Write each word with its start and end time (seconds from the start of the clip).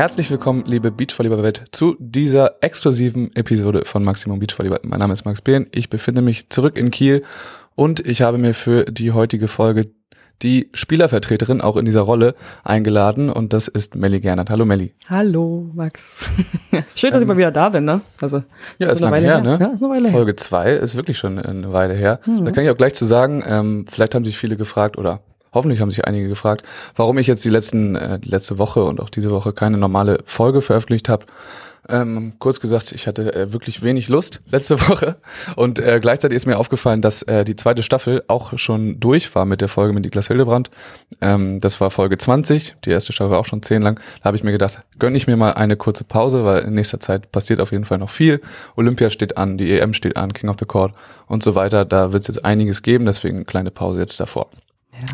Herzlich 0.00 0.30
willkommen, 0.30 0.64
liebe 0.64 0.90
Beachvolleyball-Welt, 0.90 1.64
zu 1.72 1.94
dieser 1.98 2.62
exklusiven 2.62 3.36
Episode 3.36 3.82
von 3.84 4.02
Maximum 4.02 4.38
Beachvolleyball. 4.38 4.80
Mein 4.82 4.98
Name 4.98 5.12
ist 5.12 5.26
Max 5.26 5.42
Behn, 5.42 5.66
ich 5.72 5.90
befinde 5.90 6.22
mich 6.22 6.48
zurück 6.48 6.78
in 6.78 6.90
Kiel 6.90 7.22
und 7.74 8.00
ich 8.00 8.22
habe 8.22 8.38
mir 8.38 8.54
für 8.54 8.86
die 8.86 9.12
heutige 9.12 9.46
Folge 9.46 9.90
die 10.40 10.70
Spielervertreterin 10.72 11.60
auch 11.60 11.76
in 11.76 11.84
dieser 11.84 12.00
Rolle 12.00 12.34
eingeladen 12.64 13.28
und 13.28 13.52
das 13.52 13.68
ist 13.68 13.94
Melli 13.94 14.20
Gernert. 14.20 14.48
Hallo 14.48 14.64
Melli. 14.64 14.94
Hallo 15.06 15.68
Max. 15.74 16.24
Schön, 16.94 17.10
dass 17.10 17.20
ähm, 17.20 17.24
ich 17.24 17.28
mal 17.28 17.36
wieder 17.36 17.50
da 17.50 17.68
bin, 17.68 17.84
ne? 17.84 18.00
Also 18.22 18.42
ja, 18.78 18.86
ist, 18.86 18.94
ist 18.94 19.00
lange 19.00 19.18
her, 19.18 19.34
her, 19.34 19.40
ne? 19.42 19.58
Ja, 19.60 19.66
ist 19.66 19.82
eine 19.82 19.92
Weile 19.92 20.08
Folge 20.08 20.34
zwei 20.34 20.72
ist 20.72 20.96
wirklich 20.96 21.18
schon 21.18 21.38
eine 21.38 21.74
Weile 21.74 21.92
her. 21.92 22.20
Mhm. 22.24 22.46
Da 22.46 22.52
kann 22.52 22.64
ich 22.64 22.70
auch 22.70 22.78
gleich 22.78 22.94
zu 22.94 23.04
sagen, 23.04 23.44
ähm, 23.46 23.84
vielleicht 23.86 24.14
haben 24.14 24.24
sich 24.24 24.38
viele 24.38 24.56
gefragt 24.56 24.96
oder 24.96 25.20
hoffentlich 25.52 25.80
haben 25.80 25.90
sich 25.90 26.04
einige 26.04 26.28
gefragt, 26.28 26.64
warum 26.96 27.18
ich 27.18 27.26
jetzt 27.26 27.44
die 27.44 27.50
letzten 27.50 27.96
äh, 27.96 28.18
letzte 28.22 28.58
Woche 28.58 28.84
und 28.84 29.00
auch 29.00 29.10
diese 29.10 29.30
Woche 29.30 29.52
keine 29.52 29.78
normale 29.78 30.18
Folge 30.24 30.62
veröffentlicht 30.62 31.08
habe. 31.08 31.26
Ähm, 31.88 32.34
kurz 32.38 32.60
gesagt, 32.60 32.92
ich 32.92 33.06
hatte 33.06 33.34
äh, 33.34 33.52
wirklich 33.52 33.82
wenig 33.82 34.08
Lust 34.08 34.40
letzte 34.50 34.80
Woche 34.88 35.16
und 35.56 35.78
äh, 35.78 35.98
gleichzeitig 36.00 36.36
ist 36.36 36.46
mir 36.46 36.58
aufgefallen, 36.58 37.02
dass 37.02 37.22
äh, 37.22 37.44
die 37.44 37.56
zweite 37.56 37.82
Staffel 37.82 38.22
auch 38.28 38.56
schon 38.58 39.00
durch 39.00 39.34
war 39.34 39.44
mit 39.44 39.60
der 39.60 39.68
Folge 39.68 39.92
mit 39.92 40.04
Niklas 40.04 40.28
Hildebrand. 40.28 40.70
Ähm, 41.20 41.60
das 41.60 41.80
war 41.80 41.90
Folge 41.90 42.18
20, 42.18 42.76
die 42.84 42.90
erste 42.90 43.12
Staffel 43.12 43.34
auch 43.34 43.46
schon 43.46 43.62
10 43.62 43.82
lang. 43.82 43.98
Da 44.20 44.26
habe 44.26 44.36
ich 44.36 44.44
mir 44.44 44.52
gedacht, 44.52 44.80
gönne 44.98 45.16
ich 45.16 45.26
mir 45.26 45.36
mal 45.36 45.54
eine 45.54 45.76
kurze 45.76 46.04
Pause, 46.04 46.44
weil 46.44 46.62
in 46.62 46.74
nächster 46.74 47.00
Zeit 47.00 47.32
passiert 47.32 47.60
auf 47.60 47.72
jeden 47.72 47.84
Fall 47.84 47.98
noch 47.98 48.10
viel. 48.10 48.40
Olympia 48.76 49.10
steht 49.10 49.36
an, 49.36 49.56
die 49.58 49.72
EM 49.72 49.94
steht 49.94 50.16
an, 50.16 50.32
King 50.32 50.50
of 50.50 50.56
the 50.60 50.66
Court 50.66 50.92
und 51.26 51.42
so 51.42 51.54
weiter. 51.54 51.84
Da 51.84 52.12
wird 52.12 52.22
es 52.22 52.28
jetzt 52.28 52.44
einiges 52.44 52.82
geben, 52.82 53.06
deswegen 53.06 53.38
eine 53.38 53.44
kleine 53.46 53.70
Pause 53.70 54.00
jetzt 54.00 54.20
davor. 54.20 54.48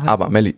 Aber 0.05 0.29
Melli, 0.29 0.55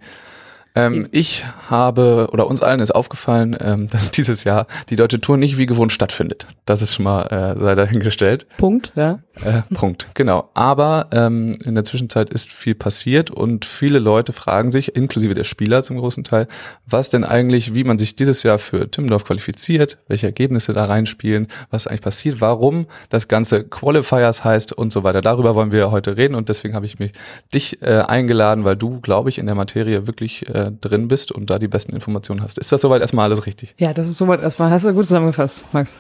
ähm, 0.86 1.08
ich 1.12 1.46
habe, 1.70 2.30
oder 2.32 2.48
uns 2.48 2.62
allen 2.62 2.80
ist 2.80 2.92
aufgefallen, 2.92 3.58
ähm, 3.60 3.88
dass 3.88 4.12
dieses 4.20 4.44
Jahr 4.44 4.68
die 4.90 4.96
deutsche 4.96 5.22
Tour 5.22 5.38
nicht 5.38 5.58
wie 5.58 5.66
gewohnt 5.66 5.92
stattfindet. 5.92 6.48
Das 6.66 6.82
ist 6.82 6.94
schon 6.94 7.06
mal 7.06 7.24
äh, 7.24 7.60
sei 7.60 7.76
dahingestellt. 7.76 8.48
Punkt, 8.58 8.92
ja. 8.96 9.20
Äh, 9.44 9.62
Punkt, 9.74 10.10
genau. 10.14 10.50
Aber 10.54 11.08
ähm, 11.12 11.58
in 11.64 11.76
der 11.76 11.84
Zwischenzeit 11.84 12.30
ist 12.30 12.52
viel 12.52 12.76
passiert 12.76 13.32
und 13.32 13.66
viele 13.66 14.00
Leute 14.00 14.34
fragen 14.34 14.72
sich, 14.72 14.96
inklusive 14.96 15.34
der 15.34 15.44
Spieler 15.44 15.84
zum 15.84 15.98
großen 15.98 16.24
Teil, 16.24 16.48
was 16.86 17.10
denn 17.10 17.24
eigentlich, 17.24 17.74
wie 17.74 17.84
man 17.84 17.98
sich 17.98 18.16
dieses 18.16 18.44
Jahr 18.44 18.60
für 18.60 18.90
Timmendorf 18.90 19.26
qualifiziert, 19.26 19.98
welche 20.08 20.28
Ergebnisse 20.28 20.74
da 20.74 20.86
reinspielen, 20.86 21.48
was 21.70 21.88
eigentlich 21.88 22.02
passiert, 22.02 22.42
warum 22.42 22.88
das 23.10 23.28
Ganze 23.28 23.64
Qualifiers 23.64 24.44
heißt 24.44 24.74
und 24.74 24.92
so 24.92 25.04
weiter. 25.04 25.22
Darüber 25.22 25.56
wollen 25.56 25.72
wir 25.72 25.92
heute 25.92 26.18
reden 26.18 26.36
und 26.36 26.50
deswegen 26.50 26.76
habe 26.76 26.86
ich 26.86 27.00
mich 27.00 27.14
dich 27.54 27.82
äh, 27.82 28.02
eingeladen, 28.02 28.64
weil 28.64 28.76
du, 28.76 29.00
glaube 29.00 29.30
ich, 29.30 29.38
in 29.38 29.46
der 29.46 29.56
Materie 29.56 30.08
wirklich 30.08 30.48
äh, 30.50 30.69
drin 30.72 31.08
bist 31.08 31.32
und 31.32 31.50
da 31.50 31.60
die 31.60 31.68
besten 31.68 31.94
Informationen 31.94 32.42
hast. 32.42 32.58
Ist 32.58 32.72
das 32.72 32.82
soweit 32.82 33.02
erstmal 33.02 33.26
alles 33.26 33.46
richtig? 33.46 33.76
Ja, 33.78 33.94
das 33.94 34.08
ist 34.08 34.18
soweit 34.18 34.42
erstmal. 34.42 34.70
Hast 34.70 34.86
du 34.86 34.94
gut 34.94 35.06
zusammengefasst, 35.06 35.64
Max. 35.74 36.00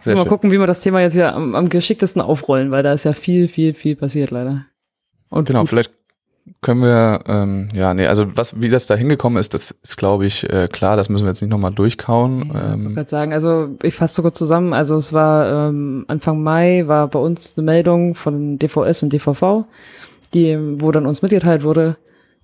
Sehr 0.00 0.14
mal 0.14 0.22
schön. 0.22 0.28
gucken, 0.28 0.50
wie 0.52 0.58
wir 0.58 0.66
das 0.66 0.80
Thema 0.80 1.00
jetzt 1.00 1.14
hier 1.14 1.34
am, 1.34 1.54
am, 1.54 1.68
geschicktesten 1.68 2.22
aufrollen, 2.22 2.70
weil 2.70 2.82
da 2.82 2.92
ist 2.92 3.04
ja 3.04 3.12
viel, 3.12 3.48
viel, 3.48 3.74
viel 3.74 3.96
passiert 3.96 4.30
leider. 4.30 4.66
Und 5.30 5.46
genau, 5.46 5.60
gut. 5.60 5.70
vielleicht 5.70 5.90
können 6.60 6.82
wir, 6.82 7.20
ähm, 7.26 7.68
ja, 7.72 7.94
nee, 7.94 8.06
also 8.06 8.36
was, 8.36 8.60
wie 8.60 8.68
das 8.68 8.86
da 8.86 8.94
hingekommen 8.94 9.38
ist, 9.38 9.54
das 9.54 9.70
ist, 9.70 9.96
glaube 9.96 10.26
ich, 10.26 10.48
äh, 10.50 10.68
klar, 10.68 10.96
das 10.96 11.08
müssen 11.08 11.24
wir 11.24 11.30
jetzt 11.30 11.40
nicht 11.40 11.50
nochmal 11.50 11.72
durchkauen. 11.72 12.50
Ja, 12.52 12.74
ähm. 12.74 12.90
Ich 12.90 12.96
würde 12.96 13.10
sagen, 13.10 13.32
also 13.32 13.76
ich 13.82 13.94
fasse 13.94 14.16
so 14.16 14.22
kurz 14.22 14.38
zusammen, 14.38 14.72
also 14.72 14.96
es 14.96 15.12
war 15.12 15.68
ähm, 15.68 16.04
Anfang 16.08 16.42
Mai 16.42 16.84
war 16.86 17.08
bei 17.08 17.18
uns 17.18 17.54
eine 17.56 17.64
Meldung 17.64 18.14
von 18.14 18.58
DVS 18.58 19.02
und 19.02 19.12
DVV, 19.12 19.64
die, 20.34 20.58
wo 20.80 20.90
dann 20.90 21.06
uns 21.06 21.22
mitgeteilt 21.22 21.62
wurde, 21.62 21.96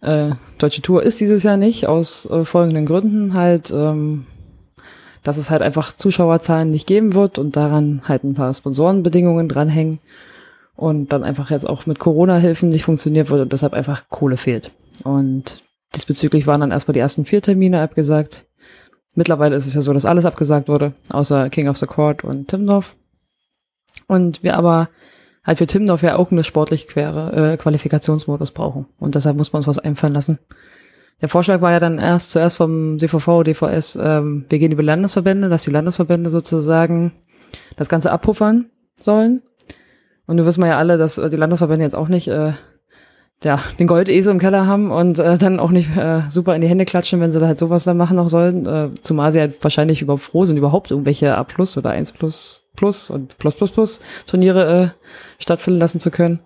äh, 0.05 0.35
Deutsche 0.59 0.83
Tour 0.83 1.03
ist 1.03 1.21
dieses 1.21 1.43
Jahr 1.43 1.57
nicht, 1.57 1.87
aus 1.87 2.27
äh, 2.27 2.45
folgenden 2.45 2.87
Gründen 2.87 3.35
halt, 3.35 3.71
ähm, 3.71 4.27
dass 5.23 5.37
es 5.37 5.51
halt 5.51 5.63
einfach 5.63 5.93
Zuschauerzahlen 5.93 6.71
nicht 6.71 6.87
geben 6.87 7.15
wird 7.15 7.39
und 7.39 7.57
daran 7.57 8.03
halt 8.07 8.25
ein 8.25 8.35
paar 8.35 8.53
Sponsorenbedingungen 8.53 9.49
dranhängen 9.49 9.99
und 10.77 11.13
dann 11.13 11.25
einfach 11.25 11.51
jetzt 11.51 11.69
auch 11.69 11.87
mit 11.87 11.99
Corona-Hilfen 11.99 12.69
nicht 12.69 12.85
funktioniert 12.85 13.31
wird 13.31 13.41
und 13.41 13.53
deshalb 13.53 13.73
einfach 13.73 14.09
Kohle 14.11 14.37
fehlt. 14.37 14.71
Und 15.03 15.63
diesbezüglich 15.95 16.47
waren 16.47 16.61
dann 16.61 16.71
erstmal 16.71 16.93
die 16.93 17.01
ersten 17.01 17.25
vier 17.25 17.41
Termine 17.41 17.81
abgesagt. 17.81 18.47
Mittlerweile 19.15 19.57
ist 19.57 19.67
es 19.67 19.75
ja 19.75 19.81
so, 19.81 19.93
dass 19.93 20.05
alles 20.05 20.27
abgesagt 20.27 20.69
wurde, 20.69 20.93
außer 21.11 21.49
King 21.49 21.69
of 21.69 21.79
the 21.79 21.87
Court 21.87 22.25
und 22.25 22.49
Timdorf. 22.49 22.97
Und 24.07 24.43
wir 24.43 24.57
aber 24.57 24.89
halt 25.45 25.59
für 25.59 25.67
Timdorf 25.67 26.03
ja 26.03 26.17
auch 26.17 26.31
eine 26.31 26.45
sportlich 26.45 26.87
quere 26.87 27.53
äh, 27.53 27.57
Qualifikationsmodus 27.57 28.53
brauchen. 28.53 28.87
Und 28.99 29.15
deshalb 29.15 29.37
muss 29.37 29.53
man 29.53 29.61
uns 29.61 29.67
was 29.67 29.79
einfallen 29.79 30.15
lassen. 30.15 30.39
Der 31.21 31.29
Vorschlag 31.29 31.61
war 31.61 31.73
ja 31.73 31.81
dann 31.81 31.99
erst 31.99 32.33
zuerst 32.33 32.57
vom 32.57 32.99
DVV, 32.99 33.45
DVS, 33.45 33.97
ähm, 33.97 34.47
wir 34.49 34.59
gehen 34.59 34.73
über 34.73 34.83
Landesverbände, 34.83 35.49
dass 35.49 35.65
die 35.65 35.71
Landesverbände 35.71 36.31
sozusagen 36.31 37.13
das 37.77 37.89
Ganze 37.89 38.11
abpuffern 38.11 38.67
sollen. 38.97 39.43
Und 40.27 40.39
du 40.39 40.45
wissen 40.45 40.63
wir 40.63 40.69
ja 40.69 40.79
alle, 40.79 40.97
dass 40.97 41.19
äh, 41.19 41.31
die 41.31 41.37
Landesverbände 41.37 41.85
jetzt 41.85 41.95
auch 41.95 42.09
nicht 42.09 42.29
äh, 42.29 42.53
ja, 43.43 43.61
den 43.79 43.87
Goldesel 43.87 44.33
im 44.33 44.39
Keller 44.39 44.67
haben 44.67 44.91
und 44.91 45.19
äh, 45.19 45.37
dann 45.37 45.61
auch 45.61 45.71
nicht 45.71 45.97
äh, 45.97 46.23
super 46.29 46.55
in 46.55 46.63
die 46.63 46.69
Hände 46.69 46.85
klatschen, 46.85 47.21
wenn 47.21 47.31
sie 47.31 47.41
da 47.41 47.47
halt 47.47 47.59
sowas 47.59 47.85
dann 47.85 47.97
machen 47.97 48.17
noch 48.17 48.29
sollen. 48.29 48.67
Äh, 48.67 48.91
zumal 49.03 49.33
sie 49.33 49.41
halt 49.41 49.63
wahrscheinlich 49.63 50.03
überhaupt 50.03 50.25
froh 50.25 50.45
sind, 50.45 50.57
überhaupt 50.57 50.91
irgendwelche 50.91 51.37
A 51.37 51.45
plus 51.45 51.77
oder 51.77 51.91
1 51.91 52.13
plus 52.13 52.64
plus 52.77 53.11
und 53.11 53.39
plus 53.39 53.55
plus 53.55 53.71
plus 53.71 54.01
Turniere 54.27 54.83
äh, 54.83 55.43
stattfinden 55.43 55.81
lassen 55.81 56.01
zu 56.01 56.11
können. 56.11 56.41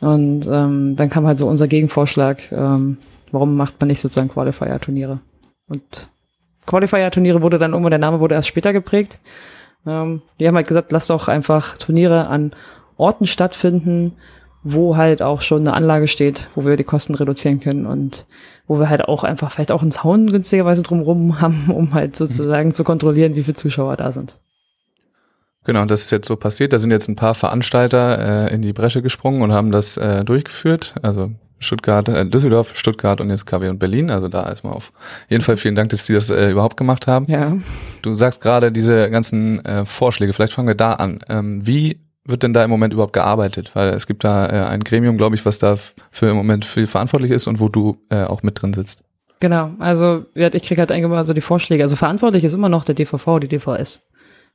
Und 0.00 0.46
ähm, 0.50 0.96
dann 0.96 1.10
kam 1.10 1.26
halt 1.26 1.38
so 1.38 1.46
unser 1.46 1.68
Gegenvorschlag, 1.68 2.50
ähm, 2.52 2.96
warum 3.32 3.56
macht 3.56 3.80
man 3.80 3.88
nicht 3.88 4.00
sozusagen 4.00 4.30
Qualifier-Turniere? 4.30 5.20
Und 5.68 6.08
Qualifier-Turniere 6.66 7.42
wurde 7.42 7.58
dann 7.58 7.72
irgendwann, 7.72 7.90
der 7.90 7.98
Name 7.98 8.20
wurde 8.20 8.34
erst 8.34 8.48
später 8.48 8.72
geprägt. 8.72 9.20
Ähm, 9.86 10.22
die 10.38 10.48
haben 10.48 10.56
halt 10.56 10.68
gesagt, 10.68 10.92
lass 10.92 11.06
doch 11.08 11.28
einfach 11.28 11.76
Turniere 11.76 12.28
an 12.28 12.52
Orten 12.96 13.26
stattfinden, 13.26 14.12
wo 14.62 14.96
halt 14.96 15.22
auch 15.22 15.40
schon 15.40 15.60
eine 15.60 15.72
Anlage 15.72 16.06
steht, 16.06 16.48
wo 16.54 16.64
wir 16.64 16.76
die 16.76 16.84
Kosten 16.84 17.14
reduzieren 17.14 17.60
können 17.60 17.86
und 17.86 18.26
wo 18.66 18.78
wir 18.78 18.88
halt 18.88 19.02
auch 19.02 19.24
einfach 19.24 19.50
vielleicht 19.50 19.72
auch 19.72 19.82
einen 19.82 19.90
Zaun 19.90 20.30
günstigerweise 20.30 20.82
drumherum 20.82 21.40
haben, 21.40 21.70
um 21.74 21.94
halt 21.94 22.16
sozusagen 22.16 22.68
mhm. 22.68 22.74
zu 22.74 22.84
kontrollieren, 22.84 23.36
wie 23.36 23.42
viele 23.42 23.54
Zuschauer 23.54 23.96
da 23.96 24.12
sind. 24.12 24.38
Genau, 25.64 25.84
das 25.84 26.02
ist 26.02 26.10
jetzt 26.10 26.26
so 26.26 26.36
passiert. 26.36 26.72
Da 26.72 26.78
sind 26.78 26.90
jetzt 26.90 27.08
ein 27.08 27.16
paar 27.16 27.34
Veranstalter 27.34 28.48
äh, 28.48 28.54
in 28.54 28.62
die 28.62 28.72
Bresche 28.72 29.02
gesprungen 29.02 29.42
und 29.42 29.52
haben 29.52 29.70
das 29.70 29.96
äh, 29.96 30.24
durchgeführt. 30.24 30.94
Also 31.02 31.32
Stuttgart, 31.58 32.08
äh, 32.08 32.26
Düsseldorf, 32.26 32.74
Stuttgart 32.74 33.20
und 33.20 33.28
jetzt 33.28 33.46
KW 33.46 33.68
und 33.68 33.78
Berlin. 33.78 34.10
Also 34.10 34.28
da 34.28 34.48
erstmal 34.48 34.72
auf 34.72 34.92
jeden 35.28 35.42
Fall 35.42 35.58
vielen 35.58 35.74
Dank, 35.74 35.90
dass 35.90 36.04
die 36.04 36.14
das 36.14 36.30
äh, 36.30 36.50
überhaupt 36.50 36.78
gemacht 36.78 37.06
haben. 37.06 37.26
Ja. 37.28 37.56
Du 38.00 38.14
sagst 38.14 38.40
gerade 38.40 38.72
diese 38.72 39.10
ganzen 39.10 39.64
äh, 39.64 39.84
Vorschläge. 39.84 40.32
Vielleicht 40.32 40.54
fangen 40.54 40.68
wir 40.68 40.74
da 40.74 40.94
an. 40.94 41.20
Ähm, 41.28 41.66
wie 41.66 42.00
wird 42.24 42.42
denn 42.42 42.54
da 42.54 42.64
im 42.64 42.70
Moment 42.70 42.94
überhaupt 42.94 43.12
gearbeitet? 43.12 43.72
Weil 43.74 43.90
es 43.90 44.06
gibt 44.06 44.24
da 44.24 44.46
äh, 44.46 44.66
ein 44.66 44.82
Gremium, 44.82 45.18
glaube 45.18 45.34
ich, 45.34 45.44
was 45.44 45.58
da 45.58 45.76
für 46.10 46.30
im 46.30 46.36
Moment 46.36 46.64
viel 46.64 46.86
verantwortlich 46.86 47.32
ist 47.32 47.46
und 47.46 47.60
wo 47.60 47.68
du 47.68 47.98
äh, 48.08 48.24
auch 48.24 48.42
mit 48.42 48.60
drin 48.62 48.72
sitzt. 48.72 49.02
Genau, 49.40 49.70
also 49.78 50.26
ich 50.34 50.62
kriege 50.62 50.80
halt 50.80 50.92
eigentlich 50.92 51.26
so 51.26 51.32
die 51.32 51.40
Vorschläge. 51.40 51.82
Also 51.82 51.96
verantwortlich 51.96 52.44
ist 52.44 52.52
immer 52.52 52.68
noch 52.68 52.84
der 52.84 52.94
DVV, 52.94 53.38
die 53.40 53.48
DVS 53.48 54.09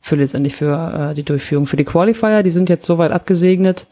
für 0.05 0.15
letztendlich 0.15 0.55
für 0.55 1.09
äh, 1.09 1.13
die 1.15 1.23
Durchführung. 1.23 1.65
Für 1.65 1.77
die 1.77 1.83
Qualifier, 1.83 2.43
die 2.43 2.51
sind 2.51 2.69
jetzt 2.69 2.85
soweit 2.85 3.09
abgesegnet. 3.09 3.87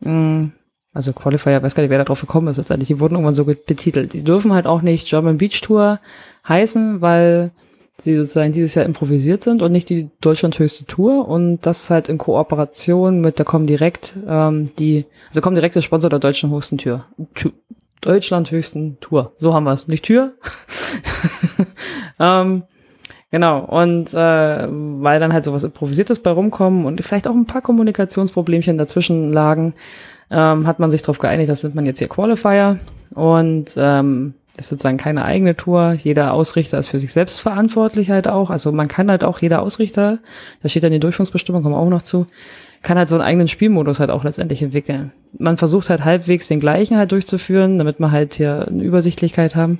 Mm, 0.00 0.48
also 0.92 1.14
Qualifier, 1.14 1.62
weiß 1.62 1.74
gar 1.74 1.82
nicht, 1.82 1.88
wer 1.88 1.96
da 1.96 2.04
drauf 2.04 2.20
gekommen 2.20 2.48
ist 2.48 2.58
letztendlich. 2.58 2.88
Die 2.88 3.00
wurden 3.00 3.14
irgendwann 3.14 3.32
so 3.32 3.46
betitelt. 3.46 4.12
Die 4.12 4.22
dürfen 4.22 4.52
halt 4.52 4.66
auch 4.66 4.82
nicht 4.82 5.08
German 5.08 5.38
Beach 5.38 5.62
Tour 5.62 5.98
heißen, 6.46 7.00
weil 7.00 7.52
sie 7.96 8.16
sozusagen 8.16 8.52
dieses 8.52 8.74
Jahr 8.74 8.84
improvisiert 8.84 9.42
sind 9.42 9.62
und 9.62 9.72
nicht 9.72 9.88
die 9.88 10.10
Deutschland 10.20 10.58
höchste 10.58 10.84
Tour 10.84 11.26
und 11.26 11.60
das 11.62 11.88
halt 11.88 12.10
in 12.10 12.18
Kooperation 12.18 13.22
mit 13.22 13.38
der 13.38 13.46
Comdirect, 13.46 14.14
ähm, 14.28 14.72
die, 14.78 15.06
also 15.28 15.40
Comdirect 15.40 15.74
ist 15.74 15.84
Sponsor 15.84 16.10
der 16.10 16.18
deutschen 16.18 16.50
höchsten 16.50 16.76
Tür. 16.76 17.06
Deutschland 18.02 18.50
höchsten 18.50 19.00
Tour. 19.00 19.32
So 19.38 19.54
haben 19.54 19.64
wir 19.64 19.72
es. 19.72 19.88
Nicht 19.88 20.04
Tür. 20.04 20.34
ähm, 22.20 22.64
genau. 23.30 23.60
Und 23.64 24.12
äh, 24.14 24.66
weil 24.68 25.20
dann 25.20 25.32
halt 25.32 25.44
sowas 25.44 25.64
Improvisiertes 25.64 26.20
bei 26.20 26.30
rumkommen 26.30 26.84
und 26.84 27.02
vielleicht 27.04 27.28
auch 27.28 27.34
ein 27.34 27.46
paar 27.46 27.62
Kommunikationsproblemchen 27.62 28.78
dazwischen 28.78 29.32
lagen, 29.32 29.74
ähm, 30.30 30.66
hat 30.66 30.78
man 30.78 30.90
sich 30.90 31.02
darauf 31.02 31.18
geeinigt, 31.18 31.48
das 31.48 31.62
nennt 31.62 31.74
man 31.74 31.86
jetzt 31.86 31.98
hier 31.98 32.08
Qualifier. 32.08 32.78
Und 33.14 33.74
ähm, 33.76 34.34
ist 34.58 34.70
sozusagen 34.70 34.96
keine 34.96 35.24
eigene 35.24 35.56
Tour. 35.56 35.92
Jeder 35.92 36.32
Ausrichter 36.32 36.78
ist 36.78 36.88
für 36.88 36.98
sich 36.98 37.12
selbst 37.12 37.40
verantwortlich 37.40 38.10
halt 38.10 38.26
auch. 38.28 38.50
Also 38.50 38.72
man 38.72 38.88
kann 38.88 39.10
halt 39.10 39.24
auch 39.24 39.38
jeder 39.40 39.62
Ausrichter, 39.62 40.18
da 40.62 40.68
steht 40.68 40.84
dann 40.84 40.92
die 40.92 41.00
Durchführungsbestimmung, 41.00 41.62
kommen 41.62 41.74
wir 41.74 41.78
auch 41.78 41.90
noch 41.90 42.02
zu, 42.02 42.26
kann 42.82 42.98
halt 42.98 43.08
so 43.08 43.16
einen 43.16 43.24
eigenen 43.24 43.48
Spielmodus 43.48 44.00
halt 44.00 44.10
auch 44.10 44.24
letztendlich 44.24 44.62
entwickeln. 44.62 45.12
Man 45.38 45.56
versucht 45.56 45.90
halt 45.90 46.04
halbwegs 46.04 46.48
den 46.48 46.60
gleichen 46.60 46.96
halt 46.96 47.12
durchzuführen, 47.12 47.78
damit 47.78 48.00
wir 48.00 48.10
halt 48.10 48.34
hier 48.34 48.66
eine 48.68 48.82
Übersichtlichkeit 48.82 49.56
haben. 49.56 49.78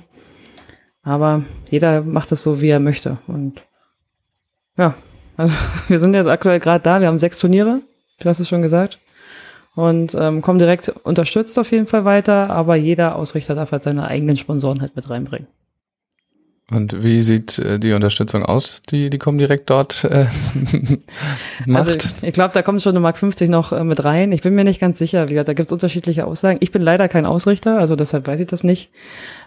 Aber 1.07 1.43
jeder 1.71 2.01
macht 2.01 2.33
es 2.33 2.43
so, 2.43 2.59
wie 2.59 2.67
er 2.67 2.81
möchte. 2.81 3.13
Und 3.27 3.61
ja, 4.77 4.93
also 5.37 5.53
wir 5.87 5.99
sind 5.99 6.13
jetzt 6.13 6.27
aktuell 6.27 6.59
gerade 6.59 6.83
da. 6.83 6.99
Wir 6.99 7.07
haben 7.07 7.17
sechs 7.17 7.39
Turniere. 7.39 7.77
Du 8.19 8.27
hast 8.27 8.41
es 8.41 8.49
schon 8.49 8.61
gesagt 8.61 8.99
und 9.73 10.15
ähm, 10.19 10.41
kommen 10.41 10.59
direkt 10.59 10.89
unterstützt 10.89 11.57
auf 11.59 11.71
jeden 11.71 11.85
Fall 11.85 12.03
weiter, 12.03 12.49
aber 12.49 12.75
jeder 12.75 13.15
Ausrichter 13.15 13.53
darf 13.53 13.71
halt 13.71 13.83
seine 13.83 14.07
eigenen 14.07 14.35
Sponsoren 14.35 14.81
halt 14.81 14.95
mit 14.95 15.09
reinbringen. 15.09 15.47
Und 16.71 17.03
wie 17.03 17.21
sieht 17.21 17.59
äh, 17.59 17.79
die 17.79 17.93
Unterstützung 17.93 18.43
aus, 18.43 18.81
die 18.89 19.09
die 19.09 19.19
Comdirect 19.19 19.69
dort 19.69 20.03
äh, 20.03 20.25
macht? 21.65 21.87
Also 21.87 22.09
ich 22.23 22.33
glaube, 22.33 22.53
da 22.53 22.63
kommt 22.63 22.81
schon 22.81 22.93
eine 22.93 22.99
Mark 22.99 23.19
50 23.19 23.49
noch 23.49 23.71
äh, 23.71 23.83
mit 23.83 24.03
rein. 24.03 24.31
Ich 24.31 24.41
bin 24.41 24.55
mir 24.55 24.65
nicht 24.65 24.81
ganz 24.81 24.97
sicher. 24.97 25.29
Wie 25.29 25.33
gesagt, 25.33 25.47
da 25.47 25.53
gibt 25.53 25.69
es 25.69 25.73
unterschiedliche 25.73 26.25
Aussagen. 26.25 26.57
Ich 26.59 26.71
bin 26.71 26.81
leider 26.81 27.07
kein 27.07 27.27
Ausrichter, 27.27 27.77
also 27.77 27.95
deshalb 27.95 28.27
weiß 28.27 28.39
ich 28.39 28.47
das 28.47 28.63
nicht. 28.65 28.89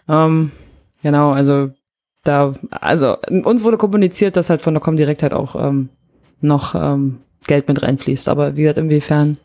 Ähm, 0.09 0.53
genau, 1.03 1.33
also 1.33 1.71
da, 2.25 2.53
also 2.71 3.17
uns 3.45 3.65
wurde 3.65 3.79
kommuniziert, 3.79 4.37
dass 4.37 4.51
halt 4.51 4.63
von 4.63 4.75
der 4.75 4.83
Comdirect 4.83 5.23
halt 5.23 5.33
auch 5.33 5.57
ähm, 5.57 5.89
noch 6.41 6.75
ähm, 6.75 7.19
Geld 7.47 7.69
mit 7.69 7.83
reinfließt. 7.83 8.29
Aber 8.29 8.57
wie 8.57 8.63
gesagt, 8.63 8.79
inwiefern 8.79 9.39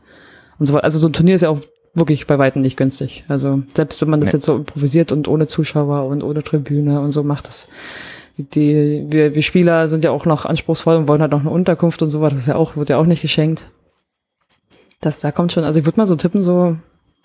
und 0.60 0.66
so 0.66 0.74
weiter. 0.74 0.84
Also 0.84 1.00
so 1.00 1.08
ein 1.08 1.14
Turnier 1.14 1.36
ist 1.36 1.42
ja 1.42 1.50
auch 1.50 1.62
wirklich 1.94 2.28
bei 2.28 2.38
weitem 2.38 2.62
nicht 2.62 2.78
günstig. 2.78 3.24
Also 3.28 3.64
selbst 3.74 4.02
wenn 4.02 4.10
man 4.10 4.20
das 4.20 4.28
nee. 4.28 4.34
jetzt 4.34 4.46
so 4.46 4.56
improvisiert 4.56 5.12
und 5.12 5.28
ohne 5.28 5.48
Zuschauer 5.48 6.06
und 6.06 6.24
ohne 6.24 6.44
Tribüne 6.44 7.00
und 7.00 7.12
so 7.12 7.24
macht, 7.24 7.48
das 7.48 7.68
die, 8.38 8.44
die 8.44 9.06
wir, 9.10 9.34
wir 9.34 9.42
Spieler 9.42 9.88
sind 9.88 10.04
ja 10.04 10.12
auch 10.12 10.26
noch 10.26 10.46
anspruchsvoll 10.46 10.98
und 10.98 11.08
wollen 11.08 11.22
halt 11.22 11.32
noch 11.32 11.40
eine 11.40 11.50
Unterkunft 11.50 12.02
und 12.02 12.10
so 12.10 12.20
weiter. 12.20 12.36
Das 12.36 12.42
ist 12.42 12.48
ja 12.48 12.58
auch, 12.58 12.76
wird 12.76 12.90
ja 12.90 12.98
auch 12.98 13.06
nicht 13.06 13.22
geschenkt. 13.22 13.70
Das, 15.00 15.20
da 15.20 15.32
kommt 15.32 15.54
schon, 15.54 15.64
also 15.64 15.80
ich 15.80 15.86
würde 15.86 16.00
mal 16.02 16.08
so 16.08 16.18
tippen, 16.18 16.44
so 16.44 16.78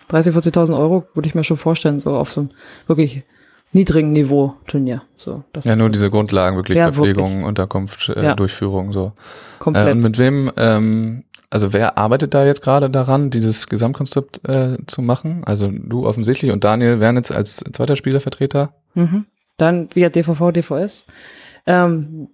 30, 0.08 0.34
40.000 0.34 0.78
Euro 0.78 1.04
würde 1.14 1.28
ich 1.28 1.34
mir 1.34 1.42
schon 1.44 1.56
vorstellen, 1.56 1.98
so 1.98 2.14
auf 2.16 2.30
so 2.30 2.42
ein 2.42 2.50
wirklich 2.86 3.24
niedrigen 3.72 4.11
Niveau 4.11 4.55
Turnier. 4.67 5.02
So, 5.17 5.44
das 5.52 5.64
ja, 5.64 5.76
nur 5.76 5.87
so. 5.87 5.93
diese 5.93 6.11
Grundlagen, 6.11 6.56
wirklich 6.56 6.78
ja, 6.78 6.93
Verpflegung, 6.93 7.31
wirklich. 7.31 7.46
Unterkunft, 7.46 8.08
äh, 8.08 8.25
ja. 8.25 8.34
Durchführung, 8.34 8.93
so. 8.93 9.12
Komplett. 9.58 9.88
Äh, 9.88 9.93
und 9.93 10.00
mit 10.00 10.19
wem 10.19 10.50
ähm, 10.56 11.25
also 11.50 11.72
wer 11.72 11.99
arbeitet 11.99 12.32
da 12.32 12.46
jetzt 12.46 12.62
gerade 12.62 12.88
daran, 12.88 13.31
dieses 13.31 13.67
Gesamtkonstrukt 13.67 14.49
äh, 14.49 14.78
zu 14.87 15.02
machen? 15.02 15.43
Also 15.44 15.69
du 15.70 16.06
offensichtlich 16.06 16.52
und 16.52 16.62
Daniel 16.62 17.00
Wernitz 17.00 17.32
als 17.32 17.56
zweiter 17.72 17.96
Spielervertreter. 17.96 18.72
Mhm. 18.94 19.26
Dann 19.56 19.88
via 19.93 20.08
DVV, 20.08 20.52
DVS. 20.52 21.06
Ähm, 21.66 22.28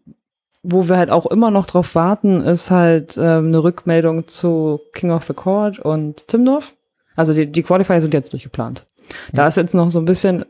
wo 0.62 0.88
wir 0.88 0.98
halt 0.98 1.10
auch 1.10 1.26
immer 1.26 1.50
noch 1.50 1.66
drauf 1.66 1.94
warten, 1.94 2.42
ist 2.42 2.70
halt 2.70 3.16
ähm, 3.16 3.46
eine 3.46 3.62
Rückmeldung 3.62 4.26
zu 4.28 4.80
King 4.92 5.12
of 5.12 5.24
the 5.24 5.32
Court 5.32 5.78
und 5.78 6.28
Timdorf. 6.28 6.74
Also 7.14 7.32
die, 7.32 7.50
die 7.50 7.62
Qualifier 7.62 8.00
sind 8.02 8.12
jetzt 8.12 8.32
durchgeplant. 8.32 8.84
Da 9.32 9.42
mhm. 9.42 9.48
ist 9.48 9.56
jetzt 9.56 9.74
noch 9.74 9.88
so 9.88 9.98
ein 9.98 10.04
bisschen 10.04 10.44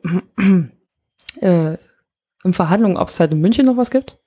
äh, 1.43 1.77
in 2.45 2.53
Verhandlungen, 2.53 2.97
ob 2.97 3.09
es 3.09 3.21
halt 3.21 3.33
in 3.33 3.41
München 3.41 3.67
noch 3.67 3.77
was 3.77 3.91
gibt. 3.91 4.19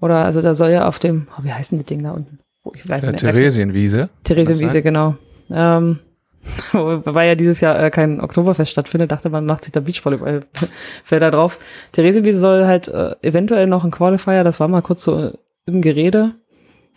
Oder 0.00 0.24
also 0.24 0.42
da 0.42 0.54
soll 0.54 0.70
ja 0.70 0.86
auf 0.86 0.98
dem, 0.98 1.28
oh, 1.38 1.44
wie 1.44 1.52
heißt 1.52 1.72
denn 1.72 1.78
das 1.78 1.86
Ding 1.86 2.02
da 2.02 2.12
unten? 2.12 2.38
Oh, 2.62 2.72
ich 2.74 2.88
weiß 2.88 3.02
nicht. 3.02 3.18
Theresienwiese. 3.18 4.10
Theresienwiese, 4.24 4.82
genau. 4.82 5.16
Ähm, 5.50 5.98
wobei 6.72 7.26
ja 7.26 7.34
dieses 7.34 7.60
Jahr 7.60 7.82
äh, 7.82 7.90
kein 7.90 8.20
Oktoberfest 8.20 8.70
stattfindet, 8.70 9.12
dachte 9.12 9.30
man, 9.30 9.46
macht 9.46 9.64
sich 9.64 9.72
da 9.72 9.80
Beachvolleyball 9.80 10.42
da 11.10 11.30
drauf. 11.30 11.58
Theresienwiese 11.92 12.38
soll 12.38 12.66
halt 12.66 12.88
äh, 12.88 13.14
eventuell 13.22 13.66
noch 13.66 13.84
ein 13.84 13.90
Qualifier, 13.90 14.44
das 14.44 14.60
war 14.60 14.68
mal 14.68 14.82
kurz 14.82 15.04
so 15.04 15.32
im 15.66 15.82
Gerede, 15.82 16.34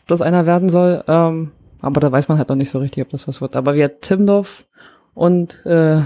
dass 0.07 0.21
einer 0.21 0.45
werden 0.45 0.69
soll. 0.69 1.03
Ähm, 1.07 1.51
aber 1.81 1.99
da 1.99 2.11
weiß 2.11 2.27
man 2.27 2.37
halt 2.37 2.49
noch 2.49 2.55
nicht 2.55 2.69
so 2.69 2.79
richtig, 2.79 3.03
ob 3.03 3.09
das 3.09 3.27
was 3.27 3.41
wird. 3.41 3.55
Aber 3.55 3.75
wir 3.75 4.01
Timdorf 4.01 4.65
und 5.13 5.65
äh, 5.65 6.01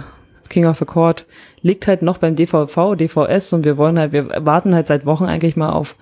King 0.52 0.68
of 0.68 0.78
the 0.78 0.86
Court 0.86 1.26
liegt 1.62 1.88
halt 1.88 2.02
noch 2.02 2.20
beim 2.20 2.36
DVV, 2.36 2.96
DVS 2.96 3.54
und 3.54 3.66
wir 3.66 3.78
wollen 3.78 3.98
halt, 3.98 4.12
wir 4.12 4.30
warten 4.46 4.76
halt 4.76 4.88
seit 4.88 5.06
Wochen 5.06 5.26
eigentlich 5.26 5.56
mal 5.56 5.72
auf, 5.72 5.96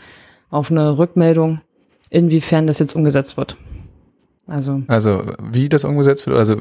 auf 0.49 0.71
eine 0.71 0.97
Rückmeldung, 0.97 1.61
inwiefern 2.09 2.67
das 2.67 2.79
jetzt 2.79 2.95
umgesetzt 2.95 3.37
wird. 3.37 3.55
Also, 4.47 4.81
also 4.87 5.21
wie 5.39 5.69
das 5.69 5.83
umgesetzt 5.83 6.25
wird, 6.25 6.35
also 6.35 6.57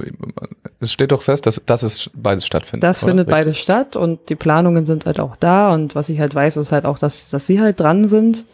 es 0.78 0.92
steht 0.92 1.10
doch 1.10 1.22
fest, 1.22 1.46
dass, 1.46 1.62
dass 1.64 1.82
es 1.82 2.10
beides 2.14 2.44
stattfindet. 2.46 2.86
Das 2.86 3.02
oder? 3.02 3.12
findet 3.12 3.28
Richtig. 3.28 3.44
beides 3.44 3.58
statt 3.58 3.96
und 3.96 4.28
die 4.28 4.36
Planungen 4.36 4.84
sind 4.84 5.06
halt 5.06 5.18
auch 5.18 5.36
da 5.36 5.72
und 5.72 5.94
was 5.94 6.10
ich 6.10 6.20
halt 6.20 6.34
weiß, 6.34 6.58
ist 6.58 6.70
halt 6.70 6.84
auch, 6.84 6.98
dass, 6.98 7.30
dass 7.30 7.46
sie 7.46 7.60
halt 7.60 7.80
dran 7.80 8.06
sind. 8.06 8.44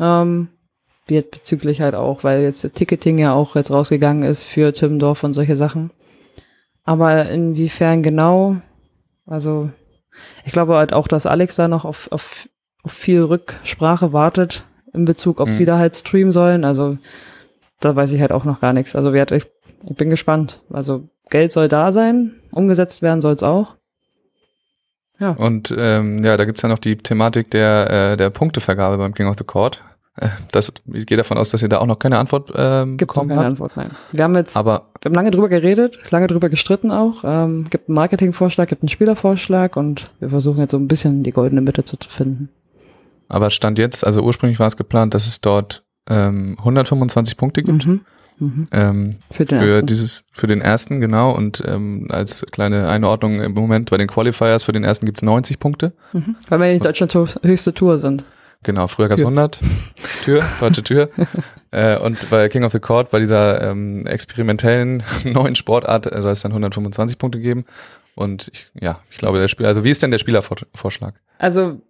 Ähm, 0.00 0.48
wird 1.08 1.30
bezüglich 1.30 1.80
halt 1.80 1.94
auch, 1.94 2.24
weil 2.24 2.42
jetzt 2.42 2.64
der 2.64 2.72
Ticketing 2.72 3.18
ja 3.18 3.32
auch 3.32 3.54
jetzt 3.54 3.72
rausgegangen 3.72 4.24
ist 4.24 4.42
für 4.42 4.72
Timmendorf 4.72 5.22
und 5.22 5.32
solche 5.32 5.54
Sachen. 5.54 5.90
Aber 6.86 7.28
inwiefern 7.28 8.02
genau, 8.02 8.56
also 9.26 9.70
ich 10.44 10.52
glaube 10.52 10.76
halt 10.76 10.92
auch, 10.92 11.08
dass 11.08 11.26
Alex 11.26 11.56
da 11.56 11.68
noch 11.68 11.84
auf, 11.84 12.10
auf, 12.12 12.48
auf 12.82 12.92
viel 12.92 13.22
Rücksprache 13.22 14.12
wartet, 14.12 14.64
in 14.94 15.04
Bezug, 15.04 15.40
ob 15.40 15.48
mhm. 15.48 15.52
sie 15.52 15.64
da 15.64 15.78
halt 15.78 15.94
streamen 15.94 16.32
sollen. 16.32 16.64
Also 16.64 16.96
da 17.80 17.94
weiß 17.94 18.12
ich 18.12 18.20
halt 18.20 18.32
auch 18.32 18.44
noch 18.44 18.60
gar 18.60 18.72
nichts. 18.72 18.96
Also 18.96 19.12
ich, 19.12 19.32
ich 19.32 19.96
bin 19.96 20.08
gespannt. 20.08 20.62
Also 20.72 21.08
Geld 21.28 21.52
soll 21.52 21.68
da 21.68 21.90
sein, 21.92 22.36
umgesetzt 22.52 23.02
werden 23.02 23.20
soll 23.20 23.34
es 23.34 23.42
auch. 23.42 23.76
Ja. 25.18 25.30
Und 25.30 25.74
ähm, 25.76 26.22
ja, 26.24 26.36
da 26.36 26.44
gibt's 26.44 26.62
ja 26.62 26.68
noch 26.68 26.78
die 26.78 26.96
Thematik 26.96 27.50
der, 27.50 27.90
äh, 27.90 28.16
der 28.16 28.30
Punktevergabe 28.30 28.96
beim 28.98 29.12
King 29.12 29.26
of 29.26 29.36
the 29.38 29.44
Court. 29.44 29.82
Äh, 30.16 30.28
das, 30.52 30.72
ich 30.92 31.06
gehe 31.06 31.16
davon 31.16 31.38
aus, 31.38 31.50
dass 31.50 31.62
ihr 31.62 31.68
da 31.68 31.78
auch 31.78 31.86
noch 31.86 31.98
keine 31.98 32.18
Antwort 32.18 32.50
ähm, 32.54 32.96
Gibt's 32.96 33.14
bekommen 33.14 33.28
keine 33.28 33.40
habt. 33.40 33.50
Antwort, 33.50 33.76
nein. 33.76 33.90
Wir 34.12 34.24
haben 34.24 34.34
jetzt, 34.34 34.56
Aber 34.56 34.90
wir 35.00 35.10
haben 35.10 35.14
lange 35.14 35.30
drüber 35.30 35.48
geredet, 35.48 35.98
lange 36.10 36.26
drüber 36.26 36.48
gestritten 36.48 36.90
auch. 36.90 37.22
Ähm, 37.24 37.66
gibt 37.68 37.88
einen 37.88 37.96
Marketingvorschlag, 37.96 38.68
gibt 38.68 38.82
einen 38.82 38.88
Spielervorschlag 38.88 39.76
und 39.76 40.10
wir 40.20 40.30
versuchen 40.30 40.60
jetzt 40.60 40.72
so 40.72 40.78
ein 40.78 40.88
bisschen 40.88 41.22
die 41.22 41.32
goldene 41.32 41.60
Mitte 41.60 41.84
zu 41.84 41.96
finden. 42.08 42.48
Aber 43.28 43.50
Stand 43.50 43.78
jetzt, 43.78 44.04
also 44.04 44.22
ursprünglich 44.22 44.58
war 44.58 44.68
es 44.68 44.76
geplant, 44.76 45.12
dass 45.14 45.26
es 45.26 45.40
dort 45.40 45.84
ähm, 46.08 46.56
125 46.58 47.36
Punkte 47.36 47.62
gibt. 47.62 47.86
Mhm. 47.86 48.00
Mhm. 48.38 48.68
Ähm, 48.70 49.16
für, 49.30 49.44
den 49.46 49.60
für 49.60 49.66
ersten. 49.66 49.86
dieses, 49.86 50.24
für 50.30 50.46
den 50.46 50.60
ersten, 50.60 51.00
genau. 51.00 51.32
Und 51.32 51.62
ähm, 51.66 52.06
als 52.10 52.44
kleine 52.50 52.88
Einordnung 52.88 53.40
im 53.40 53.52
Moment 53.52 53.90
bei 53.90 53.96
den 53.96 54.08
Qualifiers 54.08 54.64
für 54.64 54.72
den 54.72 54.84
ersten 54.84 55.06
gibt's 55.06 55.22
90 55.22 55.58
Punkte. 55.58 55.92
Mhm. 56.12 56.36
Weil 56.48 56.60
wir 56.60 56.70
in 56.70 56.80
Deutschland 56.80 57.14
höchste 57.14 57.72
Tour 57.72 57.98
sind. 57.98 58.24
Genau, 58.66 58.88
früher 58.88 59.06
gab's 59.06 59.22
100. 59.22 59.60
Tür, 60.24 60.44
deutsche 60.58 60.82
Tür. 60.82 61.08
äh, 61.70 61.96
und 61.98 62.28
bei 62.30 62.48
King 62.48 62.64
of 62.64 62.72
the 62.72 62.80
Court, 62.80 63.10
bei 63.10 63.20
dieser 63.20 63.62
ähm, 63.62 64.04
experimentellen 64.08 65.04
neuen 65.24 65.54
Sportart, 65.54 66.12
äh, 66.12 66.20
soll 66.20 66.32
es 66.32 66.40
dann 66.42 66.50
125 66.50 67.16
Punkte 67.16 67.38
geben. 67.38 67.64
Und 68.16 68.50
ich, 68.52 68.72
ja, 68.74 68.98
ich 69.08 69.18
glaube, 69.18 69.38
der 69.38 69.46
Spiel, 69.46 69.66
also 69.66 69.84
wie 69.84 69.90
ist 69.90 70.02
denn 70.02 70.10
der 70.10 70.18
Spielervorschlag? 70.18 71.14
Also 71.38 71.80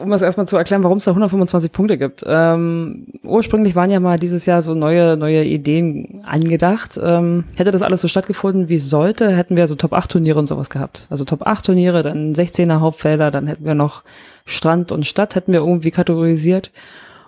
um 0.00 0.10
das 0.10 0.22
erstmal 0.22 0.48
zu 0.48 0.56
erklären, 0.56 0.82
warum 0.82 0.98
es 0.98 1.04
da 1.04 1.12
125 1.12 1.72
Punkte 1.72 1.98
gibt. 1.98 2.24
Ähm, 2.26 3.06
ursprünglich 3.24 3.74
waren 3.74 3.90
ja 3.90 4.00
mal 4.00 4.18
dieses 4.18 4.46
Jahr 4.46 4.62
so 4.62 4.74
neue, 4.74 5.16
neue 5.16 5.44
Ideen 5.44 6.22
angedacht. 6.24 6.98
Ähm, 7.02 7.44
hätte 7.56 7.70
das 7.70 7.82
alles 7.82 8.00
so 8.00 8.08
stattgefunden, 8.08 8.68
wie 8.68 8.76
es 8.76 8.90
sollte, 8.90 9.30
hätten 9.30 9.56
wir 9.56 9.66
so 9.68 9.74
Top 9.74 9.92
8 9.92 10.10
Turniere 10.10 10.38
und 10.38 10.46
sowas 10.46 10.70
gehabt. 10.70 11.06
Also 11.10 11.24
Top 11.24 11.46
8 11.46 11.64
Turniere, 11.64 12.02
dann 12.02 12.34
16er 12.34 12.80
Hauptfelder, 12.80 13.30
dann 13.30 13.46
hätten 13.46 13.64
wir 13.64 13.74
noch 13.74 14.02
Strand 14.44 14.92
und 14.92 15.06
Stadt, 15.06 15.34
hätten 15.34 15.52
wir 15.52 15.60
irgendwie 15.60 15.90
kategorisiert. 15.90 16.70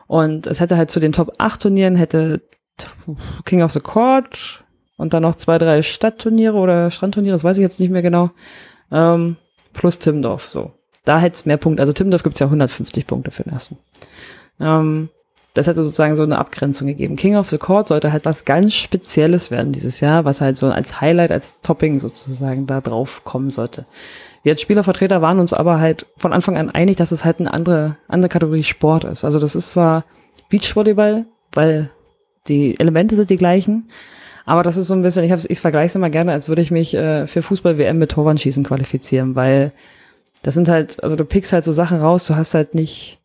Und 0.06 0.46
es 0.46 0.60
hätte 0.60 0.76
halt 0.76 0.90
zu 0.90 1.00
den 1.00 1.12
Top 1.12 1.34
8 1.38 1.62
Turnieren 1.62 1.96
hätte 1.96 2.42
King 3.44 3.62
of 3.62 3.72
the 3.72 3.80
Court 3.80 4.64
und 4.96 5.14
dann 5.14 5.22
noch 5.22 5.34
zwei, 5.34 5.58
drei 5.58 5.82
Stadtturniere 5.82 6.56
oder 6.56 6.90
Strandturniere, 6.90 7.34
das 7.34 7.44
weiß 7.44 7.58
ich 7.58 7.62
jetzt 7.62 7.80
nicht 7.80 7.90
mehr 7.90 8.02
genau. 8.02 8.30
Ähm, 8.90 9.36
plus 9.72 9.98
Timdorf, 9.98 10.48
so 10.48 10.72
da 11.04 11.18
hätte 11.18 11.34
es 11.34 11.46
mehr 11.46 11.56
Punkte. 11.56 11.82
Also 11.82 11.92
Timmendorf 11.92 12.22
gibt 12.22 12.36
es 12.36 12.40
ja 12.40 12.46
150 12.46 13.06
Punkte 13.06 13.30
für 13.30 13.42
den 13.42 13.52
ersten. 13.52 13.78
Ähm, 14.60 15.08
das 15.54 15.66
hätte 15.66 15.82
sozusagen 15.82 16.14
so 16.14 16.22
eine 16.22 16.38
Abgrenzung 16.38 16.86
gegeben. 16.86 17.16
King 17.16 17.36
of 17.36 17.50
the 17.50 17.58
Court 17.58 17.88
sollte 17.88 18.12
halt 18.12 18.24
was 18.24 18.44
ganz 18.44 18.74
Spezielles 18.74 19.50
werden 19.50 19.72
dieses 19.72 20.00
Jahr, 20.00 20.24
was 20.24 20.40
halt 20.40 20.56
so 20.56 20.68
als 20.68 21.00
Highlight, 21.00 21.32
als 21.32 21.60
Topping 21.62 21.98
sozusagen 21.98 22.66
da 22.66 22.80
drauf 22.80 23.22
kommen 23.24 23.50
sollte. 23.50 23.84
Wir 24.42 24.52
als 24.52 24.60
Spielervertreter 24.60 25.20
waren 25.22 25.40
uns 25.40 25.52
aber 25.52 25.80
halt 25.80 26.06
von 26.16 26.32
Anfang 26.32 26.56
an 26.56 26.70
einig, 26.70 26.96
dass 26.96 27.12
es 27.12 27.24
halt 27.24 27.40
eine 27.40 27.52
andere, 27.52 27.96
andere 28.06 28.28
Kategorie 28.28 28.62
Sport 28.62 29.04
ist. 29.04 29.24
Also 29.24 29.38
das 29.38 29.56
ist 29.56 29.70
zwar 29.70 30.04
Beachvolleyball, 30.50 31.26
weil 31.52 31.90
die 32.46 32.78
Elemente 32.78 33.16
sind 33.16 33.28
die 33.28 33.36
gleichen, 33.36 33.88
aber 34.46 34.62
das 34.62 34.76
ist 34.76 34.86
so 34.86 34.94
ein 34.94 35.02
bisschen, 35.02 35.24
ich, 35.24 35.50
ich 35.50 35.60
vergleiche 35.60 35.86
es 35.86 35.94
immer 35.94 36.10
gerne, 36.10 36.32
als 36.32 36.48
würde 36.48 36.62
ich 36.62 36.70
mich 36.70 36.94
äh, 36.94 37.26
für 37.26 37.42
Fußball-WM 37.42 37.98
mit 37.98 38.12
Torwandschießen 38.12 38.64
qualifizieren, 38.64 39.36
weil 39.36 39.72
das 40.42 40.54
sind 40.54 40.68
halt, 40.68 41.02
also 41.02 41.16
du 41.16 41.24
pickst 41.24 41.52
halt 41.52 41.64
so 41.64 41.72
Sachen 41.72 42.00
raus, 42.00 42.26
du 42.26 42.36
hast 42.36 42.54
halt 42.54 42.74
nicht, 42.74 43.20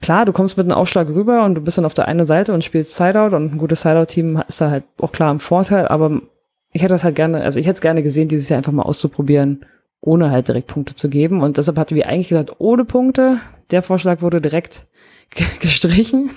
klar, 0.00 0.24
du 0.24 0.32
kommst 0.32 0.56
mit 0.56 0.66
einem 0.66 0.76
Aufschlag 0.78 1.08
rüber 1.08 1.44
und 1.44 1.54
du 1.54 1.60
bist 1.60 1.78
dann 1.78 1.84
auf 1.84 1.94
der 1.94 2.08
einen 2.08 2.26
Seite 2.26 2.52
und 2.54 2.64
spielst 2.64 2.96
Sideout 2.96 3.36
und 3.36 3.54
ein 3.54 3.58
gutes 3.58 3.82
Sideout-Team 3.82 4.42
ist 4.48 4.60
da 4.60 4.70
halt 4.70 4.84
auch 4.98 5.12
klar 5.12 5.30
im 5.30 5.40
Vorteil, 5.40 5.88
aber 5.88 6.20
ich 6.72 6.82
hätte 6.82 6.94
das 6.94 7.04
halt 7.04 7.16
gerne, 7.16 7.42
also 7.42 7.60
ich 7.60 7.66
hätte 7.66 7.74
es 7.74 7.80
gerne 7.80 8.02
gesehen, 8.02 8.28
dieses 8.28 8.48
Jahr 8.48 8.58
einfach 8.58 8.72
mal 8.72 8.82
auszuprobieren, 8.82 9.66
ohne 10.00 10.30
halt 10.30 10.48
direkt 10.48 10.68
Punkte 10.68 10.94
zu 10.94 11.10
geben 11.10 11.42
und 11.42 11.56
deshalb 11.58 11.78
hatten 11.78 11.94
wir 11.94 12.08
eigentlich 12.08 12.28
gesagt, 12.28 12.54
ohne 12.58 12.84
Punkte. 12.84 13.38
Der 13.70 13.82
Vorschlag 13.82 14.22
wurde 14.22 14.40
direkt 14.40 14.86
gestrichen. 15.60 16.30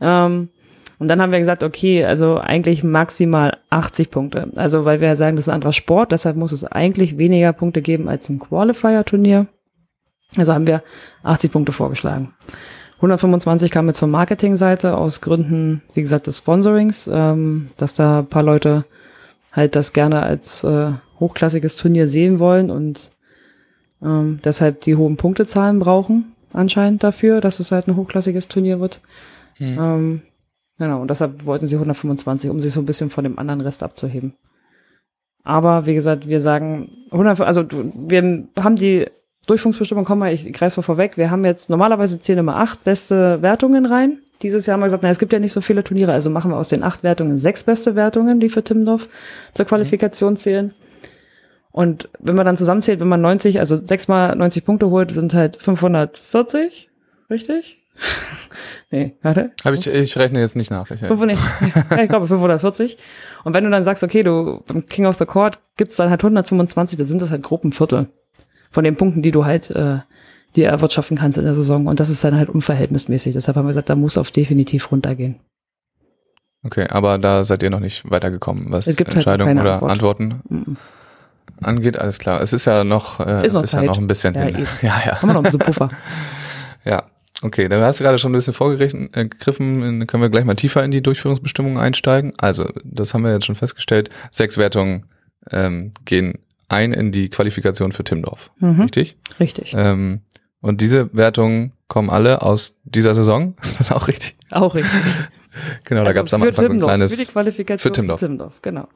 ähm, 0.00 0.50
und 0.98 1.08
dann 1.08 1.22
haben 1.22 1.32
wir 1.32 1.38
gesagt, 1.38 1.62
okay, 1.62 2.04
also 2.04 2.38
eigentlich 2.38 2.82
maximal 2.82 3.58
80 3.70 4.10
Punkte. 4.10 4.50
Also 4.56 4.84
weil 4.84 5.00
wir 5.00 5.08
ja 5.08 5.16
sagen, 5.16 5.36
das 5.36 5.44
ist 5.44 5.48
ein 5.48 5.56
anderer 5.56 5.72
Sport, 5.72 6.12
deshalb 6.12 6.36
muss 6.36 6.52
es 6.52 6.64
eigentlich 6.64 7.18
weniger 7.18 7.52
Punkte 7.52 7.82
geben 7.82 8.08
als 8.08 8.28
ein 8.28 8.40
Qualifier-Turnier. 8.40 9.46
Also 10.36 10.52
haben 10.52 10.66
wir 10.66 10.82
80 11.22 11.52
Punkte 11.52 11.72
vorgeschlagen. 11.72 12.34
125 12.96 13.70
kam 13.70 13.86
jetzt 13.86 14.00
von 14.00 14.10
Marketingseite 14.10 14.96
aus 14.96 15.20
Gründen, 15.20 15.82
wie 15.94 16.02
gesagt, 16.02 16.26
des 16.26 16.38
Sponsorings, 16.38 17.08
ähm, 17.10 17.66
dass 17.76 17.94
da 17.94 18.20
ein 18.20 18.26
paar 18.26 18.42
Leute 18.42 18.84
halt 19.52 19.76
das 19.76 19.92
gerne 19.92 20.22
als 20.22 20.64
äh, 20.64 20.92
hochklassiges 21.20 21.76
Turnier 21.76 22.08
sehen 22.08 22.40
wollen 22.40 22.70
und 22.70 23.10
ähm, 24.02 24.40
deshalb 24.44 24.80
die 24.82 24.96
hohen 24.96 25.16
Punktezahlen 25.16 25.78
brauchen. 25.78 26.34
anscheinend 26.52 27.04
dafür, 27.04 27.40
dass 27.40 27.60
es 27.60 27.72
halt 27.72 27.86
ein 27.86 27.96
hochklassiges 27.96 28.48
Turnier 28.48 28.80
wird. 28.80 29.00
Mhm. 29.58 29.78
Ähm, 29.78 30.22
genau, 30.78 31.00
und 31.02 31.10
deshalb 31.10 31.44
wollten 31.44 31.66
sie 31.66 31.76
125, 31.76 32.50
um 32.50 32.60
sich 32.60 32.72
so 32.72 32.80
ein 32.80 32.86
bisschen 32.86 33.10
von 33.10 33.24
dem 33.24 33.38
anderen 33.38 33.60
Rest 33.60 33.82
abzuheben. 33.82 34.34
Aber 35.44 35.86
wie 35.86 35.94
gesagt, 35.94 36.28
wir 36.28 36.40
sagen 36.40 36.90
100, 37.10 37.40
also 37.40 37.64
wir 37.70 38.48
haben 38.58 38.76
die 38.76 39.06
Durchführungsbestimmung, 39.46 40.04
komm 40.04 40.18
mal, 40.18 40.32
ich 40.32 40.52
kreis 40.52 40.76
mal 40.76 40.82
vorweg. 40.82 41.16
Wir 41.16 41.30
haben 41.30 41.44
jetzt 41.44 41.70
normalerweise 41.70 42.20
zählen 42.20 42.40
immer 42.40 42.56
acht 42.56 42.84
beste 42.84 43.40
Wertungen 43.40 43.86
rein. 43.86 44.18
Dieses 44.42 44.66
Jahr 44.66 44.74
haben 44.74 44.82
wir 44.82 44.86
gesagt, 44.86 45.02
na, 45.02 45.08
es 45.08 45.18
gibt 45.18 45.32
ja 45.32 45.38
nicht 45.38 45.52
so 45.52 45.60
viele 45.60 45.82
Turniere, 45.82 46.12
also 46.12 46.30
machen 46.30 46.50
wir 46.50 46.58
aus 46.58 46.68
den 46.68 46.82
acht 46.82 47.02
Wertungen 47.02 47.38
sechs 47.38 47.64
beste 47.64 47.96
Wertungen, 47.96 48.40
die 48.40 48.50
für 48.50 48.62
Timmendorf 48.62 49.08
zur 49.54 49.64
Qualifikation 49.64 50.36
zählen. 50.36 50.74
Und 51.72 52.08
wenn 52.18 52.36
man 52.36 52.46
dann 52.46 52.56
zusammenzählt, 52.56 53.00
wenn 53.00 53.08
man 53.08 53.20
90, 53.20 53.58
also 53.58 53.84
sechs 53.84 54.06
mal 54.06 54.34
90 54.36 54.64
Punkte 54.64 54.90
holt, 54.90 55.10
sind 55.10 55.32
halt 55.34 55.56
540, 55.56 56.90
richtig? 57.30 57.78
nee, 58.90 59.16
warte. 59.22 59.52
Hab 59.64 59.74
ich, 59.74 59.86
ich 59.86 60.16
rechne 60.16 60.40
jetzt 60.40 60.56
nicht 60.56 60.70
nach. 60.70 60.90
Ich, 60.90 61.00
ja, 61.00 61.10
ich 61.10 62.08
glaube 62.08 62.26
540. 62.26 62.96
Und 63.44 63.54
wenn 63.54 63.64
du 63.64 63.70
dann 63.70 63.84
sagst, 63.84 64.02
okay, 64.02 64.22
du 64.22 64.62
beim 64.66 64.86
King 64.86 65.06
of 65.06 65.18
the 65.18 65.26
Court 65.26 65.58
gibt's 65.76 65.96
dann 65.96 66.10
halt 66.10 66.22
125, 66.22 66.98
da 66.98 67.04
sind 67.04 67.22
das 67.22 67.30
halt 67.30 67.42
grob 67.42 67.64
ein 67.64 67.72
Viertel 67.72 68.08
von 68.70 68.84
den 68.84 68.96
Punkten, 68.96 69.22
die 69.22 69.30
du 69.30 69.44
halt 69.44 69.70
äh, 69.70 69.98
dir 70.56 70.68
erwirtschaften 70.68 71.16
kannst 71.16 71.38
in 71.38 71.44
der 71.44 71.54
Saison. 71.54 71.86
Und 71.86 72.00
das 72.00 72.10
ist 72.10 72.24
dann 72.24 72.36
halt 72.36 72.48
unverhältnismäßig. 72.48 73.34
Deshalb 73.34 73.56
haben 73.56 73.64
wir 73.64 73.70
gesagt, 73.70 73.90
da 73.90 73.96
muss 73.96 74.18
auf 74.18 74.30
definitiv 74.30 74.90
runtergehen. 74.90 75.40
Okay, 76.64 76.86
aber 76.88 77.18
da 77.18 77.44
seid 77.44 77.62
ihr 77.62 77.70
noch 77.70 77.80
nicht 77.80 78.10
weitergekommen, 78.10 78.72
was 78.72 78.86
halt 78.86 79.00
Entscheidungen 79.00 79.58
halt 79.58 79.60
oder 79.60 79.74
Antwort. 79.74 79.92
Antworten 79.92 80.40
mhm. 80.48 80.76
angeht. 81.60 81.98
Alles 81.98 82.18
klar. 82.18 82.40
Es 82.40 82.52
ist 82.52 82.64
ja 82.64 82.84
noch, 82.84 83.20
äh, 83.20 83.46
ist, 83.46 83.52
noch 83.52 83.62
ist 83.62 83.74
ja 83.74 83.82
noch 83.82 83.98
ein 83.98 84.06
bisschen 84.06 84.34
ja, 84.34 84.42
hin. 84.42 84.66
Ja, 84.82 85.00
ja. 85.06 85.22
Haben 85.22 85.28
wir 85.28 85.34
noch 85.34 85.40
ein 85.40 85.44
bisschen 85.44 85.60
Puffer. 85.60 85.90
ja. 86.84 87.04
Okay, 87.40 87.68
dann 87.68 87.80
hast 87.82 88.00
du 88.00 88.04
gerade 88.04 88.18
schon 88.18 88.32
ein 88.32 88.34
bisschen 88.34 88.54
vorgegriffen, 88.54 89.12
äh, 89.14 89.28
dann 89.28 90.06
können 90.06 90.22
wir 90.22 90.28
gleich 90.28 90.44
mal 90.44 90.56
tiefer 90.56 90.84
in 90.84 90.90
die 90.90 91.02
Durchführungsbestimmungen 91.02 91.78
einsteigen. 91.78 92.32
Also, 92.38 92.68
das 92.82 93.14
haben 93.14 93.22
wir 93.22 93.32
jetzt 93.32 93.46
schon 93.46 93.54
festgestellt. 93.54 94.10
Sechs 94.32 94.58
Wertungen 94.58 95.04
ähm, 95.50 95.92
gehen 96.04 96.38
ein 96.68 96.92
in 96.92 97.12
die 97.12 97.28
Qualifikation 97.28 97.92
für 97.92 98.04
Timdorf. 98.04 98.50
Mhm. 98.58 98.82
Richtig? 98.82 99.16
Richtig. 99.38 99.74
Ähm, 99.76 100.22
und 100.60 100.80
diese 100.80 101.14
Wertungen 101.14 101.72
kommen 101.86 102.10
alle 102.10 102.42
aus 102.42 102.74
dieser 102.84 103.14
Saison. 103.14 103.54
Ist 103.62 103.78
das 103.78 103.92
auch 103.92 104.08
richtig? 104.08 104.36
Auch 104.50 104.74
richtig. 104.74 105.00
genau, 105.84 106.00
also 106.00 106.10
da 106.10 106.14
gab 106.14 106.26
es 106.26 106.34
am 106.34 106.42
Anfang 106.42 106.66
so 106.66 106.72
ein 106.72 106.80
kleines 106.80 107.14
für 107.14 107.24
die 107.24 107.30
Qualifikation 107.30 107.94
für 107.94 108.00
Timdorf. 108.00 108.20
Timdorf, 108.20 108.62
genau. 108.62 108.88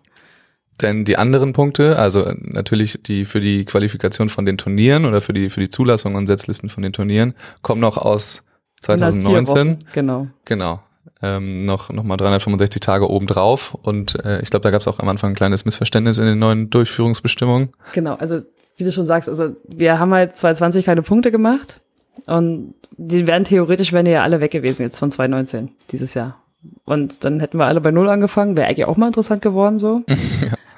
Denn 0.83 1.05
die 1.05 1.17
anderen 1.17 1.53
Punkte, 1.53 1.99
also 1.99 2.33
natürlich 2.41 3.03
die 3.03 3.25
für 3.25 3.41
die 3.41 3.65
Qualifikation 3.65 4.29
von 4.29 4.45
den 4.45 4.59
Turnieren 4.59 5.05
oder 5.05 5.21
für 5.21 5.33
die 5.33 5.49
für 5.49 5.61
die 5.61 5.69
Zulassung 5.69 6.17
und 6.17 6.27
Setzlisten 6.27 6.69
von 6.69 6.83
den 6.83 6.93
Turnieren, 6.93 7.35
kommen 7.63 7.81
noch 7.81 7.97
aus 7.97 8.43
2019. 8.81 9.85
Genau. 9.93 10.27
Genau 10.45 10.81
ähm, 11.23 11.65
noch, 11.65 11.91
noch 11.91 12.03
mal 12.03 12.17
365 12.17 12.81
Tage 12.81 13.09
obendrauf. 13.09 13.75
Und 13.81 14.23
äh, 14.25 14.41
ich 14.43 14.51
glaube, 14.51 14.65
da 14.65 14.71
gab 14.71 14.81
es 14.81 14.89
auch 14.89 14.99
am 14.99 15.09
Anfang 15.09 15.33
ein 15.33 15.37
kleines 15.37 15.65
Missverständnis 15.65 16.19
in 16.19 16.25
den 16.25 16.39
neuen 16.39 16.69
Durchführungsbestimmungen. 16.69 17.71
Genau, 17.93 18.15
also 18.15 18.41
wie 18.77 18.85
du 18.85 18.93
schon 18.93 19.07
sagst, 19.07 19.29
also 19.29 19.55
wir 19.67 19.99
haben 19.99 20.13
halt 20.13 20.37
2020 20.37 20.85
keine 20.85 21.03
Punkte 21.03 21.31
gemacht. 21.31 21.81
Und 22.27 22.75
die 22.97 23.27
wären 23.27 23.45
theoretisch, 23.45 23.93
wären 23.93 24.07
ja 24.07 24.23
alle 24.23 24.41
weg 24.41 24.51
gewesen 24.51 24.83
jetzt 24.83 24.99
von 24.99 25.11
2019, 25.11 25.71
dieses 25.91 26.15
Jahr. 26.15 26.37
Und 26.85 27.25
dann 27.25 27.41
hätten 27.41 27.57
wir 27.59 27.67
alle 27.67 27.81
bei 27.81 27.91
Null 27.91 28.09
angefangen, 28.09 28.57
wäre 28.57 28.69
eigentlich 28.69 28.85
auch 28.85 28.97
mal 28.97 29.07
interessant 29.07 29.43
geworden 29.43 29.79
so. 29.79 30.03
ja. 30.09 30.17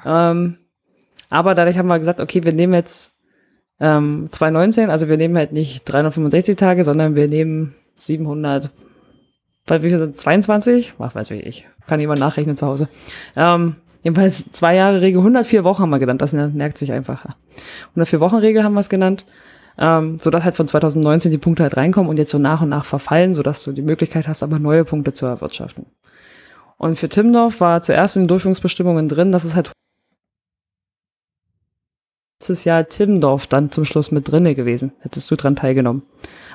Ähm, 0.05 0.59
aber 1.31 1.55
dadurch 1.55 1.79
haben 1.79 1.89
wir 1.89 1.99
gesagt, 1.99 2.21
okay, 2.21 2.45
wir 2.45 2.53
nehmen 2.53 2.75
jetzt 2.75 3.13
ähm, 3.81 4.27
2019, 4.31 4.91
also 4.91 5.09
wir 5.09 5.17
nehmen 5.17 5.37
halt 5.37 5.53
nicht 5.53 5.85
365 5.85 6.57
Tage, 6.57 6.85
sondern 6.85 7.17
wir 7.17 7.29
nehmen 7.29 7.75
700 7.97 8.71
weil 9.67 9.83
wir 9.83 9.99
sind 9.99 10.17
22, 10.17 10.95
ach, 10.99 11.15
weiß 11.15 11.31
ich, 11.31 11.47
ich 11.47 11.67
kann 11.87 12.01
jemand 12.01 12.21
nachrechnen 12.21 12.57
zu 12.57 12.67
Hause. 12.67 12.89
Ähm, 13.35 13.77
jedenfalls 14.03 14.53
zwei 14.53 14.75
Jahre 14.75 15.01
Regel, 15.01 15.21
104 15.21 15.65
Wochen 15.65 15.83
haben 15.83 15.91
wir 15.91 15.99
genannt, 15.99 16.21
das 16.21 16.33
merkt 16.33 16.79
sich 16.79 16.93
einfacher. 16.93 17.37
104 17.91 18.21
Wochen 18.21 18.37
Regel 18.37 18.63
haben 18.63 18.75
wir 18.75 18.81
es 18.81 18.89
genannt, 18.89 19.25
ähm, 19.79 20.19
so 20.21 20.31
dass 20.31 20.45
halt 20.45 20.55
von 20.55 20.67
2019 20.67 21.31
die 21.31 21.39
Punkte 21.39 21.63
halt 21.63 21.77
reinkommen 21.77 22.11
und 22.11 22.19
jetzt 22.19 22.31
so 22.31 22.39
nach 22.39 22.61
und 22.61 22.69
nach 22.69 22.85
verfallen, 22.85 23.33
so 23.35 23.43
dass 23.43 23.63
du 23.63 23.73
die 23.73 23.83
Möglichkeit 23.83 24.29
hast, 24.29 24.43
aber 24.43 24.59
neue 24.59 24.85
Punkte 24.85 25.13
zu 25.13 25.25
erwirtschaften. 25.27 25.87
Und 26.77 26.99
für 26.99 27.09
Timdorf 27.09 27.61
war 27.61 27.81
zuerst 27.81 28.17
in 28.17 28.23
den 28.23 28.29
Durchführungsbestimmungen 28.29 29.09
drin, 29.09 29.33
dass 29.33 29.45
es 29.45 29.55
halt 29.55 29.73
letztes 32.45 32.65
Jahr 32.65 32.87
Timmendorf 32.87 33.47
dann 33.47 33.71
zum 33.71 33.87
Schluss 33.87 34.11
mit 34.11 34.31
drinne 34.31 34.55
gewesen. 34.55 34.93
Hättest 35.01 35.31
du 35.31 35.37
dran 35.37 35.57
teilgenommen. 35.57 36.03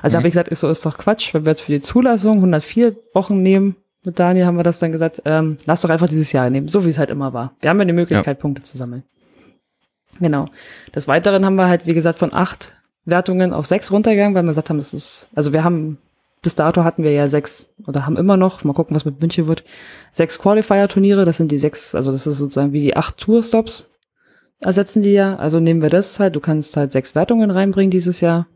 Also 0.02 0.14
mhm. 0.14 0.18
habe 0.18 0.28
ich 0.28 0.34
gesagt, 0.34 0.48
ist 0.48 0.60
so, 0.60 0.68
ist 0.68 0.86
doch 0.86 0.96
Quatsch, 0.96 1.34
wenn 1.34 1.44
wir 1.44 1.50
jetzt 1.50 1.62
für 1.62 1.72
die 1.72 1.80
Zulassung 1.80 2.36
104 2.36 2.94
Wochen 3.12 3.42
nehmen, 3.42 3.74
mit 4.04 4.16
Daniel 4.20 4.46
haben 4.46 4.56
wir 4.56 4.62
das 4.62 4.78
dann 4.78 4.92
gesagt, 4.92 5.20
ähm, 5.24 5.56
lass 5.66 5.80
doch 5.80 5.90
einfach 5.90 6.08
dieses 6.08 6.30
Jahr 6.30 6.48
nehmen, 6.48 6.68
so 6.68 6.84
wie 6.84 6.90
es 6.90 6.98
halt 6.98 7.10
immer 7.10 7.32
war. 7.32 7.54
Wir 7.60 7.70
haben 7.70 7.80
ja 7.80 7.84
die 7.86 7.92
Möglichkeit, 7.92 8.36
ja. 8.38 8.40
Punkte 8.40 8.62
zu 8.62 8.76
sammeln. 8.76 9.02
Genau. 10.20 10.46
Des 10.94 11.08
Weiteren 11.08 11.44
haben 11.44 11.56
wir 11.56 11.66
halt, 11.66 11.86
wie 11.86 11.94
gesagt, 11.94 12.20
von 12.20 12.32
acht 12.32 12.72
Wertungen 13.04 13.52
auf 13.52 13.66
sechs 13.66 13.90
runtergegangen, 13.90 14.34
weil 14.36 14.44
wir 14.44 14.50
gesagt 14.50 14.70
haben, 14.70 14.78
das 14.78 14.94
ist, 14.94 15.28
also 15.34 15.52
wir 15.52 15.64
haben, 15.64 15.98
bis 16.40 16.54
dato 16.54 16.84
hatten 16.84 17.02
wir 17.02 17.12
ja 17.12 17.28
sechs, 17.28 17.66
oder 17.84 18.06
haben 18.06 18.16
immer 18.16 18.36
noch, 18.36 18.62
mal 18.62 18.74
gucken, 18.74 18.94
was 18.94 19.04
mit 19.04 19.20
München 19.20 19.48
wird, 19.48 19.64
sechs 20.12 20.38
Qualifier-Turniere, 20.38 21.24
das 21.24 21.38
sind 21.38 21.50
die 21.50 21.58
sechs, 21.58 21.96
also 21.96 22.12
das 22.12 22.28
ist 22.28 22.38
sozusagen 22.38 22.72
wie 22.72 22.80
die 22.80 22.96
acht 22.96 23.18
Tour-Stops, 23.18 23.90
ersetzen 24.60 25.02
die 25.02 25.12
ja. 25.12 25.36
Also 25.36 25.60
nehmen 25.60 25.82
wir 25.82 25.90
das 25.90 26.20
halt, 26.20 26.36
du 26.36 26.40
kannst 26.40 26.76
halt 26.76 26.92
sechs 26.92 27.14
Wertungen 27.14 27.50
reinbringen 27.50 27.90
dieses 27.90 28.20
Jahr. 28.20 28.46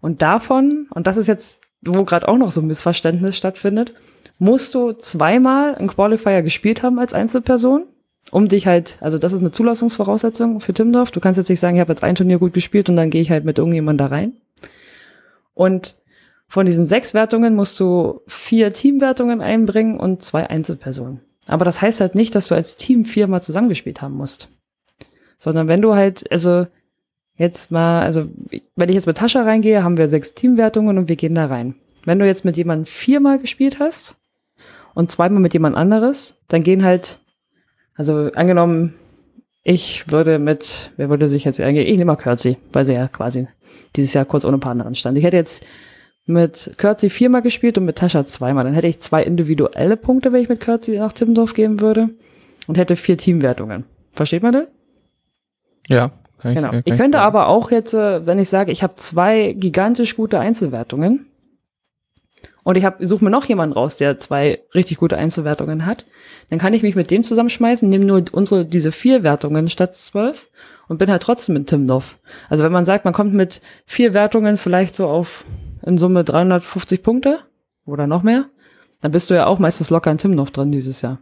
Und 0.00 0.22
davon, 0.22 0.86
und 0.94 1.06
das 1.06 1.16
ist 1.16 1.26
jetzt, 1.26 1.60
wo 1.82 2.04
gerade 2.04 2.28
auch 2.28 2.36
noch 2.36 2.50
so 2.50 2.60
ein 2.60 2.66
Missverständnis 2.66 3.36
stattfindet, 3.36 3.94
musst 4.38 4.74
du 4.74 4.92
zweimal 4.92 5.74
einen 5.74 5.88
Qualifier 5.88 6.42
gespielt 6.42 6.82
haben 6.82 6.98
als 6.98 7.14
Einzelperson, 7.14 7.86
um 8.30 8.48
dich 8.48 8.66
halt, 8.66 8.98
also 9.00 9.18
das 9.18 9.32
ist 9.32 9.40
eine 9.40 9.50
Zulassungsvoraussetzung 9.50 10.60
für 10.60 10.74
Timdorf. 10.74 11.10
Du 11.10 11.20
kannst 11.20 11.38
jetzt 11.38 11.48
nicht 11.48 11.60
sagen, 11.60 11.76
ich 11.76 11.80
habe 11.80 11.92
jetzt 11.92 12.04
ein 12.04 12.14
Turnier 12.14 12.38
gut 12.38 12.52
gespielt 12.52 12.88
und 12.88 12.96
dann 12.96 13.10
gehe 13.10 13.22
ich 13.22 13.30
halt 13.30 13.44
mit 13.44 13.58
irgendjemand 13.58 14.00
da 14.00 14.06
rein. 14.06 14.34
Und 15.54 15.96
von 16.48 16.66
diesen 16.66 16.86
sechs 16.86 17.14
Wertungen 17.14 17.54
musst 17.54 17.78
du 17.80 18.20
vier 18.26 18.72
Teamwertungen 18.72 19.40
einbringen 19.40 19.98
und 19.98 20.22
zwei 20.22 20.48
Einzelpersonen. 20.48 21.20
Aber 21.46 21.64
das 21.64 21.80
heißt 21.80 22.00
halt 22.00 22.14
nicht, 22.14 22.34
dass 22.34 22.48
du 22.48 22.54
als 22.54 22.76
Team 22.76 23.04
viermal 23.04 23.42
zusammengespielt 23.42 24.02
haben 24.02 24.16
musst. 24.16 24.48
Sondern 25.38 25.68
wenn 25.68 25.82
du 25.82 25.94
halt, 25.94 26.30
also 26.30 26.66
jetzt 27.36 27.70
mal, 27.70 28.02
also 28.02 28.28
wenn 28.76 28.88
ich 28.88 28.94
jetzt 28.94 29.06
mit 29.06 29.16
Tascha 29.16 29.42
reingehe, 29.42 29.82
haben 29.82 29.96
wir 29.96 30.08
sechs 30.08 30.34
Teamwertungen 30.34 30.98
und 30.98 31.08
wir 31.08 31.16
gehen 31.16 31.34
da 31.34 31.46
rein. 31.46 31.74
Wenn 32.04 32.18
du 32.18 32.26
jetzt 32.26 32.44
mit 32.44 32.56
jemandem 32.56 32.86
viermal 32.86 33.38
gespielt 33.38 33.78
hast 33.80 34.16
und 34.94 35.10
zweimal 35.10 35.40
mit 35.40 35.54
jemand 35.54 35.76
anderes, 35.76 36.36
dann 36.48 36.62
gehen 36.62 36.84
halt, 36.84 37.18
also 37.94 38.30
angenommen, 38.34 38.94
ich 39.62 40.10
würde 40.10 40.38
mit, 40.38 40.92
wer 40.96 41.08
würde 41.08 41.28
sich 41.28 41.44
jetzt 41.44 41.58
eingehen? 41.60 41.86
Ich 41.86 41.96
nehme 41.96 42.12
mal 42.12 42.16
Kürzi, 42.16 42.58
weil 42.72 42.84
sie 42.84 42.92
ja 42.92 43.08
quasi 43.08 43.48
dieses 43.96 44.12
Jahr 44.12 44.26
kurz 44.26 44.44
ohne 44.44 44.58
Partnerin 44.58 44.94
stand. 44.94 45.16
Ich 45.16 45.24
hätte 45.24 45.38
jetzt 45.38 45.64
mit 46.26 46.74
Kürzi 46.76 47.08
viermal 47.08 47.42
gespielt 47.42 47.78
und 47.78 47.86
mit 47.86 47.96
Tascha 47.96 48.24
zweimal. 48.26 48.64
Dann 48.64 48.74
hätte 48.74 48.86
ich 48.86 48.98
zwei 48.98 49.22
individuelle 49.22 49.96
Punkte, 49.96 50.32
wenn 50.32 50.42
ich 50.42 50.48
mit 50.48 50.60
Kürzi 50.60 50.98
nach 50.98 51.12
Timmendorf 51.12 51.54
geben 51.54 51.80
würde 51.80 52.10
und 52.66 52.76
hätte 52.76 52.96
vier 52.96 53.16
Teamwertungen. 53.16 53.84
Versteht 54.12 54.42
man 54.42 54.52
das? 54.52 54.64
Ja. 55.88 56.12
Ich, 56.42 56.54
genau. 56.54 56.72
Ich, 56.84 56.96
könnte 56.96 57.20
aber 57.20 57.48
auch 57.48 57.70
jetzt, 57.70 57.94
äh, 57.94 58.26
wenn 58.26 58.38
ich 58.38 58.48
sage, 58.48 58.70
ich 58.70 58.82
habe 58.82 58.96
zwei 58.96 59.54
gigantisch 59.54 60.14
gute 60.14 60.40
Einzelwertungen 60.40 61.26
und 62.64 62.76
ich 62.76 62.86
suche 62.98 63.24
mir 63.24 63.30
noch 63.30 63.46
jemanden 63.46 63.74
raus, 63.74 63.96
der 63.96 64.18
zwei 64.18 64.60
richtig 64.74 64.98
gute 64.98 65.16
Einzelwertungen 65.16 65.86
hat, 65.86 66.04
dann 66.50 66.58
kann 66.58 66.74
ich 66.74 66.82
mich 66.82 66.96
mit 66.96 67.10
dem 67.10 67.22
zusammenschmeißen, 67.22 67.88
nehme 67.88 68.04
nur 68.04 68.24
unsere 68.32 68.66
diese 68.66 68.92
vier 68.92 69.22
Wertungen 69.22 69.68
statt 69.68 69.96
zwölf 69.96 70.50
und 70.88 70.98
bin 70.98 71.10
halt 71.10 71.22
trotzdem 71.22 71.56
in 71.56 71.66
Timdorf. 71.66 72.18
Also 72.48 72.64
wenn 72.64 72.72
man 72.72 72.84
sagt, 72.84 73.04
man 73.04 73.14
kommt 73.14 73.32
mit 73.32 73.62
vier 73.86 74.12
Wertungen 74.12 74.58
vielleicht 74.58 74.94
so 74.94 75.08
auf 75.08 75.44
in 75.82 75.98
Summe 75.98 76.24
350 76.24 77.02
Punkte 77.02 77.40
oder 77.86 78.06
noch 78.06 78.22
mehr, 78.22 78.46
dann 79.00 79.12
bist 79.12 79.28
du 79.30 79.34
ja 79.34 79.46
auch 79.46 79.58
meistens 79.58 79.90
locker 79.90 80.10
in 80.10 80.18
Timdorf 80.18 80.50
drin 80.50 80.72
dieses 80.72 81.02
Jahr. 81.02 81.18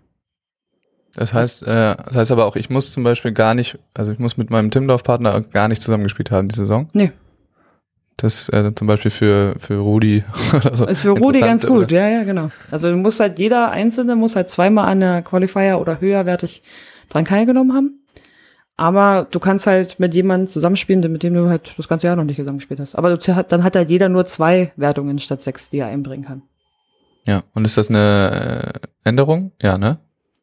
Das 1.15 1.35
heißt, 1.35 1.63
äh, 1.65 1.97
das 2.07 2.17
heißt 2.17 2.33
aber 2.33 2.47
auch, 2.47 2.57
ich 2.57 2.71
muss 2.71 2.93
zum 2.93 3.03
Beispiel 3.03 3.33
gar 3.33 3.55
nicht, 3.55 3.79
also 3.95 4.13
ich 4.13 4.19
muss 4.19 4.37
mit 4.37 4.51
meinem 4.51 4.71
Timdorf-Partner 4.71 5.41
gar 5.43 5.69
nicht 5.69 5.83
zusammengespielt 5.83 6.31
haben 6.31 6.49
die 6.49 6.57
Saison. 6.57 6.89
Nee. 6.93 7.13
Das 8.17 8.49
äh, 8.51 8.73
zum 8.75 8.87
Beispiel 8.87 9.11
für, 9.11 9.55
für 9.59 9.79
Rudi 9.79 10.25
oder 10.55 10.77
so. 10.77 10.87
Ist 10.87 11.01
für 11.01 11.11
Rudi 11.11 11.41
ganz 11.41 11.67
gut, 11.67 11.87
oder? 11.87 12.01
ja, 12.01 12.09
ja, 12.09 12.23
genau. 12.25 12.51
Also 12.71 12.91
du 12.91 12.97
musst 12.97 13.21
halt, 13.21 13.39
jeder 13.39 13.71
Einzelne 13.71 14.17
muss 14.17 14.37
halt 14.37 14.49
zweimal 14.49 14.89
an 14.89 15.01
der 15.01 15.23
Qualifier 15.23 15.79
oder 15.81 16.01
höherwertig 16.01 16.63
dran 17.09 17.25
teilgenommen 17.25 17.75
haben. 17.75 17.99
Aber 18.77 19.27
du 19.31 19.39
kannst 19.39 19.67
halt 19.67 20.01
mit 20.01 20.15
jemandem 20.15 20.49
zusammenspielen, 20.49 21.01
mit 21.13 21.23
dem 21.23 21.35
du 21.35 21.49
halt 21.49 21.75
das 21.77 21.89
ganze 21.89 22.07
Jahr 22.07 22.17
noch 22.17 22.25
nicht 22.25 22.37
zusammengespielt 22.37 22.81
hast. 22.81 22.95
Aber 22.95 23.15
du, 23.15 23.45
dann 23.49 23.63
hat 23.63 23.77
halt 23.77 23.91
jeder 23.91 24.09
nur 24.09 24.25
zwei 24.25 24.73
Wertungen 24.77 25.19
statt 25.19 25.43
sechs, 25.43 25.69
die 25.69 25.79
er 25.79 25.89
einbringen 25.89 26.25
kann. 26.25 26.43
Ja, 27.25 27.45
und 27.55 27.65
ist 27.65 27.77
das 27.77 27.91
eine 27.91 28.73
äh, 29.05 29.09
Änderung? 29.09 29.53
Ja, 29.61 29.79
ne? 29.79 29.99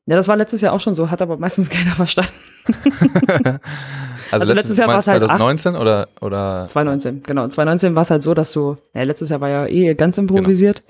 Ja, 0.09 0.15
das 0.15 0.27
war 0.27 0.35
letztes 0.35 0.61
Jahr 0.61 0.73
auch 0.73 0.79
schon 0.79 0.95
so, 0.95 1.11
hat 1.11 1.21
aber 1.21 1.37
meistens 1.37 1.69
keiner 1.75 1.91
verstanden. 1.91 2.33
Also, 4.31 4.43
also 4.43 4.53
letztes 4.53 4.77
Jahr 4.77 4.87
war 4.87 4.99
es 4.99 5.07
halt 5.07 5.21
2019 5.21 5.73
acht, 5.73 5.81
oder 5.81 6.07
oder 6.21 6.65
2019, 6.67 7.23
genau. 7.23 7.47
2019 7.47 7.95
war 7.95 8.03
es 8.03 8.11
halt 8.11 8.21
so, 8.21 8.35
dass 8.35 8.51
du, 8.51 8.75
ja, 8.93 9.01
letztes 9.01 9.29
Jahr 9.29 9.41
war 9.41 9.49
ja 9.49 9.65
eh 9.65 9.95
ganz 9.95 10.19
improvisiert. 10.19 10.83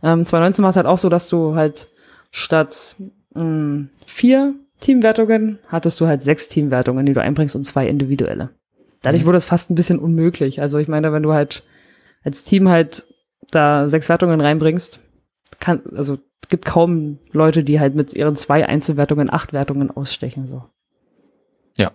Genau. 0.00 0.14
Ähm, 0.14 0.24
2019 0.24 0.62
war 0.64 0.70
es 0.70 0.76
halt 0.76 0.86
auch 0.86 0.98
so, 0.98 1.08
dass 1.08 1.28
du 1.28 1.54
halt 1.54 1.86
statt 2.32 2.96
mh, 3.34 3.44
mm, 3.44 3.90
vier 4.06 4.54
Teamwertungen 4.80 5.60
hattest 5.68 6.00
du 6.00 6.08
halt 6.08 6.22
sechs 6.22 6.48
Teamwertungen, 6.48 7.06
die 7.06 7.12
du 7.12 7.20
einbringst 7.20 7.54
und 7.54 7.62
zwei 7.62 7.86
individuelle. 7.86 8.50
Dadurch 9.02 9.22
mhm. 9.22 9.28
wurde 9.28 9.38
es 9.38 9.44
fast 9.44 9.70
ein 9.70 9.76
bisschen 9.76 10.00
unmöglich. 10.00 10.60
Also 10.60 10.78
ich 10.78 10.88
meine, 10.88 11.12
wenn 11.12 11.22
du 11.22 11.32
halt 11.32 11.62
als 12.24 12.42
Team 12.42 12.68
halt 12.68 13.06
da 13.52 13.88
sechs 13.88 14.08
Wertungen 14.08 14.40
reinbringst, 14.40 15.00
kann, 15.58 15.82
also 15.94 16.18
gibt 16.48 16.64
kaum 16.64 17.18
Leute, 17.32 17.64
die 17.64 17.80
halt 17.80 17.94
mit 17.94 18.12
ihren 18.12 18.36
zwei 18.36 18.66
Einzelwertungen 18.66 19.32
acht 19.32 19.52
Wertungen 19.52 19.90
ausstechen, 19.90 20.46
so. 20.46 20.64
Ja, 21.76 21.92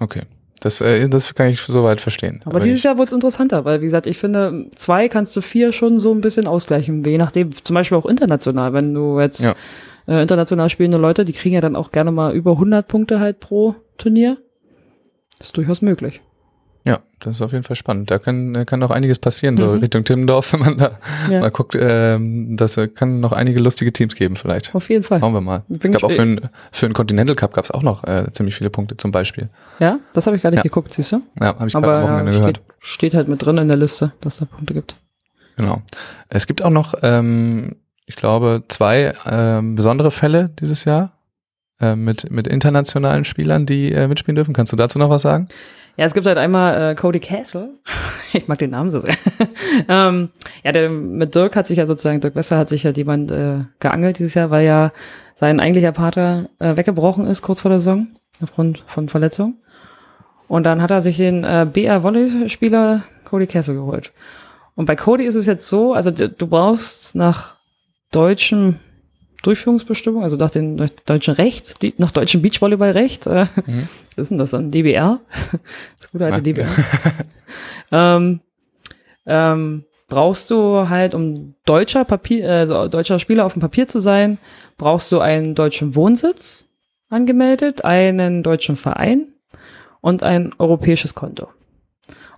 okay. 0.00 0.22
Das, 0.60 0.80
äh, 0.80 1.08
das 1.08 1.34
kann 1.34 1.48
ich 1.48 1.60
soweit 1.60 2.00
verstehen. 2.00 2.40
Aber, 2.44 2.56
Aber 2.56 2.64
dieses 2.64 2.82
Jahr 2.84 2.96
wurde 2.96 3.08
es 3.08 3.12
interessanter, 3.12 3.64
weil, 3.64 3.80
wie 3.80 3.86
gesagt, 3.86 4.06
ich 4.06 4.18
finde, 4.18 4.70
zwei 4.76 5.08
kannst 5.08 5.36
du 5.36 5.40
vier 5.40 5.72
schon 5.72 5.98
so 5.98 6.12
ein 6.12 6.20
bisschen 6.20 6.46
ausgleichen, 6.46 7.04
je 7.04 7.18
nachdem, 7.18 7.52
zum 7.64 7.74
Beispiel 7.74 7.98
auch 7.98 8.06
international, 8.06 8.72
wenn 8.72 8.94
du 8.94 9.18
jetzt 9.18 9.40
ja. 9.40 9.54
äh, 10.06 10.22
international 10.22 10.68
spielende 10.68 10.98
Leute, 10.98 11.24
die 11.24 11.32
kriegen 11.32 11.54
ja 11.54 11.60
dann 11.60 11.74
auch 11.74 11.90
gerne 11.90 12.12
mal 12.12 12.34
über 12.34 12.52
100 12.52 12.86
Punkte 12.86 13.18
halt 13.18 13.40
pro 13.40 13.74
Turnier. 13.98 14.36
Das 15.38 15.48
ist 15.48 15.56
durchaus 15.56 15.82
möglich. 15.82 16.20
Ja, 16.84 16.98
das 17.20 17.36
ist 17.36 17.42
auf 17.42 17.52
jeden 17.52 17.62
Fall 17.62 17.76
spannend. 17.76 18.10
Da 18.10 18.18
kann, 18.18 18.66
kann 18.66 18.80
noch 18.80 18.90
einiges 18.90 19.20
passieren, 19.20 19.56
so 19.56 19.66
mhm. 19.66 19.78
Richtung 19.78 20.02
Timmendorf, 20.04 20.52
wenn 20.52 20.60
man 20.60 20.78
da 20.78 20.98
ja. 21.30 21.40
mal 21.40 21.50
guckt. 21.50 21.76
Ähm, 21.78 22.56
das 22.56 22.78
kann 22.94 23.20
noch 23.20 23.32
einige 23.32 23.60
lustige 23.60 23.92
Teams 23.92 24.16
geben 24.16 24.34
vielleicht. 24.34 24.74
Auf 24.74 24.88
jeden 24.88 25.04
Fall. 25.04 25.20
Schauen 25.20 25.32
wir 25.32 25.40
mal. 25.40 25.62
Ich 25.68 25.78
glaube 25.78 26.06
auch 26.06 26.10
für 26.10 26.22
einen 26.22 26.48
für 26.72 26.88
Continental 26.90 27.36
Cup 27.36 27.54
gab 27.54 27.64
es 27.64 27.70
auch 27.70 27.82
noch 27.82 28.02
äh, 28.04 28.24
ziemlich 28.32 28.56
viele 28.56 28.70
Punkte 28.70 28.96
zum 28.96 29.12
Beispiel. 29.12 29.48
Ja, 29.78 30.00
das 30.12 30.26
habe 30.26 30.36
ich 30.36 30.42
gar 30.42 30.50
nicht 30.50 30.58
ja. 30.58 30.62
geguckt, 30.62 30.92
siehst 30.92 31.12
du? 31.12 31.22
Ja, 31.40 31.46
habe 31.58 31.66
ich 31.68 31.72
gerade 31.72 31.92
am 31.92 32.02
Wochenende 32.02 32.32
steht, 32.32 32.40
gehört. 32.42 32.60
Steht 32.80 33.14
halt 33.14 33.28
mit 33.28 33.44
drin 33.44 33.58
in 33.58 33.68
der 33.68 33.76
Liste, 33.76 34.12
dass 34.20 34.38
da 34.38 34.44
Punkte 34.44 34.74
gibt. 34.74 34.96
Genau. 35.56 35.82
Es 36.28 36.46
gibt 36.46 36.62
auch 36.62 36.70
noch, 36.70 36.94
ähm, 37.02 37.76
ich 38.06 38.16
glaube, 38.16 38.64
zwei 38.68 39.14
ähm, 39.24 39.76
besondere 39.76 40.10
Fälle 40.10 40.50
dieses 40.58 40.84
Jahr 40.84 41.12
äh, 41.80 41.94
mit, 41.94 42.30
mit 42.30 42.48
internationalen 42.48 43.24
Spielern, 43.24 43.66
die 43.66 43.92
äh, 43.92 44.08
mitspielen 44.08 44.34
dürfen. 44.34 44.54
Kannst 44.54 44.72
du 44.72 44.76
dazu 44.76 44.98
noch 44.98 45.10
was 45.10 45.22
sagen? 45.22 45.48
Ja, 45.96 46.06
es 46.06 46.14
gibt 46.14 46.26
halt 46.26 46.38
einmal 46.38 46.92
äh, 46.92 46.94
Cody 46.94 47.20
Castle. 47.20 47.74
ich 48.32 48.48
mag 48.48 48.58
den 48.58 48.70
Namen 48.70 48.90
so 48.90 48.98
sehr. 48.98 49.14
ähm, 49.88 50.30
ja, 50.64 50.72
der, 50.72 50.88
mit 50.90 51.34
Dirk 51.34 51.54
hat 51.54 51.66
sich 51.66 51.78
ja 51.78 51.86
sozusagen, 51.86 52.20
Dirk 52.20 52.34
Wessler 52.34 52.58
hat 52.58 52.68
sich 52.68 52.82
ja 52.82 52.90
jemand 52.90 53.30
äh, 53.30 53.64
geangelt 53.78 54.18
dieses 54.18 54.34
Jahr, 54.34 54.50
weil 54.50 54.64
ja 54.66 54.92
sein 55.34 55.60
eigentlicher 55.60 55.92
Pater 55.92 56.48
äh, 56.58 56.76
weggebrochen 56.76 57.26
ist 57.26 57.42
kurz 57.42 57.60
vor 57.60 57.68
der 57.68 57.78
Saison 57.78 58.08
aufgrund 58.42 58.82
von 58.86 59.08
Verletzung. 59.08 59.58
Und 60.48 60.64
dann 60.64 60.82
hat 60.82 60.90
er 60.90 61.02
sich 61.02 61.16
den 61.16 61.44
äh, 61.44 61.66
BR 61.70 62.02
Volley-Spieler 62.02 63.02
Cody 63.24 63.46
Castle 63.46 63.74
geholt. 63.74 64.12
Und 64.74 64.86
bei 64.86 64.96
Cody 64.96 65.24
ist 65.24 65.34
es 65.34 65.46
jetzt 65.46 65.68
so, 65.68 65.92
also 65.92 66.10
du 66.10 66.46
brauchst 66.46 67.14
nach 67.14 67.56
deutschem 68.10 68.76
Durchführungsbestimmung, 69.42 70.22
also 70.22 70.36
nach 70.36 70.50
dem 70.50 70.76
deutschen 71.04 71.34
Recht, 71.34 71.78
nach 71.98 72.10
deutschem 72.10 72.42
Beachvolleyballrecht. 72.42 73.26
Äh, 73.26 73.46
mhm. 73.66 73.88
Was 74.16 74.24
ist 74.24 74.28
denn 74.30 74.38
das 74.38 74.50
dann? 74.50 74.70
DBR? 74.70 75.20
Das 75.98 76.10
gute 76.10 76.26
alte 76.26 76.42
DBR. 76.42 76.68
ähm, 77.92 78.40
ähm, 79.26 79.84
brauchst 80.08 80.50
du 80.50 80.88
halt, 80.88 81.14
um 81.14 81.54
deutscher 81.64 82.04
Papier, 82.04 82.48
also 82.50 82.88
deutscher 82.88 83.18
Spieler 83.18 83.46
auf 83.46 83.54
dem 83.54 83.60
Papier 83.60 83.88
zu 83.88 84.00
sein, 84.00 84.38
brauchst 84.76 85.10
du 85.10 85.20
einen 85.20 85.54
deutschen 85.54 85.94
Wohnsitz 85.94 86.64
angemeldet, 87.08 87.84
einen 87.84 88.42
deutschen 88.42 88.76
Verein 88.76 89.28
und 90.00 90.22
ein 90.22 90.50
europäisches 90.58 91.14
Konto. 91.14 91.48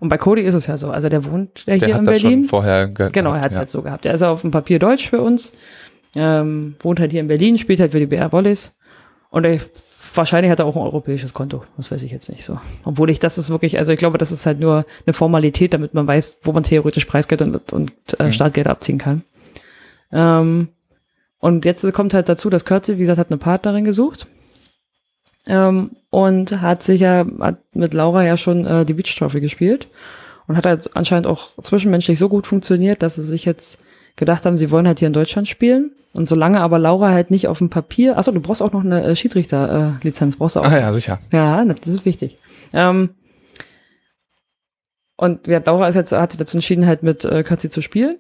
Und 0.01 0.09
bei 0.09 0.19
Cody 0.19 0.43
ist 0.43 0.55
es 0.55 0.67
ja 0.67 0.77
so. 0.77 0.91
Also 0.91 1.09
der 1.09 1.25
wohnt 1.25 1.65
ja 1.67 1.75
hier 1.75 1.89
der 1.89 1.99
in 1.99 2.05
Berlin. 2.05 2.45
vorher 2.45 2.89
genau, 2.89 3.33
er 3.35 3.41
hat 3.41 3.53
es 3.53 3.57
ja. 3.57 3.61
halt 3.61 3.71
so 3.71 3.83
gehabt. 3.83 4.05
Er 4.05 4.15
ist 4.15 4.23
auf 4.23 4.43
dem 4.43 4.51
Papier 4.51 4.79
Deutsch 4.79 5.09
für 5.09 5.21
uns 5.21 5.53
ähm, 6.15 6.77
wohnt 6.81 7.01
halt 7.01 7.11
hier 7.11 7.21
in 7.21 7.29
Berlin, 7.29 7.59
spielt 7.59 7.81
halt 7.81 7.93
für 7.93 8.01
die 8.01 8.07
BR 8.07 8.33
Wallis. 8.33 8.77
Und 9.31 9.45
er, 9.45 9.61
wahrscheinlich 10.15 10.51
hat 10.51 10.61
er 10.61 10.67
auch 10.67 10.77
ein 10.77 10.83
europäisches 10.83 11.35
Konto. 11.35 11.63
Das 11.77 11.91
weiß 11.91 12.03
ich 12.05 12.13
jetzt 12.13 12.31
nicht 12.31 12.45
so. 12.45 12.59
Obwohl 12.85 13.11
ich, 13.11 13.19
das 13.19 13.39
ist 13.39 13.51
wirklich, 13.51 13.79
also 13.79 13.93
ich 13.93 13.99
glaube, 13.99 14.19
das 14.19 14.33
ist 14.33 14.47
halt 14.47 14.61
nur 14.61 14.87
eine 15.07 15.15
Formalität, 15.15 15.75
damit 15.75 15.95
man 15.95 16.07
weiß, 16.07 16.39
wo 16.43 16.53
man 16.53 16.63
theoretisch 16.63 17.07
Preisgeld 17.07 17.43
und, 17.43 17.73
und 17.73 17.93
äh, 18.19 18.25
mhm. 18.25 18.33
Startgeld 18.33 18.69
abziehen 18.69 18.99
kann. 18.99 19.23
Ähm, 20.13 20.69
und 21.41 21.65
jetzt 21.65 21.93
kommt 21.93 22.15
halt 22.15 22.29
dazu, 22.29 22.49
dass 22.49 22.65
Kürze, 22.65 22.95
wie 22.97 23.01
gesagt, 23.01 23.19
hat 23.19 23.31
eine 23.31 23.39
Partnerin 23.39 23.85
gesucht. 23.85 24.27
Ähm, 25.47 25.97
und 26.11 26.61
hat 26.61 26.83
sich 26.83 27.01
ja 27.01 27.27
hat 27.41 27.59
mit 27.75 27.93
Laura 27.93 28.25
ja 28.25 28.37
schon 28.37 28.65
äh, 28.65 28.87
die 28.87 28.95
Beach 28.95 29.15
Trophy 29.15 29.41
gespielt 29.41 29.91
und 30.47 30.57
hat 30.57 30.65
halt 30.65 30.97
anscheinend 30.97 31.27
auch 31.27 31.51
zwischenmenschlich 31.61 32.19
so 32.19 32.29
gut 32.29 32.47
funktioniert, 32.47 33.03
dass 33.03 33.17
sie 33.17 33.25
sich 33.25 33.45
jetzt 33.45 33.79
gedacht 34.17 34.47
haben, 34.47 34.57
sie 34.57 34.71
wollen 34.71 34.87
halt 34.87 35.01
hier 35.01 35.07
in 35.07 35.13
Deutschland 35.13 35.49
spielen. 35.49 35.93
Und 36.15 36.29
solange 36.29 36.61
aber 36.61 36.79
Laura 36.79 37.11
halt 37.11 37.31
nicht 37.31 37.49
auf 37.49 37.59
dem 37.59 37.71
Papier, 37.71 38.17
achso, 38.17 38.31
du 38.31 38.41
brauchst 38.41 38.63
auch 38.63 38.73
noch 38.73 38.85
eine 38.85 39.03
äh, 39.03 39.17
Schiedsrichterlizenz, 39.17 40.35
äh, 40.35 40.39
brauchst 40.39 40.57
du 40.57 40.61
auch. 40.61 40.71
Ah 40.71 40.79
ja, 40.79 40.93
sicher. 40.93 41.19
Ja, 41.33 41.65
das 41.65 41.87
ist 41.87 42.05
wichtig. 42.05 42.37
Ähm, 42.73 43.11
und 45.17 45.47
ja, 45.47 45.61
Laura 45.65 45.89
ist 45.89 45.95
jetzt, 45.95 46.13
hat 46.13 46.33
sich 46.33 46.39
dazu 46.39 46.57
entschieden, 46.57 46.87
halt 46.87 47.03
mit 47.03 47.25
äh, 47.25 47.43
Kürzi 47.43 47.71
zu 47.71 47.81
spielen. 47.81 48.17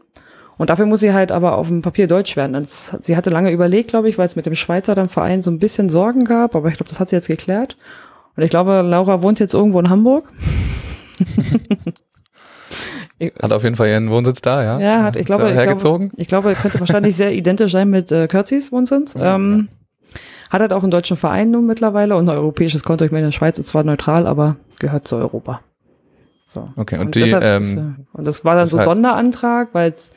Und 0.57 0.71
dafür 0.71 0.87
muss 0.87 1.01
sie 1.01 1.13
halt 1.13 1.33
aber 1.33 1.59
auf 1.59 1.67
dem 1.67 1.83
Papier 1.83 2.07
Deutsch 2.07 2.37
werden. 2.37 2.55
Und 2.55 2.71
sie 2.71 3.17
hatte 3.17 3.31
lange 3.31 3.51
überlegt, 3.51 3.91
glaube 3.91 4.09
ich, 4.09 4.19
weil 4.19 4.27
es 4.27 4.37
mit 4.37 4.47
dem 4.47 4.55
Schweizer 4.55 4.95
dann 4.95 5.09
Verein 5.09 5.43
so 5.43 5.51
ein 5.51 5.59
bisschen 5.59 5.89
Sorgen 5.89 6.25
gab, 6.25 6.55
aber 6.55 6.69
ich 6.69 6.77
glaube, 6.77 6.89
das 6.89 7.01
hat 7.01 7.09
sie 7.11 7.17
jetzt 7.17 7.27
geklärt. 7.27 7.77
Und 8.37 8.43
ich 8.43 8.51
glaube, 8.51 8.83
Laura 8.83 9.23
wohnt 9.23 9.41
jetzt 9.41 9.55
irgendwo 9.55 9.81
in 9.81 9.91
Hamburg. 9.91 10.29
Hat 13.21 13.53
auf 13.53 13.63
jeden 13.63 13.77
Fall 13.77 13.89
ihren 13.89 14.11
Wohnsitz 14.11 14.43
da, 14.43 14.63
ja? 14.63 14.81
Ja, 14.81 15.03
hat, 15.05 15.17
ich 15.17 15.25
glaube, 15.25 15.49
hergezogen? 15.49 16.11
ich 16.17 16.27
glaube, 16.27 16.53
ich 16.53 16.59
glaube, 16.59 16.71
könnte 16.71 16.81
wahrscheinlich 16.81 17.17
sehr 17.17 17.33
identisch 17.35 17.73
sein 17.73 17.89
mit 17.89 18.11
äh, 18.11 18.27
Kürzis 18.27 18.73
Wohnsitz. 18.73 19.15
Ja, 19.15 19.37
ähm, 19.37 19.69
ja. 19.71 20.21
Hat 20.51 20.61
halt 20.61 20.73
auch 20.73 20.83
einen 20.83 20.91
deutschen 20.91 21.17
Verein 21.17 21.51
nun 21.51 21.67
mittlerweile 21.67 22.17
und 22.17 22.29
ein 22.29 22.37
europäisches 22.37 22.85
Konto. 22.85 23.05
Ich 23.05 23.11
meine, 23.11 23.25
in 23.25 23.29
der 23.29 23.37
Schweiz 23.37 23.59
ist 23.59 23.69
zwar 23.69 23.85
neutral, 23.85 24.27
aber 24.27 24.57
gehört 24.79 25.09
zu 25.09 25.17
Europa. 25.17 25.61
So. 26.47 26.69
Okay, 26.77 26.97
und, 26.97 27.07
und 27.07 27.15
die, 27.15 27.31
ähm, 27.31 27.63
ist, 27.63 27.77
und 28.13 28.27
das 28.27 28.45
war 28.45 28.55
dann 28.55 28.67
so 28.67 28.79
ein 28.79 28.85
Sonderantrag, 28.85 29.71
weil 29.73 29.91
es 29.91 30.11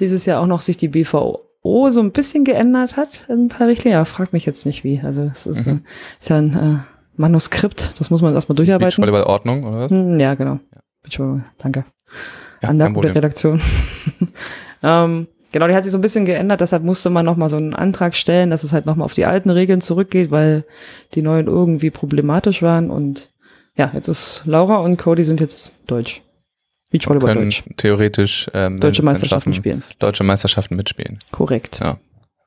dieses 0.00 0.26
Jahr 0.26 0.40
auch 0.40 0.46
noch 0.46 0.60
sich 0.60 0.76
die 0.76 0.88
BVO 0.88 1.90
so 1.90 2.00
ein 2.00 2.12
bisschen 2.12 2.44
geändert 2.44 2.96
hat 2.96 3.26
in 3.28 3.44
ein 3.44 3.48
paar 3.48 3.68
Richtlinien. 3.68 4.00
Ja, 4.00 4.04
frag 4.04 4.32
mich 4.32 4.46
jetzt 4.46 4.66
nicht 4.66 4.84
wie. 4.84 5.00
Also 5.00 5.22
es 5.22 5.46
ist, 5.46 5.64
mhm. 5.64 5.82
ist 6.20 6.30
ja 6.30 6.38
ein 6.38 6.54
äh, 6.54 6.78
Manuskript, 7.16 8.00
das 8.00 8.10
muss 8.10 8.22
man 8.22 8.34
erstmal 8.34 8.56
durcharbeiten. 8.56 9.00
Beachvolleyball-Ordnung, 9.00 9.64
oder 9.64 9.80
was? 9.80 9.92
Hm, 9.92 10.18
ja, 10.18 10.34
genau. 10.34 10.58
Ja. 10.74 10.80
Danke 11.58 11.84
ja, 12.64 12.70
an 12.70 12.78
der 12.78 12.90
gute 12.90 13.14
Redaktion. 13.14 13.60
ähm, 14.82 15.28
genau, 15.52 15.68
die 15.68 15.74
hat 15.74 15.82
sich 15.82 15.92
so 15.92 15.98
ein 15.98 16.02
bisschen 16.02 16.24
geändert, 16.24 16.60
deshalb 16.60 16.82
musste 16.82 17.10
man 17.10 17.24
nochmal 17.24 17.48
so 17.48 17.56
einen 17.56 17.74
Antrag 17.74 18.14
stellen, 18.14 18.50
dass 18.50 18.64
es 18.64 18.72
halt 18.72 18.86
nochmal 18.86 19.04
auf 19.04 19.14
die 19.14 19.26
alten 19.26 19.50
Regeln 19.50 19.80
zurückgeht, 19.80 20.30
weil 20.30 20.64
die 21.14 21.22
neuen 21.22 21.46
irgendwie 21.46 21.90
problematisch 21.90 22.62
waren 22.62 22.90
und 22.90 23.30
ja, 23.76 23.90
jetzt 23.92 24.08
ist 24.08 24.42
Laura 24.46 24.78
und 24.78 24.96
Cody 24.98 25.24
sind 25.24 25.40
jetzt 25.40 25.78
deutsch. 25.86 26.22
Beachvolleyball 26.90 27.34
Deutsch. 27.34 27.62
theoretisch 27.76 28.48
ähm, 28.54 28.76
deutsche 28.76 29.02
Meisterschaften 29.02 29.52
spielen. 29.52 29.82
Deutsche 29.98 30.22
Meisterschaften 30.22 30.76
mitspielen. 30.76 31.18
Korrekt. 31.32 31.80
Ja. 31.82 31.98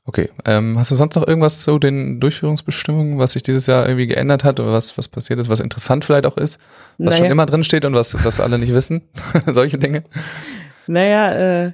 Okay. 0.08 0.30
Ähm, 0.46 0.80
hast 0.80 0.90
du 0.90 0.96
sonst 0.96 1.16
noch 1.16 1.28
irgendwas 1.28 1.60
zu 1.60 1.80
den 1.80 2.22
Durchführungsbestimmungen, 2.22 3.20
was 3.20 3.34
sich 3.34 3.44
dieses 3.44 3.68
Jahr 3.68 3.86
irgendwie 3.86 4.08
geändert 4.08 4.46
hat 4.46 4.62
oder 4.62 4.72
was, 4.72 4.98
was 4.98 5.10
passiert 5.10 5.38
ist, 5.38 5.50
was 5.50 5.60
interessant 5.60 6.06
vielleicht 6.06 6.26
auch 6.26 6.38
ist, 6.38 6.62
was 6.98 7.12
naja. 7.12 7.18
schon 7.18 7.26
immer 7.28 7.46
drin 7.46 7.66
steht 7.66 7.84
und 7.84 7.94
was, 7.94 8.24
was 8.24 8.40
alle 8.40 8.58
nicht 8.58 8.74
wissen? 8.74 9.02
Solche 9.46 9.78
Dinge? 9.78 10.04
Naja, 10.88 11.66
äh, 11.66 11.72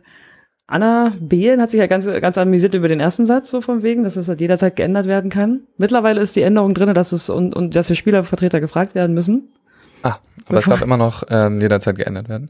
Anna 0.66 1.14
Behlen 1.20 1.62
hat 1.62 1.70
sich 1.70 1.80
ja 1.80 1.86
ganz, 1.86 2.08
ganz 2.08 2.40
amüsiert 2.40 2.74
über 2.74 2.88
den 2.88 3.00
ersten 3.00 3.28
Satz, 3.28 3.52
so 3.52 3.62
von 3.62 3.84
wegen, 3.84 4.02
dass 4.02 4.16
es 4.16 4.28
halt 4.28 4.42
jederzeit 4.42 4.76
geändert 4.76 5.06
werden 5.06 5.30
kann. 5.30 5.62
Mittlerweile 5.78 6.20
ist 6.20 6.36
die 6.36 6.42
Änderung 6.42 6.74
drin, 6.74 6.92
dass 6.96 7.12
es 7.12 7.30
und, 7.30 7.56
und 7.56 7.76
dass 7.76 7.90
wir 7.90 7.96
Spielervertreter 7.96 8.60
gefragt 8.60 8.96
werden 8.96 9.14
müssen. 9.14 9.54
Ah, 10.02 10.16
aber 10.48 10.58
es 10.58 10.66
darf 10.66 10.82
immer 10.82 10.98
noch 10.98 11.24
ähm, 11.30 11.62
jederzeit 11.62 11.98
geändert 11.98 12.30
werden 12.30 12.50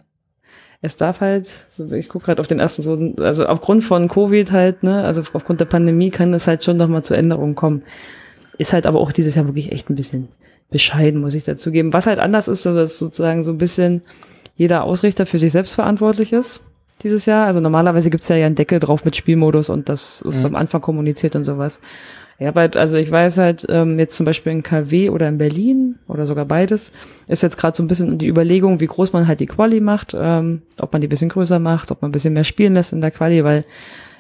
es 0.86 0.98
darf 0.98 1.22
halt, 1.22 1.50
ich 1.91 2.10
gucke 2.10 2.26
gerade 2.26 2.41
auf 2.41 2.48
den 2.48 2.60
ersten, 2.60 2.82
so, 2.82 3.24
also 3.24 3.46
aufgrund 3.46 3.86
von 3.86 4.10
Covid 4.10 4.52
halt, 4.52 4.84
ne, 4.84 5.06
also 5.06 5.24
aufgrund 5.32 5.62
der 5.62 5.65
Pandemie 5.65 6.10
kann 6.10 6.34
es 6.34 6.46
halt 6.46 6.65
schon 6.65 6.76
noch 6.76 6.89
mal 6.89 7.04
zu 7.04 7.15
Änderungen 7.15 7.56
kommen. 7.56 7.84
Ist 8.58 8.74
halt 8.74 8.86
aber 8.86 9.00
auch 9.00 9.13
dieses 9.13 9.34
Jahr 9.36 9.46
wirklich 9.46 9.72
echt 9.72 9.89
ein 9.89 9.96
bisschen 9.96 10.28
bescheiden, 10.72 11.22
muss 11.22 11.36
ich 11.36 11.46
dazu 11.46 11.72
geben. 11.72 11.93
Was 11.93 12.06
halt 12.06 12.19
anders 12.19 12.50
ist, 12.50 12.65
dass 12.65 13.00
sozusagen 13.00 13.46
so 13.46 13.52
ein 13.52 13.58
bisschen 13.58 14.02
jeder 14.58 14.84
Ausrichter 14.84 15.26
für 15.26 15.38
sich 15.38 15.54
selbst 15.54 15.74
verantwortlich 15.74 16.34
ist 16.34 16.62
dieses 17.02 17.26
Jahr. 17.26 17.46
Also 17.46 17.62
normalerweise 17.62 18.10
gibt's 18.10 18.28
ja, 18.28 18.36
ja 18.36 18.46
einen 18.46 18.56
Deckel 18.56 18.82
drauf 18.82 19.06
mit 19.06 19.15
Spielmodus 19.15 19.69
und 19.69 19.88
das 19.88 20.22
ist 20.22 20.41
mhm. 20.41 20.48
am 20.48 20.56
Anfang 20.56 20.82
kommuniziert 20.82 21.38
und 21.38 21.46
sowas. 21.46 21.80
Ja, 22.39 22.54
halt, 22.56 22.76
also 22.76 22.98
ich 22.98 23.12
weiß 23.12 23.38
halt, 23.38 23.65
ähm, 23.69 24.00
jetzt 24.00 24.15
zum 24.15 24.26
Beispiel 24.26 24.52
in 24.52 24.63
KW 24.63 25.10
oder 25.10 25.28
in 25.28 25.38
Berlin 25.38 26.00
oder 26.08 26.26
sogar 26.26 26.46
beides, 26.46 26.91
ist 27.28 27.43
jetzt 27.43 27.58
gerade 27.58 27.78
so 27.78 27.84
ein 27.84 27.88
bisschen 27.88 28.17
die 28.17 28.28
Überlegung, 28.28 28.80
wie 28.80 28.88
groß 28.88 29.13
man 29.13 29.28
halt 29.28 29.39
die 29.39 29.46
Quali 29.46 29.80
macht, 29.80 30.15
ähm, 30.19 30.63
ob 30.80 30.91
man 30.91 31.02
die 31.02 31.08
bisschen 31.08 31.30
größer 31.30 31.60
macht, 31.60 31.91
ob 31.91 32.02
man 32.02 32.10
ein 32.10 32.12
bisschen 32.12 32.34
mehr 32.34 32.43
spielen 32.43 32.74
lässt 32.74 32.91
in 32.91 33.02
der 33.02 33.12
Quali, 33.12 33.43
weil 33.43 33.63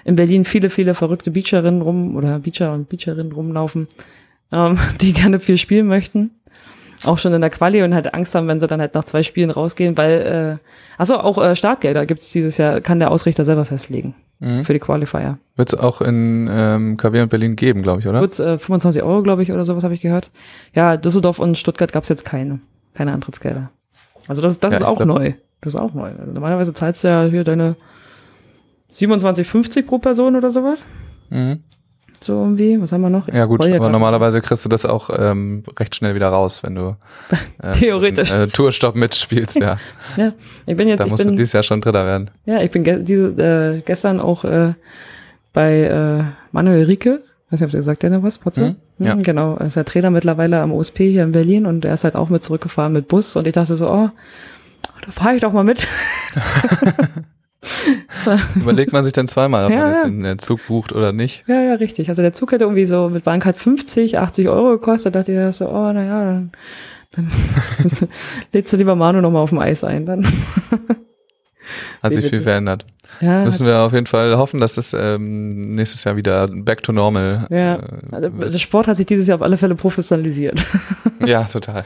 in 0.05 0.15
Berlin 0.15 0.45
viele, 0.45 0.69
viele 0.69 0.93
verrückte 0.93 1.31
Beacherinnen 1.31 1.81
rum 1.81 2.15
oder 2.15 2.39
Beacher 2.39 2.73
und 2.73 2.87
Beacherinnen 2.87 3.31
rumlaufen, 3.31 3.87
ähm, 4.51 4.77
die 5.01 5.13
gerne 5.13 5.39
viel 5.39 5.57
spielen 5.57 5.87
möchten. 5.87 6.31
auch 7.03 7.17
schon 7.17 7.33
in 7.33 7.41
der 7.41 7.49
Quali 7.49 7.81
und 7.81 7.95
halt 7.95 8.13
Angst 8.13 8.35
haben, 8.35 8.47
wenn 8.47 8.59
sie 8.59 8.67
dann 8.67 8.79
halt 8.79 8.93
nach 8.93 9.05
zwei 9.05 9.23
Spielen 9.23 9.49
rausgehen, 9.49 9.97
weil, 9.97 10.59
äh, 10.61 11.01
achso, 11.01 11.15
auch 11.15 11.43
äh, 11.43 11.55
Startgelder 11.55 12.05
gibt's 12.05 12.31
dieses 12.31 12.57
Jahr, 12.57 12.79
kann 12.79 12.99
der 12.99 13.11
Ausrichter 13.11 13.43
selber 13.43 13.65
festlegen 13.65 14.13
mhm. 14.43 14.65
für 14.65 14.73
die 14.73 14.79
Qualifier. 14.79 15.37
Wird 15.55 15.73
es 15.73 15.79
auch 15.79 16.01
in 16.01 16.47
ähm, 16.51 16.97
KW 16.97 17.21
und 17.21 17.29
Berlin 17.29 17.55
geben, 17.55 17.81
glaube 17.81 18.01
ich, 18.01 18.07
oder? 18.07 18.21
Wird 18.21 18.39
äh, 18.39 18.57
25 18.57 19.03
Euro, 19.03 19.23
glaube 19.23 19.43
ich, 19.43 19.51
oder 19.51 19.65
sowas 19.65 19.83
habe 19.83 19.93
ich 19.93 20.01
gehört. 20.01 20.31
Ja, 20.73 20.97
Düsseldorf 20.97 21.39
und 21.39 21.57
Stuttgart 21.57 21.91
gab's 21.91 22.09
jetzt 22.09 22.25
keine, 22.25 22.59
keine 22.93 23.13
Antrittsgelder. 23.13 23.71
Also 24.27 24.41
das, 24.41 24.59
das 24.59 24.73
ja, 24.73 24.77
ist 24.79 24.85
auch 24.85 24.97
glaub, 24.97 25.07
neu. 25.07 25.33
Das 25.61 25.73
ist 25.73 25.79
auch 25.79 25.93
neu. 25.93 26.11
Also 26.19 26.33
normalerweise 26.33 26.73
zahlst 26.73 27.03
du 27.03 27.07
ja 27.07 27.23
hier 27.25 27.43
deine 27.43 27.75
27,50 28.91 29.85
pro 29.85 29.97
Person 29.97 30.35
oder 30.35 30.51
sowas. 30.51 30.79
Mhm. 31.29 31.63
So 32.23 32.33
irgendwie, 32.33 32.79
was 32.81 32.91
haben 32.93 33.01
wir 33.01 33.09
noch? 33.09 33.27
Ich 33.27 33.33
ja 33.33 33.45
gut, 33.45 33.65
aber 33.65 33.89
normalerweise 33.89 34.39
kriegst 34.39 34.63
du 34.63 34.69
das 34.69 34.85
auch 34.85 35.09
ähm, 35.13 35.63
recht 35.77 35.95
schnell 35.95 36.15
wieder 36.15 36.29
raus, 36.29 36.63
wenn 36.63 36.75
du 36.75 36.95
äh, 37.61 37.73
theoretisch 37.73 38.31
äh, 38.31 38.47
Tourstopp 38.47 38.95
mitspielst, 38.95 39.57
ja. 39.57 39.77
ja, 40.17 40.31
ich 40.65 40.77
bin 40.77 40.87
jetzt. 40.87 41.01
Da 41.01 41.07
musst 41.07 41.23
bin, 41.23 41.33
du 41.33 41.37
dieses 41.37 41.51
Jahr 41.53 41.63
schon 41.63 41.81
Dritter 41.81 42.05
werden. 42.05 42.31
Ja, 42.45 42.61
ich 42.61 42.71
bin 42.71 42.83
ge 42.83 43.03
diese, 43.03 43.75
äh, 43.77 43.81
gestern 43.81 44.21
auch 44.21 44.45
äh, 44.45 44.73
bei 45.51 45.81
äh, 45.81 46.23
Manuel 46.53 46.85
Rieke, 46.85 47.23
weiß 47.49 47.59
nicht, 47.59 47.67
ob 47.67 47.71
der 47.71 47.83
sagt 47.83 48.03
der 48.03 48.09
noch 48.09 48.23
was, 48.23 48.39
Potze? 48.39 48.77
Mhm, 48.97 49.05
ja. 49.05 49.15
Genau, 49.15 49.55
er 49.55 49.65
ist 49.65 49.75
der 49.75 49.83
Trainer 49.85 50.09
mittlerweile 50.09 50.61
am 50.61 50.71
OSP 50.71 50.99
hier 50.99 51.23
in 51.23 51.33
Berlin 51.33 51.65
und 51.65 51.83
er 51.83 51.93
ist 51.93 52.05
halt 52.05 52.15
auch 52.15 52.29
mit 52.29 52.43
zurückgefahren 52.43 52.93
mit 52.93 53.09
Bus 53.09 53.35
und 53.35 53.47
ich 53.47 53.53
dachte 53.53 53.75
so, 53.75 53.89
oh, 53.89 54.09
da 55.05 55.11
fahre 55.11 55.35
ich 55.35 55.41
doch 55.41 55.51
mal 55.51 55.65
mit. 55.65 55.85
Überlegt 58.55 58.93
man 58.93 59.03
sich 59.03 59.13
dann 59.13 59.27
zweimal, 59.27 59.65
ob 59.65 59.71
ja, 59.71 59.79
man 59.79 59.89
jetzt 59.89 60.03
ja. 60.03 60.09
den 60.09 60.39
Zug 60.39 60.67
bucht 60.67 60.91
oder 60.93 61.13
nicht. 61.13 61.45
Ja, 61.47 61.61
ja, 61.61 61.73
richtig. 61.75 62.09
Also 62.09 62.21
der 62.21 62.33
Zug 62.33 62.51
hätte 62.51 62.65
irgendwie 62.65 62.85
so 62.85 63.09
mit 63.09 63.23
Bahncard 63.23 63.57
50, 63.57 64.19
80 64.19 64.49
Euro 64.49 64.71
gekostet. 64.71 65.15
Da 65.15 65.19
dachte 65.19 65.31
ich 65.31 65.55
so, 65.55 65.69
oh, 65.69 65.91
naja, 65.91 66.23
dann, 66.23 66.51
dann 67.11 67.31
lädst 68.53 68.73
du 68.73 68.77
lieber 68.77 68.95
Manu 68.95 69.21
nochmal 69.21 69.41
auf 69.41 69.49
dem 69.49 69.59
Eis 69.59 69.83
ein. 69.83 70.05
Dann. 70.05 70.25
Hat 72.01 72.13
sich 72.13 72.27
viel 72.27 72.41
verändert. 72.41 72.85
Ja, 73.21 73.45
Müssen 73.45 73.65
wir 73.65 73.79
auf 73.79 73.93
jeden 73.93 74.07
Fall 74.07 74.35
hoffen, 74.37 74.59
dass 74.59 74.75
das 74.75 74.93
ähm, 74.93 75.75
nächstes 75.75 76.03
Jahr 76.03 76.17
wieder 76.17 76.47
back 76.47 76.83
to 76.83 76.91
normal. 76.91 77.47
Ja, 77.49 77.75
äh, 77.75 77.79
also 78.11 78.29
der 78.29 78.57
Sport 78.57 78.87
hat 78.87 78.97
sich 78.97 79.05
dieses 79.05 79.27
Jahr 79.27 79.35
auf 79.37 79.41
alle 79.41 79.57
Fälle 79.57 79.75
professionalisiert. 79.75 80.61
ja, 81.25 81.43
total. 81.43 81.85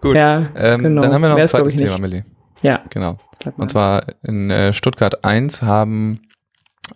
Gut, 0.00 0.14
ja, 0.14 0.46
ähm, 0.56 0.82
genau. 0.82 1.02
dann 1.02 1.12
haben 1.12 1.22
wir 1.22 1.30
noch 1.30 1.36
ein 1.36 1.48
zweites 1.48 1.74
Thema, 1.74 1.98
Millie. 1.98 2.24
Ja. 2.62 2.82
Genau. 2.90 3.16
Und 3.56 3.70
zwar 3.70 4.02
in 4.22 4.50
äh, 4.50 4.72
Stuttgart 4.72 5.24
1 5.24 5.62
haben 5.62 6.20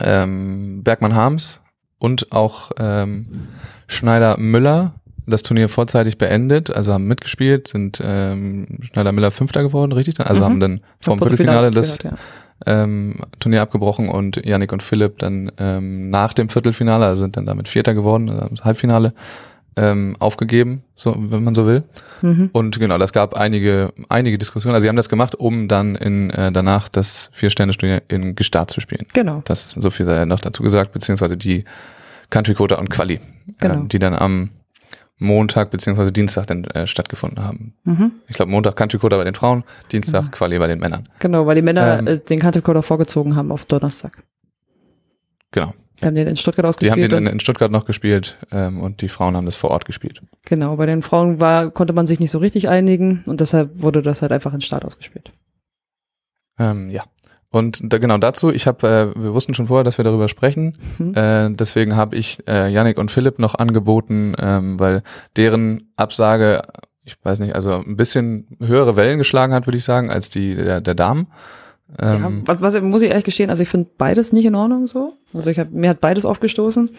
ähm, 0.00 0.82
Bergmann 0.82 1.14
Harms 1.14 1.62
und 1.98 2.32
auch 2.32 2.72
ähm, 2.78 3.48
Schneider 3.86 4.38
Müller 4.38 4.94
das 5.26 5.42
Turnier 5.42 5.68
vorzeitig 5.68 6.18
beendet, 6.18 6.70
also 6.70 6.92
haben 6.92 7.06
mitgespielt, 7.06 7.68
sind 7.68 8.00
ähm, 8.04 8.78
Schneider 8.82 9.12
Müller 9.12 9.30
Fünfter 9.30 9.62
geworden, 9.62 9.92
richtig? 9.92 10.20
Also 10.20 10.40
mhm. 10.40 10.44
haben 10.44 10.60
dann 10.60 10.80
vom 11.00 11.18
Viertelfinale 11.18 11.70
das 11.70 11.98
ja. 12.02 12.12
ähm, 12.66 13.20
Turnier 13.38 13.62
abgebrochen 13.62 14.08
und 14.08 14.44
Yannick 14.44 14.72
und 14.72 14.82
Philipp 14.82 15.18
dann 15.18 15.50
ähm, 15.58 16.10
nach 16.10 16.34
dem 16.34 16.50
Viertelfinale, 16.50 17.06
also 17.06 17.22
sind 17.22 17.36
dann 17.36 17.46
damit 17.46 17.68
Vierter 17.68 17.94
geworden, 17.94 18.28
also 18.28 18.54
das 18.54 18.64
Halbfinale 18.64 19.14
ähm, 19.76 20.16
aufgegeben, 20.18 20.84
so 20.94 21.14
wenn 21.16 21.42
man 21.42 21.54
so 21.54 21.66
will. 21.66 21.84
Mhm. 22.22 22.50
Und 22.52 22.78
genau, 22.78 22.98
das 22.98 23.12
gab 23.12 23.34
einige, 23.34 23.92
einige 24.08 24.38
Diskussionen. 24.38 24.74
Also 24.74 24.84
sie 24.84 24.88
haben 24.88 24.96
das 24.96 25.08
gemacht, 25.08 25.34
um 25.34 25.68
dann 25.68 25.94
in 25.96 26.30
äh, 26.30 26.52
danach 26.52 26.88
das 26.88 27.30
Vier-Sterne-Studio 27.32 27.98
in 28.08 28.34
Gestart 28.36 28.70
zu 28.70 28.80
spielen. 28.80 29.06
Genau. 29.12 29.42
Das 29.44 29.66
ist 29.66 29.82
so 29.82 29.90
viel 29.90 30.06
sei 30.06 30.24
noch 30.24 30.40
dazu 30.40 30.62
gesagt, 30.62 30.92
beziehungsweise 30.92 31.36
die 31.36 31.64
Country 32.30 32.54
Quota 32.54 32.76
und 32.76 32.90
Quali, 32.90 33.20
genau. 33.58 33.84
äh, 33.84 33.88
die 33.88 33.98
dann 33.98 34.14
am 34.14 34.50
Montag 35.18 35.70
beziehungsweise 35.70 36.12
Dienstag 36.12 36.46
dann 36.46 36.64
äh, 36.64 36.86
stattgefunden 36.86 37.44
haben. 37.44 37.74
Mhm. 37.84 38.12
Ich 38.28 38.36
glaube 38.36 38.50
Montag 38.50 38.76
Country 38.76 38.98
Quota 38.98 39.16
bei 39.16 39.24
den 39.24 39.34
Frauen, 39.34 39.64
Dienstag 39.92 40.24
mhm. 40.24 40.30
Quali 40.32 40.58
bei 40.58 40.66
den 40.66 40.80
Männern. 40.80 41.08
Genau, 41.20 41.46
weil 41.46 41.54
die 41.54 41.62
Männer 41.62 41.98
ähm, 41.98 42.06
äh, 42.06 42.18
den 42.18 42.40
Country 42.40 42.62
Quota 42.62 42.82
vorgezogen 42.82 43.36
haben 43.36 43.52
auf 43.52 43.64
Donnerstag. 43.64 44.22
Genau. 45.52 45.72
Die 46.04 46.08
haben 46.08 46.14
den 46.14 46.28
in 46.28 46.36
Stuttgart 46.36 46.66
ausgespielt. 46.66 46.96
Die 46.96 47.02
haben 47.02 47.08
den 47.08 47.26
in, 47.26 47.32
in 47.32 47.40
Stuttgart 47.40 47.70
noch 47.70 47.84
gespielt 47.84 48.38
ähm, 48.52 48.80
und 48.80 49.00
die 49.02 49.08
Frauen 49.08 49.36
haben 49.36 49.46
das 49.46 49.56
vor 49.56 49.70
Ort 49.70 49.84
gespielt. 49.84 50.22
Genau, 50.44 50.76
bei 50.76 50.86
den 50.86 51.02
Frauen 51.02 51.40
war, 51.40 51.70
konnte 51.70 51.92
man 51.92 52.06
sich 52.06 52.20
nicht 52.20 52.30
so 52.30 52.38
richtig 52.38 52.68
einigen 52.68 53.22
und 53.26 53.40
deshalb 53.40 53.70
wurde 53.80 54.02
das 54.02 54.22
halt 54.22 54.32
einfach 54.32 54.54
in 54.54 54.60
Start 54.60 54.84
ausgespielt. 54.84 55.30
Ähm, 56.58 56.90
ja. 56.90 57.04
Und 57.54 57.80
da, 57.84 57.98
genau 57.98 58.18
dazu, 58.18 58.50
ich 58.50 58.66
habe, 58.66 59.14
äh, 59.16 59.22
wir 59.22 59.32
wussten 59.32 59.54
schon 59.54 59.68
vorher, 59.68 59.84
dass 59.84 59.96
wir 59.96 60.04
darüber 60.04 60.28
sprechen. 60.28 60.76
Mhm. 60.98 61.14
Äh, 61.14 61.50
deswegen 61.50 61.94
habe 61.94 62.16
ich 62.16 62.42
äh, 62.48 62.68
Yannick 62.68 62.98
und 62.98 63.12
Philipp 63.12 63.38
noch 63.38 63.54
angeboten, 63.54 64.34
ähm, 64.40 64.80
weil 64.80 65.04
deren 65.36 65.92
Absage, 65.94 66.62
ich 67.04 67.16
weiß 67.22 67.38
nicht, 67.38 67.54
also 67.54 67.74
ein 67.74 67.96
bisschen 67.96 68.56
höhere 68.60 68.96
Wellen 68.96 69.18
geschlagen 69.18 69.54
hat, 69.54 69.68
würde 69.68 69.76
ich 69.76 69.84
sagen, 69.84 70.10
als 70.10 70.30
die 70.30 70.56
der, 70.56 70.80
der 70.80 70.96
Damen. 70.96 71.28
Ähm, 71.98 72.22
ja, 72.22 72.32
was, 72.46 72.60
was 72.60 72.80
muss 72.80 73.02
ich 73.02 73.10
ehrlich 73.10 73.24
gestehen, 73.24 73.50
also 73.50 73.62
ich 73.62 73.68
finde 73.68 73.90
beides 73.98 74.32
nicht 74.32 74.46
in 74.46 74.54
Ordnung 74.54 74.86
so. 74.86 75.08
Also 75.32 75.50
ich 75.50 75.58
hab, 75.58 75.70
mir 75.70 75.90
hat 75.90 76.00
beides 76.00 76.24
aufgestoßen. 76.24 76.90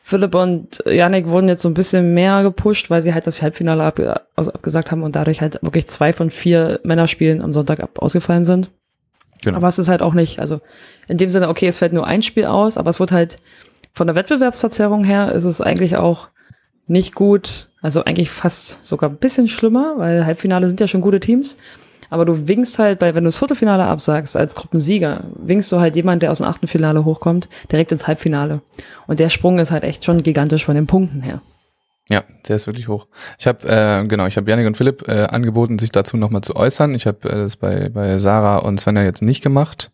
Philipp 0.00 0.34
und 0.34 0.82
Yannick 0.86 1.28
wurden 1.28 1.48
jetzt 1.48 1.62
so 1.62 1.68
ein 1.68 1.74
bisschen 1.74 2.14
mehr 2.14 2.42
gepusht, 2.42 2.88
weil 2.90 3.02
sie 3.02 3.12
halt 3.12 3.26
das 3.26 3.42
Halbfinale 3.42 3.84
ab, 3.84 4.00
also 4.36 4.52
abgesagt 4.52 4.90
haben 4.90 5.02
und 5.02 5.16
dadurch 5.16 5.40
halt 5.40 5.58
wirklich 5.62 5.86
zwei 5.86 6.12
von 6.12 6.30
vier 6.30 6.80
Männerspielen 6.82 7.42
am 7.42 7.52
Sonntag 7.52 7.80
ab, 7.80 7.98
ausgefallen 7.98 8.44
sind. 8.44 8.70
Genau. 9.42 9.58
Aber 9.58 9.68
es 9.68 9.78
ist 9.78 9.88
halt 9.88 10.02
auch 10.02 10.14
nicht, 10.14 10.40
also 10.40 10.60
in 11.08 11.18
dem 11.18 11.28
Sinne, 11.28 11.48
okay, 11.48 11.66
es 11.66 11.78
fällt 11.78 11.92
nur 11.92 12.06
ein 12.06 12.22
Spiel 12.22 12.46
aus, 12.46 12.76
aber 12.76 12.90
es 12.90 13.00
wird 13.00 13.12
halt 13.12 13.36
von 13.92 14.06
der 14.06 14.16
Wettbewerbsverzerrung 14.16 15.04
her 15.04 15.32
ist 15.32 15.44
es 15.44 15.60
eigentlich 15.60 15.96
auch 15.96 16.28
nicht 16.86 17.14
gut, 17.14 17.68
also 17.82 18.04
eigentlich 18.04 18.30
fast 18.30 18.84
sogar 18.86 19.10
ein 19.10 19.18
bisschen 19.18 19.48
schlimmer, 19.48 19.94
weil 19.98 20.24
Halbfinale 20.24 20.68
sind 20.68 20.80
ja 20.80 20.88
schon 20.88 21.00
gute 21.00 21.20
Teams. 21.20 21.58
Aber 22.10 22.24
du 22.24 22.48
winkst 22.48 22.78
halt, 22.78 22.98
bei, 22.98 23.14
wenn 23.14 23.24
du 23.24 23.28
das 23.28 23.36
Viertelfinale 23.36 23.84
absagst 23.84 24.36
als 24.36 24.54
Gruppensieger, 24.54 25.24
winkst 25.36 25.70
du 25.72 25.80
halt 25.80 25.96
jemand, 25.96 26.22
der 26.22 26.30
aus 26.30 26.38
dem 26.38 26.46
achten 26.46 26.66
Finale 26.66 27.04
hochkommt, 27.04 27.48
direkt 27.70 27.92
ins 27.92 28.06
Halbfinale. 28.06 28.62
Und 29.06 29.20
der 29.20 29.28
Sprung 29.28 29.58
ist 29.58 29.70
halt 29.70 29.84
echt 29.84 30.04
schon 30.04 30.22
gigantisch 30.22 30.64
von 30.64 30.74
den 30.74 30.86
Punkten 30.86 31.22
her. 31.22 31.40
Ja, 32.10 32.24
der 32.48 32.56
ist 32.56 32.66
wirklich 32.66 32.88
hoch. 32.88 33.06
Ich 33.38 33.46
habe 33.46 33.68
äh, 33.68 34.06
genau, 34.06 34.26
ich 34.26 34.38
habe 34.38 34.50
Janik 34.50 34.66
und 34.66 34.78
Philipp 34.78 35.06
äh, 35.06 35.24
angeboten, 35.24 35.78
sich 35.78 35.92
dazu 35.92 36.16
nochmal 36.16 36.40
zu 36.40 36.56
äußern. 36.56 36.94
Ich 36.94 37.06
habe 37.06 37.28
äh, 37.28 37.34
das 37.34 37.56
bei 37.56 37.90
bei 37.90 38.18
Sarah 38.18 38.56
und 38.58 38.80
Svenja 38.80 39.02
jetzt 39.02 39.20
nicht 39.20 39.42
gemacht. 39.42 39.90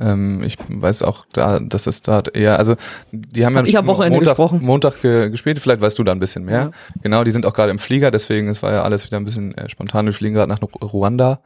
Ähm, 0.00 0.42
ich 0.42 0.56
weiß 0.68 1.02
auch 1.02 1.26
da, 1.32 1.60
dass 1.60 1.86
es 1.86 2.02
dort 2.02 2.34
eher, 2.34 2.58
also 2.58 2.76
die 3.12 3.44
haben 3.44 3.56
hab 3.56 3.66
ja 3.66 3.80
ich 3.80 3.86
Wochenende 3.86 4.16
Montag, 4.18 4.30
gesprochen. 4.32 4.60
Montag 4.62 5.02
ge 5.02 5.30
gespielt, 5.30 5.58
vielleicht 5.58 5.80
weißt 5.80 5.98
du 5.98 6.04
da 6.04 6.12
ein 6.12 6.20
bisschen 6.20 6.44
mehr. 6.44 6.60
Ja. 6.60 6.70
Genau, 7.02 7.24
die 7.24 7.30
sind 7.30 7.46
auch 7.46 7.52
gerade 7.52 7.70
im 7.70 7.78
Flieger, 7.78 8.10
deswegen 8.10 8.48
es 8.48 8.62
war 8.62 8.72
ja 8.72 8.82
alles 8.82 9.04
wieder 9.04 9.18
ein 9.18 9.24
bisschen 9.24 9.56
äh, 9.56 9.68
spontan. 9.68 10.06
Wir 10.06 10.12
fliegen 10.12 10.34
gerade 10.34 10.50
nach 10.50 10.60
Ruanda. 10.82 11.40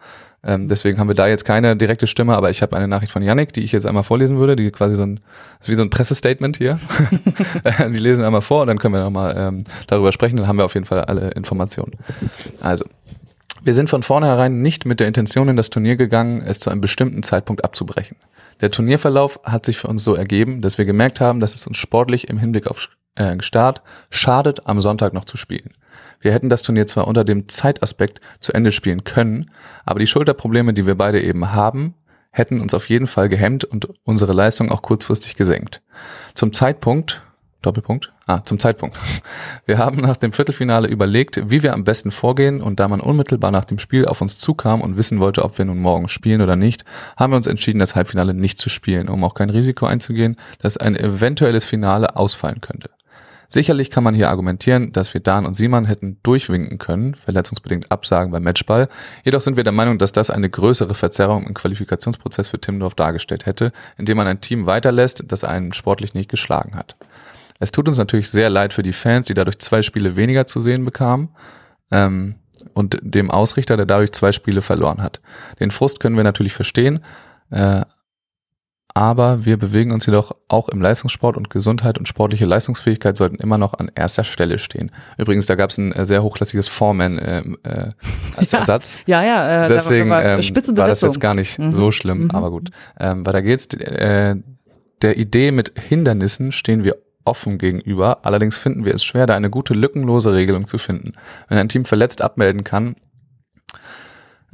Ähm, 0.47 0.69
deswegen 0.69 0.99
haben 0.99 1.09
wir 1.09 1.15
da 1.15 1.27
jetzt 1.27 1.45
keine 1.45 1.75
direkte 1.75 2.07
Stimme, 2.07 2.37
aber 2.37 2.51
ich 2.51 2.61
habe 2.61 2.77
eine 2.77 2.87
Nachricht 2.87 3.13
von 3.13 3.23
Yannick, 3.23 3.55
die 3.55 3.63
ich 3.63 3.73
jetzt 3.73 3.87
einmal 3.87 4.03
vorlesen 4.03 4.39
würde, 4.39 4.57
die 4.57 4.71
quasi 4.71 4.95
so 4.95 5.03
ein, 5.03 5.21
ist 5.61 5.71
wie 5.71 5.75
so 5.75 5.83
ein 5.83 5.91
Pressestatement 5.91 6.59
hier. 6.59 6.79
die 7.93 7.99
lesen 7.99 8.23
wir 8.23 8.27
einmal 8.27 8.43
vor 8.43 8.63
und 8.63 8.69
dann 8.69 8.79
können 8.79 8.95
wir 8.95 9.03
nochmal 9.03 9.35
ähm, 9.39 9.65
darüber 9.87 10.13
sprechen, 10.13 10.37
dann 10.37 10.47
haben 10.47 10.59
wir 10.59 10.67
auf 10.67 10.75
jeden 10.75 10.87
Fall 10.87 11.01
alle 11.03 11.31
Informationen. 11.31 11.93
Also, 12.61 12.85
wir 13.65 13.73
sind 13.73 13.89
von 13.89 14.03
vornherein 14.03 14.61
nicht 14.61 14.85
mit 14.85 15.01
der 15.01 15.09
Intention 15.09 15.49
in 15.49 15.57
das 15.57 15.71
Turnier 15.71 15.97
gegangen, 15.97 16.43
es 16.43 16.61
zu 16.61 16.71
einem 16.71 16.83
bestimmten 16.83 17.23
Zeitpunkt 17.23 17.65
abzubrechen. 17.65 18.19
Der 18.61 18.71
Turnierverlauf 18.71 19.41
hat 19.43 19.65
sich 19.65 19.79
für 19.79 19.89
uns 19.89 20.05
so 20.05 20.15
ergeben, 20.15 20.61
dass 20.61 20.79
wir 20.79 20.85
gemerkt 20.85 21.21
haben, 21.21 21.41
dass 21.41 21.55
es 21.55 21.67
uns 21.67 21.79
sportlich 21.79 22.29
im 22.29 22.39
Hinblick 22.39 22.67
auf 22.67 22.89
äh, 23.15 23.37
Start 23.41 23.83
schadet, 24.11 24.67
am 24.67 24.81
Sonntag 24.81 25.15
noch 25.15 25.25
zu 25.25 25.37
spielen. 25.37 25.73
Wir 26.21 26.33
hätten 26.33 26.51
das 26.51 26.63
Turnier 26.63 26.87
zwar 26.87 27.09
unter 27.09 27.25
dem 27.25 27.49
Zeitaspekt 27.49 28.21
zu 28.41 28.53
Ende 28.53 28.71
spielen 28.71 29.05
können, 29.05 29.51
aber 29.85 29.99
die 29.99 30.07
Schulterprobleme, 30.07 30.75
die 30.75 30.87
wir 30.87 30.95
beide 30.95 31.23
eben 31.23 31.53
haben, 31.53 31.95
hätten 32.31 32.61
uns 32.61 32.75
auf 32.75 32.89
jeden 32.89 33.07
Fall 33.07 33.29
gehemmt 33.29 33.65
und 33.65 33.89
unsere 34.05 34.33
Leistung 34.33 34.71
auch 34.71 34.83
kurzfristig 34.83 35.37
gesenkt. 35.37 35.83
Zum 36.35 36.53
Zeitpunkt, 36.53 37.23
Doppelpunkt. 37.63 38.14
Ah, 38.27 38.41
zum 38.43 38.59
Zeitpunkt. 38.59 38.97
Wir 39.67 39.77
haben 39.77 40.01
nach 40.01 40.17
dem 40.17 40.33
Viertelfinale 40.33 40.89
überlegt, 40.89 41.51
wie 41.51 41.63
wir 41.63 41.75
am 41.75 41.85
besten 41.85 42.11
vorgehen 42.11 42.63
und 42.63 42.81
da 42.81 42.89
man 42.89 43.01
unmittelbar 43.01 43.51
nach 43.51 43.67
dem 43.67 43.79
Spiel 43.79 44.07
auf 44.07 44.23
uns 44.23 44.39
zukam 44.39 44.81
und 44.81 44.97
wissen 44.97 45.21
wollte, 45.21 45.45
ob 45.45 45.59
wir 45.59 45.67
nun 45.67 45.79
morgen 45.79 46.09
spielen 46.09 46.41
oder 46.41 46.57
nicht, 46.57 46.87
haben 47.19 47.35
wir 47.35 47.37
uns 47.37 47.47
entschieden, 47.47 47.81
das 47.81 47.95
Halbfinale 47.95 48.33
nicht 48.33 48.59
zu 48.59 48.71
spielen, 48.71 49.11
um 49.11 49.23
auch 49.25 49.35
kein 49.35 49.51
Risiko 49.51 49.85
einzugehen, 49.85 50.37
dass 50.59 50.79
ein 50.79 50.97
eventuelles 50.97 51.67
Finale 51.67 52.17
ausfallen 52.17 52.63
könnte. 52.63 52.89
Sicherlich 53.49 53.91
kann 53.91 54.03
man 54.03 54.15
hier 54.15 54.31
argumentieren, 54.31 54.91
dass 54.93 55.13
wir 55.13 55.21
Dan 55.21 55.45
und 55.45 55.55
Simon 55.55 55.85
hätten 55.85 56.19
durchwinken 56.23 56.79
können, 56.79 57.15
verletzungsbedingt 57.15 57.93
absagen 57.93 58.33
beim 58.33 58.43
Matchball. 58.43 58.89
Jedoch 59.23 59.43
sind 59.43 59.57
wir 59.57 59.65
der 59.65 59.73
Meinung, 59.73 59.99
dass 59.99 60.13
das 60.13 60.31
eine 60.31 60.49
größere 60.49 60.95
Verzerrung 60.95 61.47
im 61.47 61.55
Qualifikationsprozess 61.55 62.49
für 62.49 62.59
Timmendorf 62.59 62.95
dargestellt 62.95 63.45
hätte, 63.45 63.73
indem 63.99 64.17
man 64.17 64.27
ein 64.27 64.41
Team 64.41 64.65
weiterlässt, 64.65 65.25
das 65.29 65.45
einen 65.45 65.75
sportlich 65.75 66.15
nicht 66.15 66.31
geschlagen 66.31 66.75
hat. 66.75 66.97
Es 67.61 67.73
tut 67.73 67.89
uns 67.89 67.99
natürlich 67.99 68.31
sehr 68.31 68.51
leid 68.51 68.73
für 68.73 68.83
die 68.83 68.93
Fans, 68.93 69.27
die 69.27 69.35
dadurch 69.35 69.59
zwei 69.59 69.83
Spiele 69.83 70.17
weniger 70.17 70.47
zu 70.47 70.61
sehen 70.61 70.85
bekamen. 70.85 71.29
Ähm, 71.91 72.37
und 72.73 72.99
dem 73.03 73.31
Ausrichter, 73.31 73.77
der 73.77 73.87
dadurch 73.87 74.13
zwei 74.13 74.33
Spiele 74.33 74.63
verloren 74.63 75.03
hat. 75.03 75.21
Den 75.61 75.71
Frust 75.71 76.01
können 76.01 76.17
wir 76.17 76.25
natürlich 76.25 76.55
verstehen. 76.55 77.01
Äh, 77.51 77.83
aber 78.97 79.45
wir 79.45 79.57
bewegen 79.57 79.91
uns 79.91 80.07
jedoch 80.07 80.33
auch 80.47 80.69
im 80.69 80.81
Leistungssport 80.81 81.37
und 81.37 81.51
Gesundheit 81.51 81.99
und 81.99 82.07
sportliche 82.07 82.45
Leistungsfähigkeit 82.45 83.17
sollten 83.17 83.37
immer 83.37 83.59
noch 83.59 83.75
an 83.75 83.91
erster 83.93 84.23
Stelle 84.23 84.59
stehen. 84.59 84.93
Übrigens, 85.19 85.47
da 85.47 85.57
gab 85.57 85.71
es 85.71 85.79
ein 85.79 85.93
äh, 85.93 86.07
sehr 86.07 86.23
hochklassiges 86.23 86.69
Foreman 86.69 87.19
äh, 87.19 87.43
äh, 87.65 87.91
als 88.37 88.53
ja, 88.53 88.59
Ersatz. 88.61 89.01
Ja, 89.07 89.23
ja. 89.25 89.65
Äh, 89.65 89.69
Deswegen 89.69 90.11
war, 90.11 90.25
ähm, 90.25 90.39
war 90.77 90.87
das 90.87 91.01
jetzt 91.01 91.21
gar 91.21 91.35
nicht 91.35 91.59
mhm. 91.59 91.73
so 91.73 91.91
schlimm, 91.91 92.25
mhm. 92.25 92.31
aber 92.31 92.51
gut. 92.51 92.71
Ähm, 93.01 93.27
weil 93.27 93.33
da 93.33 93.41
geht's 93.41 93.67
äh, 93.75 94.37
der 95.03 95.19
Idee 95.19 95.51
mit 95.51 95.73
Hindernissen 95.77 96.53
stehen 96.53 96.85
wir 96.85 96.97
offen 97.25 97.59
gegenüber. 97.59 98.19
Allerdings 98.23 98.57
finden 98.57 98.85
wir 98.85 98.95
es 98.95 99.05
schwer, 99.05 99.27
da 99.27 99.35
eine 99.35 99.51
gute 99.51 99.75
lückenlose 99.75 100.33
Regelung 100.33 100.67
zu 100.67 100.79
finden. 100.79 101.13
Wenn 101.49 101.59
ein 101.59 101.69
Team 101.69 101.85
verletzt 101.85 102.23
abmelden 102.23 102.65
kann, 102.65 102.97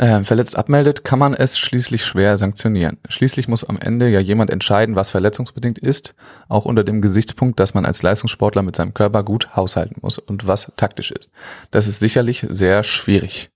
äh, 0.01 0.25
verletzt 0.25 0.57
abmeldet, 0.57 1.05
kann 1.05 1.19
man 1.19 1.35
es 1.35 1.59
schließlich 1.59 2.05
schwer 2.05 2.37
sanktionieren. 2.39 2.97
Schließlich 3.09 3.49
muss 3.49 3.65
am 3.65 3.79
Ende 3.79 4.09
ja 4.09 4.21
jemand 4.21 4.51
entscheiden, 4.51 4.97
was 4.97 5.11
verletzungsbedingt 5.11 5.79
ist, 5.79 6.15
auch 6.49 6.65
unter 6.65 6.85
dem 6.85 7.03
Gesichtspunkt, 7.03 7.61
dass 7.61 7.75
man 7.75 7.85
als 7.85 8.03
Leistungssportler 8.03 8.63
mit 8.63 8.77
seinem 8.77 8.95
Körper 8.95 9.23
gut 9.23 9.55
haushalten 9.57 9.97
muss 10.01 10.19
und 10.19 10.47
was 10.47 10.73
taktisch 10.77 11.11
ist. 11.11 11.31
Das 11.71 11.87
ist 11.87 12.01
sicherlich 12.01 12.47
sehr 12.49 12.83
schwierig. 12.83 13.51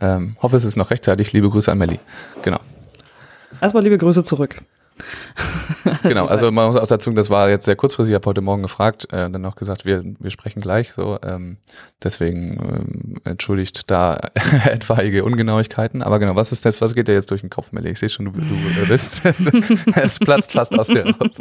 Ähm, 0.00 0.36
hoffe, 0.40 0.56
es 0.56 0.64
ist 0.64 0.76
noch 0.76 0.90
rechtzeitig. 0.90 1.32
Liebe 1.34 1.50
Grüße 1.50 1.70
an 1.70 1.78
Melli. 1.78 2.00
Genau. 2.42 2.60
Erstmal 3.60 3.82
liebe 3.82 3.98
Grüße 3.98 4.24
zurück. 4.24 4.56
genau, 6.02 6.26
also 6.26 6.50
man 6.52 6.66
muss 6.66 6.76
auch 6.76 6.86
dazu, 6.86 7.10
das 7.12 7.30
war 7.30 7.48
jetzt 7.48 7.64
sehr 7.64 7.76
kurzfristig, 7.76 8.12
ich 8.12 8.14
habe 8.14 8.26
heute 8.26 8.40
Morgen 8.40 8.62
gefragt, 8.62 9.12
äh, 9.12 9.28
dann 9.28 9.44
auch 9.44 9.56
gesagt, 9.56 9.84
wir, 9.84 10.04
wir 10.20 10.30
sprechen 10.30 10.60
gleich 10.60 10.92
so. 10.92 11.18
Ähm, 11.22 11.58
deswegen 12.02 12.58
ähm, 12.60 13.20
entschuldigt 13.24 13.90
da 13.90 14.20
etwaige 14.64 15.24
Ungenauigkeiten. 15.24 16.02
Aber 16.02 16.18
genau, 16.18 16.36
was 16.36 16.52
ist 16.52 16.64
das, 16.64 16.80
was 16.80 16.94
geht 16.94 17.08
dir 17.08 17.14
jetzt 17.14 17.30
durch 17.30 17.40
den 17.40 17.50
Kopf, 17.50 17.72
Melli? 17.72 17.90
Ich 17.90 17.98
sehe 17.98 18.08
schon, 18.08 18.26
du, 18.26 18.32
du 18.32 18.88
bist. 18.88 19.22
es 19.94 20.18
platzt 20.18 20.52
fast 20.52 20.78
aus 20.78 20.88
dir 20.88 21.06
raus. 21.06 21.38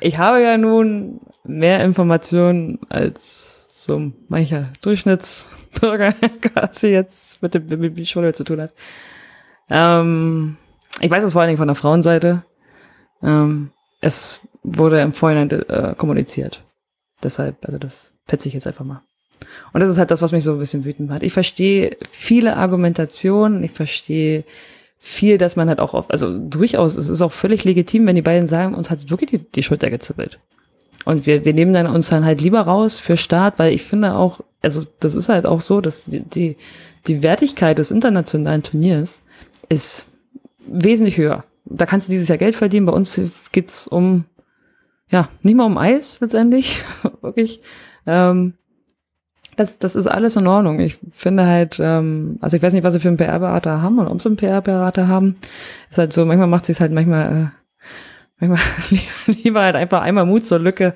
Ich 0.00 0.18
habe 0.18 0.42
ja 0.42 0.58
nun 0.58 1.20
mehr 1.44 1.82
Informationen 1.84 2.78
als 2.88 3.68
so 3.72 4.12
mancher 4.28 4.64
Durchschnittsbürger 4.82 6.12
quasi 6.40 6.88
jetzt 6.88 7.42
mit 7.42 7.54
dem 7.54 7.66
Beachvolleyball 7.66 8.34
zu 8.34 8.44
tun 8.44 8.60
hat. 8.60 8.72
Ähm, 9.70 10.56
ich 11.00 11.10
weiß 11.10 11.24
es 11.24 11.32
vor 11.32 11.40
allen 11.40 11.48
Dingen 11.48 11.58
von 11.58 11.68
der 11.68 11.74
Frauenseite. 11.74 12.44
Ähm, 13.22 13.70
es 14.00 14.40
wurde 14.62 15.00
im 15.00 15.12
Vorhinein 15.12 15.50
äh, 15.50 15.94
kommuniziert. 15.96 16.62
Deshalb, 17.22 17.56
also 17.64 17.78
das 17.78 18.12
petze 18.26 18.48
ich 18.48 18.54
jetzt 18.54 18.66
einfach 18.66 18.84
mal. 18.84 19.02
Und 19.72 19.80
das 19.80 19.90
ist 19.90 19.98
halt 19.98 20.10
das, 20.10 20.22
was 20.22 20.32
mich 20.32 20.44
so 20.44 20.52
ein 20.52 20.58
bisschen 20.58 20.84
wütend 20.84 21.08
macht. 21.08 21.22
Ich 21.22 21.32
verstehe 21.32 21.96
viele 22.08 22.56
Argumentationen, 22.56 23.62
ich 23.64 23.72
verstehe 23.72 24.44
viel, 24.98 25.38
dass 25.38 25.56
man 25.56 25.68
halt 25.68 25.80
auch 25.80 25.94
auf, 25.94 26.10
also 26.10 26.38
durchaus, 26.38 26.96
es 26.96 27.08
ist 27.08 27.22
auch 27.22 27.32
völlig 27.32 27.64
legitim, 27.64 28.06
wenn 28.06 28.14
die 28.14 28.22
beiden 28.22 28.46
sagen, 28.46 28.74
uns 28.74 28.90
hat 28.90 29.10
wirklich 29.10 29.30
die, 29.30 29.38
die 29.38 29.62
Schulter 29.62 29.90
gezippelt. 29.90 30.38
Und 31.04 31.26
wir, 31.26 31.44
wir 31.44 31.54
nehmen 31.54 31.74
dann 31.74 31.88
uns 31.88 32.08
dann 32.08 32.24
halt 32.24 32.40
lieber 32.40 32.60
raus 32.60 32.98
für 32.98 33.16
Start, 33.16 33.58
weil 33.58 33.72
ich 33.72 33.82
finde 33.82 34.14
auch, 34.14 34.40
also 34.60 34.84
das 35.00 35.16
ist 35.16 35.28
halt 35.28 35.46
auch 35.46 35.60
so, 35.60 35.80
dass 35.80 36.04
die, 36.04 36.20
die, 36.20 36.56
die 37.08 37.24
Wertigkeit 37.24 37.78
des 37.78 37.90
internationalen 37.90 38.62
Turniers 38.62 39.22
ist 39.68 40.06
wesentlich 40.68 41.16
höher. 41.16 41.44
Da 41.64 41.86
kannst 41.86 42.08
du 42.08 42.12
dieses 42.12 42.28
Jahr 42.28 42.38
Geld 42.38 42.56
verdienen. 42.56 42.86
Bei 42.86 42.92
uns 42.92 43.20
geht's 43.52 43.86
um, 43.86 44.24
ja, 45.08 45.28
nicht 45.42 45.56
mal 45.56 45.64
um 45.64 45.78
Eis 45.78 46.20
letztendlich, 46.20 46.84
wirklich. 47.22 47.60
Ähm, 48.06 48.54
das, 49.56 49.78
das 49.78 49.96
ist 49.96 50.06
alles 50.06 50.36
in 50.36 50.46
Ordnung. 50.46 50.80
Ich 50.80 50.98
finde 51.10 51.46
halt, 51.46 51.78
ähm, 51.80 52.38
also 52.40 52.56
ich 52.56 52.62
weiß 52.62 52.72
nicht, 52.72 52.84
was 52.84 52.94
sie 52.94 53.00
für 53.00 53.08
einen 53.08 53.18
PR-Berater 53.18 53.82
haben 53.82 53.98
und 53.98 54.08
ob 54.08 54.20
sie 54.22 54.28
einen 54.28 54.36
PR-Berater 54.36 55.08
haben. 55.08 55.36
Ist 55.90 55.98
halt 55.98 56.12
so, 56.12 56.24
manchmal 56.24 56.48
macht 56.48 56.64
sie 56.64 56.72
es 56.72 56.80
halt 56.80 56.92
manchmal, 56.92 57.52
äh, 58.40 58.46
manchmal 58.46 58.60
lieber 59.26 59.60
halt 59.60 59.76
einfach 59.76 60.00
einmal 60.02 60.24
Mut 60.24 60.44
zur 60.44 60.58
Lücke. 60.58 60.94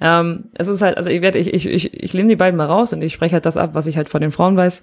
Ähm, 0.00 0.44
es 0.54 0.68
ist 0.68 0.80
halt, 0.80 0.96
also 0.96 1.10
ich 1.10 1.22
werde, 1.22 1.38
ich, 1.38 1.52
ich, 1.52 1.66
ich, 1.66 1.92
ich 1.92 2.12
lehne 2.12 2.28
die 2.28 2.36
beiden 2.36 2.56
mal 2.56 2.66
raus 2.66 2.92
und 2.92 3.02
ich 3.02 3.12
spreche 3.12 3.34
halt 3.34 3.46
das 3.46 3.56
ab, 3.56 3.70
was 3.72 3.88
ich 3.88 3.96
halt 3.96 4.08
von 4.08 4.20
den 4.20 4.30
Frauen 4.30 4.56
weiß. 4.56 4.82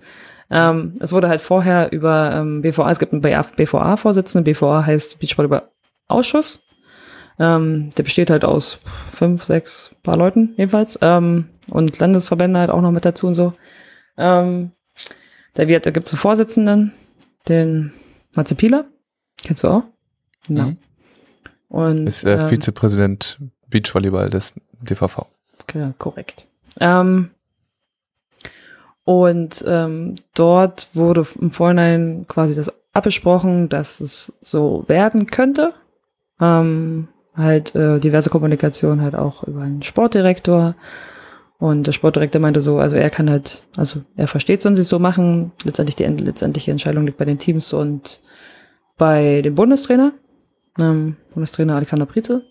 Ähm, 0.49 0.95
es 0.99 1.11
wurde 1.11 1.27
halt 1.27 1.41
vorher 1.41 1.91
über 1.91 2.33
ähm, 2.33 2.61
BVA, 2.61 2.89
es 2.91 2.99
gibt 2.99 3.13
einen 3.13 3.21
BVA-Vorsitzenden, 3.21 4.43
BVA 4.43 4.85
heißt 4.85 5.19
Beachvolleyball-Ausschuss. 5.19 6.61
Ähm, 7.37 7.89
der 7.97 8.03
besteht 8.03 8.29
halt 8.29 8.45
aus 8.45 8.79
fünf, 9.07 9.43
sechs 9.43 9.91
paar 10.03 10.17
Leuten 10.17 10.53
jedenfalls. 10.57 10.97
Ähm, 11.01 11.49
und 11.69 11.99
Landesverbände 11.99 12.59
halt 12.59 12.69
auch 12.69 12.81
noch 12.81 12.91
mit 12.91 13.05
dazu 13.05 13.27
und 13.27 13.35
so. 13.35 13.51
Ähm, 14.17 14.71
da, 15.53 15.67
wird, 15.67 15.85
da 15.85 15.91
gibt's 15.91 16.13
einen 16.13 16.19
Vorsitzenden, 16.19 16.93
den 17.49 17.91
Matze 18.33 18.55
Pieler. 18.55 18.85
Kennst 19.43 19.63
du 19.63 19.69
auch? 19.69 19.83
Ja. 20.47 20.65
Mhm. 20.65 20.77
Und, 21.67 22.07
ist 22.07 22.23
äh, 22.23 22.41
ähm, 22.41 22.49
Vizepräsident 22.49 23.39
Beachvolleyball 23.69 24.29
des 24.29 24.53
DVV. 24.81 25.25
Ja, 25.73 25.93
korrekt. 25.97 26.45
Ähm, 26.79 27.31
und 29.05 29.63
ähm, 29.67 30.15
dort 30.33 30.87
wurde 30.93 31.25
im 31.39 31.51
Vorhinein 31.51 32.25
quasi 32.27 32.55
das 32.55 32.73
abgesprochen, 32.91 33.69
dass 33.69 34.01
es 34.01 34.33
so 34.41 34.83
werden 34.87 35.27
könnte. 35.27 35.69
Ähm, 36.41 37.07
halt 37.35 37.75
äh, 37.75 37.99
diverse 37.99 38.31
Kommunikation 38.31 39.01
halt 39.01 39.15
auch 39.15 39.43
über 39.43 39.61
einen 39.61 39.83
Sportdirektor. 39.83 40.75
Und 41.59 41.85
der 41.85 41.91
Sportdirektor 41.91 42.41
meinte 42.41 42.61
so, 42.61 42.79
also 42.79 42.97
er 42.97 43.09
kann 43.11 43.29
halt, 43.29 43.61
also 43.77 44.01
er 44.15 44.27
versteht, 44.27 44.65
wenn 44.65 44.75
sie 44.75 44.81
es 44.81 44.89
so 44.89 44.97
machen. 44.97 45.51
Letztendlich 45.63 45.95
die 45.95 46.05
letztendliche 46.05 46.71
Entscheidung 46.71 47.05
liegt 47.05 47.17
bei 47.17 47.25
den 47.25 47.37
Teams 47.37 47.73
und 47.73 48.19
bei 48.97 49.41
dem 49.43 49.53
Bundestrainer, 49.53 50.13
ähm, 50.79 51.15
Bundestrainer 51.33 51.75
Alexander 51.75 52.07
Prize. 52.07 52.41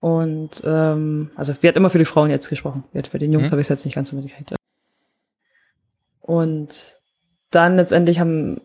Und 0.00 0.62
ähm, 0.64 1.30
also 1.34 1.52
wir 1.60 1.68
hat 1.68 1.76
immer 1.76 1.90
für 1.90 1.98
die 1.98 2.04
Frauen 2.04 2.30
jetzt 2.30 2.48
gesprochen. 2.48 2.84
Für 3.10 3.18
den 3.18 3.32
Jungs 3.32 3.48
mhm. 3.48 3.52
habe 3.52 3.60
ich 3.60 3.66
es 3.66 3.68
jetzt 3.68 3.84
nicht 3.84 3.94
ganz 3.94 4.08
so 4.08 4.16
mitgekriegt. 4.16 4.57
Und 6.28 7.00
dann 7.50 7.76
letztendlich 7.76 8.20
haben 8.20 8.60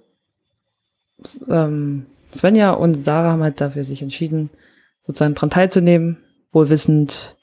ähm, 1.48 2.08
Svenja 2.36 2.72
und 2.72 2.96
Sarah 2.96 3.32
haben 3.32 3.42
halt 3.42 3.62
dafür 3.62 3.86
sich 3.86 4.02
entschieden, 4.02 4.50
sozusagen 5.02 5.34
dran 5.34 5.50
teilzunehmen, 5.50 6.18
wohl 6.52 6.68
wissend, 6.68 7.38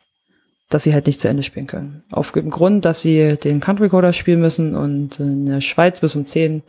dass 0.69 0.85
sie 0.85 0.93
halt 0.93 1.07
nicht 1.07 1.23
zu 1.23 1.29
Ende 1.29 1.43
spielen 1.43 1.67
können. 1.67 2.05
Auf 2.13 2.33
dem 2.33 2.51
Grund, 2.51 2.85
dass 2.85 3.01
sie 3.01 3.39
den 3.39 3.61
Country 3.61 3.85
Recorder 3.85 4.13
spielen 4.13 4.43
müssen 4.43 4.77
und 4.77 5.19
in 5.21 5.47
der 5.47 5.63
Schweiz 5.63 6.03
bis 6.03 6.15
um 6.15 6.27
10, 6.27 6.65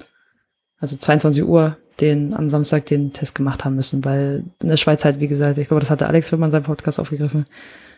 also 0.80 0.96
22 0.96 1.44
Uhr, 1.44 1.76
den 2.00 2.34
am 2.34 2.48
Samstag 2.48 2.86
den 2.86 3.12
Test 3.12 3.36
gemacht 3.36 3.66
haben 3.66 3.76
müssen, 3.76 4.06
weil 4.06 4.46
in 4.64 4.70
der 4.70 4.78
Schweiz 4.78 5.04
halt, 5.04 5.20
wie 5.20 5.28
gesagt, 5.28 5.58
ich 5.58 5.68
glaube, 5.68 5.82
das 5.82 5.92
hatte 5.92 6.08
Alex 6.08 6.32
Willmann 6.32 6.48
in 6.48 6.52
seinem 6.52 6.64
Podcast 6.64 7.02
aufgegriffen, 7.02 7.48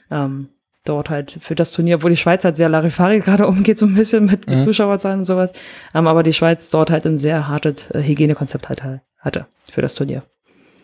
ähm, 0.09 0.49
dort 0.83 1.09
halt 1.09 1.37
für 1.39 1.55
das 1.55 1.71
Turnier, 1.71 1.97
obwohl 1.97 2.11
die 2.11 2.17
Schweiz 2.17 2.43
halt 2.43 2.57
sehr 2.57 2.69
Larifari 2.69 3.19
gerade 3.19 3.47
umgeht, 3.47 3.77
so 3.77 3.85
ein 3.85 3.95
bisschen 3.95 4.25
mit, 4.25 4.47
mit 4.47 4.57
mhm. 4.57 4.61
Zuschauerzahlen 4.61 5.19
und 5.19 5.25
sowas. 5.25 5.51
Ähm, 5.93 6.07
aber 6.07 6.23
die 6.23 6.33
Schweiz 6.33 6.69
dort 6.69 6.89
halt 6.89 7.05
ein 7.05 7.17
sehr 7.17 7.47
hartes 7.47 7.89
äh, 7.91 8.03
Hygienekonzept 8.03 8.69
halt, 8.69 8.83
halt 8.83 9.01
hatte 9.19 9.47
für 9.71 9.81
das 9.81 9.95
Turnier. 9.95 10.21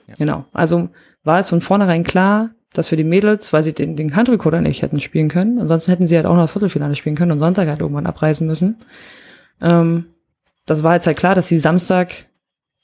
Ja. 0.07 0.15
Genau. 0.17 0.45
Also 0.53 0.89
war 1.23 1.39
es 1.39 1.49
von 1.49 1.61
vornherein 1.61 2.03
klar, 2.03 2.51
dass 2.73 2.89
für 2.89 2.95
die 2.95 3.03
Mädels, 3.03 3.51
weil 3.51 3.63
sie 3.63 3.73
den, 3.73 3.95
den 3.95 4.15
Handrekorder 4.15 4.61
nicht 4.61 4.81
hätten 4.81 4.99
spielen 4.99 5.27
können, 5.27 5.59
ansonsten 5.59 5.91
hätten 5.91 6.07
sie 6.07 6.15
halt 6.15 6.25
auch 6.25 6.35
noch 6.35 6.43
das 6.43 6.51
Viertelfinale 6.51 6.95
spielen 6.95 7.15
können 7.15 7.31
und 7.31 7.39
Sonntag 7.39 7.67
halt 7.67 7.81
irgendwann 7.81 8.05
abreisen 8.05 8.47
müssen. 8.47 8.77
Ähm, 9.61 10.05
das 10.65 10.83
war 10.83 10.93
jetzt 10.93 11.07
halt 11.07 11.17
klar, 11.17 11.35
dass 11.35 11.47
sie 11.47 11.57
Samstag 11.57 12.27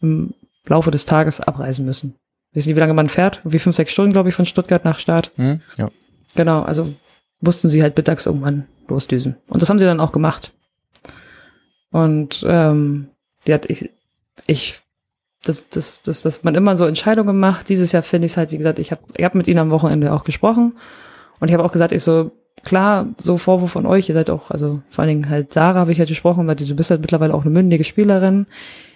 im 0.01 0.33
Laufe 0.67 0.91
des 0.91 1.05
Tages 1.05 1.39
abreisen 1.39 1.85
müssen. 1.85 2.15
Wissen 2.51 2.69
Sie, 2.69 2.75
wie 2.75 2.79
lange 2.79 2.93
man 2.93 3.09
fährt? 3.09 3.41
Wie 3.43 3.59
fünf, 3.59 3.75
sechs 3.75 3.91
Stunden, 3.91 4.13
glaube 4.13 4.29
ich, 4.29 4.35
von 4.35 4.45
Stuttgart 4.45 4.85
nach 4.85 4.97
Start. 4.97 5.31
Mhm, 5.37 5.61
ja. 5.77 5.89
Genau, 6.35 6.61
also 6.61 6.93
mussten 7.41 7.69
sie 7.69 7.81
halt 7.81 7.97
mittags 7.97 8.25
irgendwann 8.25 8.67
losdüsen. 8.87 9.37
Und 9.49 9.61
das 9.61 9.69
haben 9.69 9.79
sie 9.79 9.85
dann 9.85 9.99
auch 9.99 10.11
gemacht. 10.11 10.53
Und 11.91 12.43
ähm, 12.47 13.09
die 13.47 13.53
hat 13.53 13.69
ich, 13.69 13.89
ich 14.47 14.81
das, 15.43 15.69
das, 15.69 16.01
das, 16.01 16.23
dass 16.23 16.43
man 16.43 16.55
immer 16.55 16.75
so 16.75 16.85
Entscheidungen 16.85 17.39
macht. 17.39 17.69
Dieses 17.69 17.91
Jahr 17.91 18.03
finde 18.03 18.25
ich 18.25 18.33
es 18.33 18.37
halt, 18.37 18.51
wie 18.51 18.57
gesagt, 18.57 18.79
ich 18.79 18.91
habe 18.91 19.01
ich 19.15 19.23
hab 19.23 19.35
mit 19.35 19.47
ihnen 19.47 19.59
am 19.59 19.71
Wochenende 19.71 20.11
auch 20.11 20.23
gesprochen 20.23 20.77
und 21.39 21.47
ich 21.47 21.53
habe 21.53 21.63
auch 21.63 21.71
gesagt, 21.71 21.91
ich 21.91 22.03
so, 22.03 22.31
klar, 22.65 23.07
so 23.21 23.37
Vorwurf 23.37 23.71
von 23.71 23.85
euch, 23.85 24.09
ihr 24.09 24.15
seid 24.15 24.29
auch, 24.29 24.51
also 24.51 24.81
vor 24.89 25.03
allen 25.03 25.09
Dingen 25.09 25.29
halt 25.29 25.53
Sarah 25.53 25.79
habe 25.79 25.91
ich 25.91 25.99
halt 25.99 26.09
gesprochen, 26.09 26.45
weil 26.47 26.55
du 26.55 26.75
bist 26.75 26.89
halt 26.89 27.01
mittlerweile 27.01 27.33
auch 27.33 27.43
eine 27.43 27.51
mündige 27.51 27.83
Spielerin. 27.83 28.47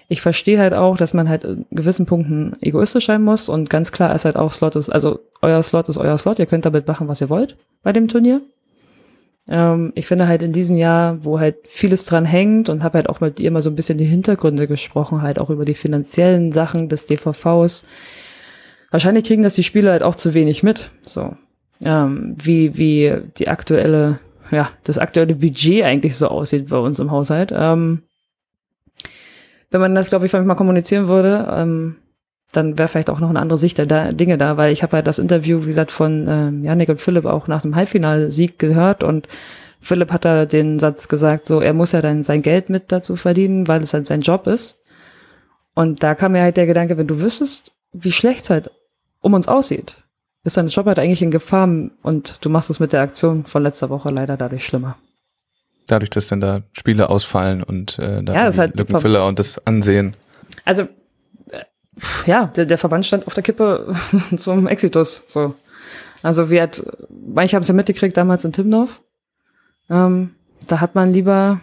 Ich 0.08 0.22
verstehe 0.22 0.60
halt 0.60 0.74
auch, 0.74 0.98
dass 0.98 1.14
man 1.14 1.30
halt 1.30 1.44
in 1.44 1.66
gewissen 1.72 2.06
Punkten 2.06 2.58
egoistisch 2.62 3.06
sein 3.06 3.22
muss 3.22 3.48
und 3.48 3.70
ganz 3.70 3.92
klar 3.92 4.14
ist 4.14 4.26
halt 4.26 4.36
auch 4.36 4.52
Slot 4.52 4.76
ist, 4.76 4.90
also 4.90 5.20
euer 5.42 5.62
Slot 5.64 5.88
ist 5.88 5.98
euer 5.98 6.18
Slot, 6.18 6.40
ihr 6.40 6.48
könnt 6.48 6.66
damit 6.66 6.88
machen, 6.88 7.08
was 7.08 7.22
ihr 7.22 7.30
wollt 7.30 7.56
bei 7.84 7.94
dem 7.94 8.08
Turnier. 8.08 8.42
Ähm, 9.48 9.92
ich 9.96 10.06
finde 10.06 10.28
halt 10.28 10.42
in 10.42 10.52
diesem 10.52 10.78
Jahr, 10.78 11.24
wo 11.24 11.40
halt 11.40 11.58
vieles 11.68 12.06
dran 12.06 12.26
hängt 12.26 12.70
und 12.70 12.84
habe 12.84 12.98
halt 12.98 13.10
auch 13.10 13.20
mit 13.20 13.40
ihr 13.40 13.52
mal 13.52 13.62
so 13.62 13.70
ein 13.70 13.76
bisschen 13.76 13.98
die 13.98 14.06
Hintergründe 14.06 14.68
gesprochen, 14.68 15.22
halt 15.22 15.40
auch 15.40 15.50
über 15.50 15.66
die 15.66 15.76
finanziellen 15.76 16.52
Sachen 16.52 16.90
des 16.90 17.06
DVVs. 17.06 17.84
Wahrscheinlich 18.92 19.26
kriegen 19.26 19.44
das 19.44 19.56
die 19.56 19.64
Spieler 19.64 19.92
halt 19.92 20.04
auch 20.04 20.16
zu 20.16 20.34
wenig 20.34 20.64
mit, 20.64 20.92
so. 21.06 21.34
Ähm, 21.84 22.36
wie, 22.42 22.78
wie 22.78 23.22
die 23.38 23.48
aktuelle, 23.48 24.20
ja, 24.52 24.70
das 24.84 24.98
aktuelle 24.98 25.36
Budget 25.36 25.84
eigentlich 25.84 26.18
so 26.18 26.28
aussieht 26.28 26.70
bei 26.70 26.78
uns 26.78 27.00
im 27.00 27.12
Haushalt. 27.12 27.54
Ähm, 27.56 28.04
wenn 29.72 29.82
man 29.82 29.96
das, 29.96 30.10
glaube 30.10 30.26
ich, 30.26 30.34
mal 30.34 30.56
kommunizieren 30.56 31.08
würde, 31.08 31.48
ähm, 31.52 31.96
dann 32.52 32.78
wäre 32.78 32.88
vielleicht 32.88 33.10
auch 33.10 33.20
noch 33.20 33.30
eine 33.30 33.40
andere 33.40 33.60
Sicht 33.60 33.78
der 33.78 33.86
da, 33.86 34.12
Dinge 34.12 34.38
da, 34.38 34.58
weil 34.58 34.72
ich 34.72 34.82
habe 34.82 34.98
halt 34.98 35.08
das 35.08 35.20
Interview, 35.20 35.62
wie 35.62 35.68
gesagt, 35.68 35.92
von 35.92 36.26
ähm, 36.28 36.64
Janik 36.64 36.90
und 36.90 37.02
Philipp 37.02 37.26
auch 37.26 37.48
nach 37.48 37.62
dem 37.62 37.76
Halbfinalsieg 37.76 38.58
gehört 38.58 39.04
und 39.04 39.28
Philipp 39.82 40.12
hat 40.12 40.26
da 40.26 40.46
den 40.46 40.80
Satz 40.80 41.08
gesagt, 41.08 41.46
so 41.46 41.62
er 41.62 41.74
muss 41.74 41.92
ja 41.92 42.02
dann 42.02 42.24
sein 42.24 42.42
Geld 42.42 42.70
mit 42.70 42.92
dazu 42.92 43.16
verdienen, 43.16 43.68
weil 43.68 43.82
es 43.82 43.94
halt 43.94 44.08
sein 44.08 44.22
Job 44.22 44.48
ist. 44.48 44.80
Und 45.74 46.04
da 46.04 46.16
kam 46.16 46.34
mir 46.34 46.42
halt 46.42 46.58
der 46.58 46.66
Gedanke, 46.66 46.98
wenn 46.98 47.08
du 47.08 47.22
wüsstest, 47.22 47.72
wie 47.94 48.12
schlecht 48.12 48.44
es 48.44 48.50
halt 48.50 48.72
um 49.22 49.34
uns 49.34 49.48
aussieht, 49.48 50.04
ist 50.44 50.58
dein 50.58 50.68
Job 50.68 50.86
halt 50.86 51.00
eigentlich 51.00 51.22
in 51.22 51.32
Gefahr 51.32 51.68
und 52.02 52.46
du 52.46 52.50
machst 52.50 52.70
es 52.70 52.80
mit 52.80 52.94
der 52.94 53.02
Aktion 53.02 53.46
von 53.46 53.64
letzter 53.64 53.90
Woche 53.90 54.10
leider 54.10 54.38
dadurch 54.38 54.66
schlimmer. 54.66 54.98
Dadurch, 55.88 56.10
dass 56.10 56.28
dann 56.28 56.40
da 56.40 56.62
Spiele 56.72 57.10
ausfallen 57.10 57.64
und 57.64 57.98
äh, 58.00 58.24
da 58.24 58.34
ja, 58.34 58.46
das 58.46 58.58
halt 58.58 58.78
Lückenfüller 58.78 59.26
und 59.26 59.40
das 59.40 59.66
Ansehen. 59.66 60.16
Also 60.66 60.88
ja, 62.26 62.46
der, 62.46 62.66
der 62.66 62.78
Verband 62.78 63.06
stand 63.06 63.28
auf 63.28 63.34
der 63.34 63.44
Kippe 63.44 63.94
zum 64.38 64.68
Exitus. 64.68 65.24
So. 65.28 65.56
Also 66.22 66.50
wir 66.50 66.62
hat, 66.62 66.84
manche 67.10 67.56
haben 67.56 67.64
es 67.64 67.68
ja 67.68 67.74
mitgekriegt 67.74 68.16
damals 68.16 68.46
in 68.46 68.52
Timmendorf. 68.52 69.02
Ähm, 69.90 70.36
da 70.68 70.82
hat 70.82 70.96
man 70.96 71.12
lieber 71.12 71.62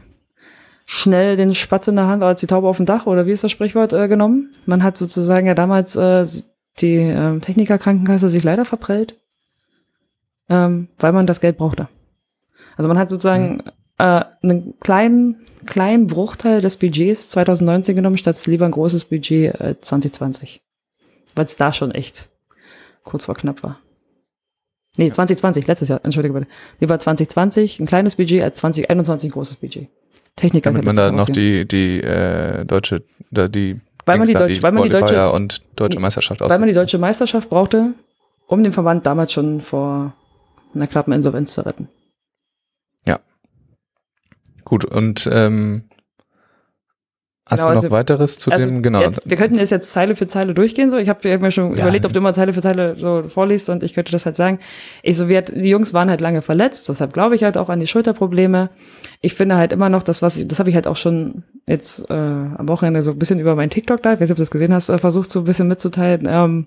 schnell 0.85 1.37
den 1.37 1.55
Spatz 1.55 1.89
in 1.89 1.97
der 1.97 2.07
Hand 2.07 2.23
als 2.23 2.41
die 2.41 2.47
Taube 2.47 2.69
auf 2.69 2.77
dem 2.77 2.87
Dach 2.87 3.07
oder 3.07 3.27
wie 3.27 3.33
ist 3.33 3.45
das 3.45 3.51
Sprichwort 3.51 3.93
äh, 3.93 4.09
genommen. 4.09 4.53
Man 4.67 4.83
hat 4.83 4.97
sozusagen 4.97 5.47
ja 5.47 5.55
damals 5.55 5.97
äh, 5.97 6.25
die 6.79 6.97
äh, 6.97 7.39
Technikerkrankenkasse 7.41 8.29
sich 8.29 8.45
leider 8.45 8.65
verprellt, 8.65 9.17
ähm, 10.49 10.89
weil 10.99 11.13
man 11.13 11.27
das 11.27 11.41
Geld 11.41 11.57
brauchte. 11.57 11.89
Also 12.77 12.89
man 12.89 12.99
hat 12.99 13.11
sozusagen 13.11 13.55
mhm. 13.55 13.63
äh, 13.99 14.25
einen 14.43 14.75
kleinen 14.81 15.47
kleinen 15.67 16.07
Bruchteil 16.07 16.61
des 16.61 16.79
Budgets 16.79 17.29
2019 17.31 17.97
genommen, 17.97 18.17
statt 18.17 18.45
lieber 18.47 18.65
ein 18.65 18.73
großes 18.73 19.07
Budget 19.07 19.61
äh, 19.61 19.75
2020. 19.81 20.63
Weil 21.35 21.45
es 21.45 21.57
da 21.57 21.73
schon 21.73 21.91
echt 21.91 22.31
kurz 23.05 23.27
vor 23.27 23.35
knapp 23.35 23.63
war. 23.63 23.79
Nee, 24.97 25.11
2020, 25.11 25.67
letztes 25.67 25.91
Jahr, 25.91 26.01
entschuldige 26.05 26.33
bitte. 26.33 26.47
Lieber 26.81 26.99
2020 26.99 27.81
ein 27.81 27.87
kleines 27.87 28.17
Budget 28.17 28.43
als 28.43 28.59
2021 28.59 29.29
ein 29.29 29.33
großes 29.33 29.57
Budget. 29.57 29.89
Techniker 30.37 30.71
Damit 30.71 30.87
man 30.87 30.97
da 30.97 31.13
noch 31.13 31.27
die, 31.27 31.67
die 31.67 32.01
äh, 32.01 32.65
deutsche, 32.65 33.03
die 33.31 33.81
weil 34.07 34.19
man 34.19 34.27
die, 34.27 34.35
Deutsch, 34.35 34.63
weil 34.63 34.73
man 34.73 34.83
die 34.85 34.89
deutsche 34.89 35.31
und 35.33 35.63
deutsche 35.77 36.01
Meisterschaft 36.01 36.41
Weil 36.41 36.59
man 36.59 36.69
die 36.69 36.75
deutsche 36.75 36.99
Meisterschaft 36.99 37.51
brauchte, 37.51 37.93
um 38.47 38.63
den 38.63 38.73
Verband 38.73 39.07
damals 39.07 39.33
schon 39.33 39.61
vor 39.61 40.15
einer 40.75 40.87
knappen 40.87 41.13
Insolvenz 41.13 41.53
zu 41.53 41.67
retten. 41.67 41.89
Gut, 44.67 44.85
und 44.85 45.31
ähm, 45.33 45.85
hast 47.47 47.61
genau, 47.61 47.69
du 47.69 47.75
noch 47.77 47.83
also, 47.85 47.91
weiteres 47.93 48.37
zu 48.37 48.51
also 48.51 48.67
dem? 48.67 48.83
Genau. 48.83 49.01
Jetzt, 49.01 49.31
wir 49.31 49.37
könnten 49.37 49.55
jetzt, 49.55 49.71
jetzt 49.71 49.93
Zeile 49.93 50.17
für 50.17 50.27
Zeile 50.27 50.55
durchgehen. 50.55 50.91
So, 50.91 50.97
ich 50.97 51.09
habe 51.09 51.39
mir 51.39 51.53
schon 51.53 51.73
ja. 51.77 51.83
überlegt, 51.83 52.05
ob 52.05 52.13
du 52.13 52.19
immer 52.19 52.35
Zeile 52.35 52.53
für 52.53 52.61
Zeile 52.61 52.97
so 52.97 53.23
vorliest 53.29 53.71
und 53.71 53.85
ich 53.85 53.95
könnte 53.95 54.11
das 54.11 54.27
halt 54.27 54.35
sagen. 54.35 54.59
Ich 55.05 55.17
so, 55.17 55.29
wir, 55.29 55.43
die 55.43 55.69
Jungs 55.69 55.95
waren 55.95 56.11
halt 56.11 56.21
lange 56.21 56.43
verletzt, 56.43 56.89
deshalb 56.89 57.13
glaube 57.13 57.37
ich 57.37 57.45
halt 57.45 57.57
auch 57.57 57.69
an 57.69 57.79
die 57.79 57.87
Schulterprobleme. 57.87 58.71
Ich 59.21 59.35
finde 59.35 59.57
halt 59.57 59.73
immer 59.73 59.89
noch, 59.89 60.03
das 60.03 60.21
was 60.21 60.37
ich, 60.37 60.49
das 60.49 60.59
habe 60.59 60.69
ich 60.69 60.75
halt 60.75 60.89
auch 60.89 60.97
schon 60.97 61.45
jetzt 61.67 62.09
äh, 62.11 62.15
am 62.15 62.69
Wochenende 62.69 63.03
so 63.03 63.11
ein 63.11 63.19
bisschen 63.19 63.41
über 63.41 63.57
meinen 63.57 63.71
TikTok 63.71 64.05
live, 64.05 64.21
weiß 64.21 64.29
nicht, 64.29 64.31
ob 64.33 64.37
du 64.37 64.43
das 64.43 64.51
gesehen 64.51 64.73
hast, 64.73 64.89
äh, 64.89 64.99
versucht 64.99 65.31
so 65.31 65.41
ein 65.41 65.45
bisschen 65.45 65.69
mitzuteilen. 65.69 66.27
Ähm, 66.29 66.67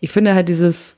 ich 0.00 0.10
finde 0.12 0.34
halt 0.34 0.48
dieses 0.48 0.96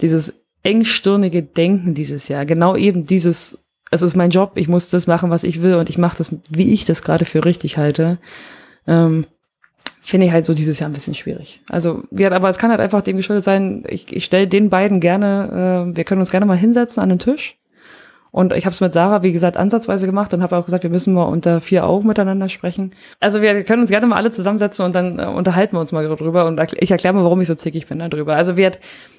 dieses 0.00 0.34
engstirnige 0.62 1.42
Denken 1.42 1.94
dieses 1.94 2.28
Jahr, 2.28 2.44
genau 2.44 2.76
eben 2.76 3.06
dieses 3.06 3.58
es 3.90 4.02
ist 4.02 4.16
mein 4.16 4.30
Job, 4.30 4.52
ich 4.56 4.68
muss 4.68 4.90
das 4.90 5.06
machen, 5.06 5.30
was 5.30 5.44
ich 5.44 5.62
will 5.62 5.74
und 5.74 5.88
ich 5.88 5.96
mache 5.96 6.18
das, 6.18 6.34
wie 6.50 6.72
ich 6.72 6.84
das 6.84 7.02
gerade 7.02 7.24
für 7.24 7.44
richtig 7.44 7.78
halte. 7.78 8.18
Ähm, 8.86 9.26
Finde 10.00 10.26
ich 10.26 10.32
halt 10.32 10.46
so 10.46 10.54
dieses 10.54 10.78
Jahr 10.78 10.88
ein 10.88 10.92
bisschen 10.92 11.14
schwierig. 11.14 11.60
Also, 11.68 12.04
ja, 12.10 12.30
aber 12.30 12.48
es 12.48 12.58
kann 12.58 12.70
halt 12.70 12.80
einfach 12.80 13.02
dem 13.02 13.16
geschuldet 13.16 13.44
sein, 13.44 13.84
ich, 13.88 14.12
ich 14.12 14.24
stelle 14.24 14.46
den 14.46 14.70
beiden 14.70 15.00
gerne, 15.00 15.86
äh, 15.92 15.96
wir 15.96 16.04
können 16.04 16.20
uns 16.20 16.30
gerne 16.30 16.46
mal 16.46 16.56
hinsetzen 16.56 17.02
an 17.02 17.08
den 17.08 17.18
Tisch 17.18 17.58
und 18.36 18.52
ich 18.52 18.66
habe 18.66 18.74
es 18.74 18.82
mit 18.82 18.92
Sarah, 18.92 19.22
wie 19.22 19.32
gesagt, 19.32 19.56
ansatzweise 19.56 20.04
gemacht 20.04 20.34
und 20.34 20.42
habe 20.42 20.58
auch 20.58 20.66
gesagt, 20.66 20.82
wir 20.82 20.90
müssen 20.90 21.14
mal 21.14 21.24
unter 21.24 21.58
vier 21.62 21.86
Augen 21.86 22.06
miteinander 22.06 22.50
sprechen. 22.50 22.90
Also 23.18 23.40
wir 23.40 23.64
können 23.64 23.80
uns 23.80 23.88
gerne 23.88 24.06
mal 24.06 24.16
alle 24.16 24.30
zusammensetzen 24.30 24.84
und 24.84 24.94
dann 24.94 25.18
äh, 25.18 25.24
unterhalten 25.24 25.74
wir 25.74 25.80
uns 25.80 25.90
mal 25.90 26.06
drüber 26.06 26.44
und 26.44 26.60
ich 26.74 26.90
erkläre 26.90 27.14
mal, 27.14 27.24
warum 27.24 27.40
ich 27.40 27.48
so 27.48 27.54
zickig 27.54 27.86
bin 27.86 27.98
darüber. 27.98 28.36
Also 28.36 28.58
wir, 28.58 28.72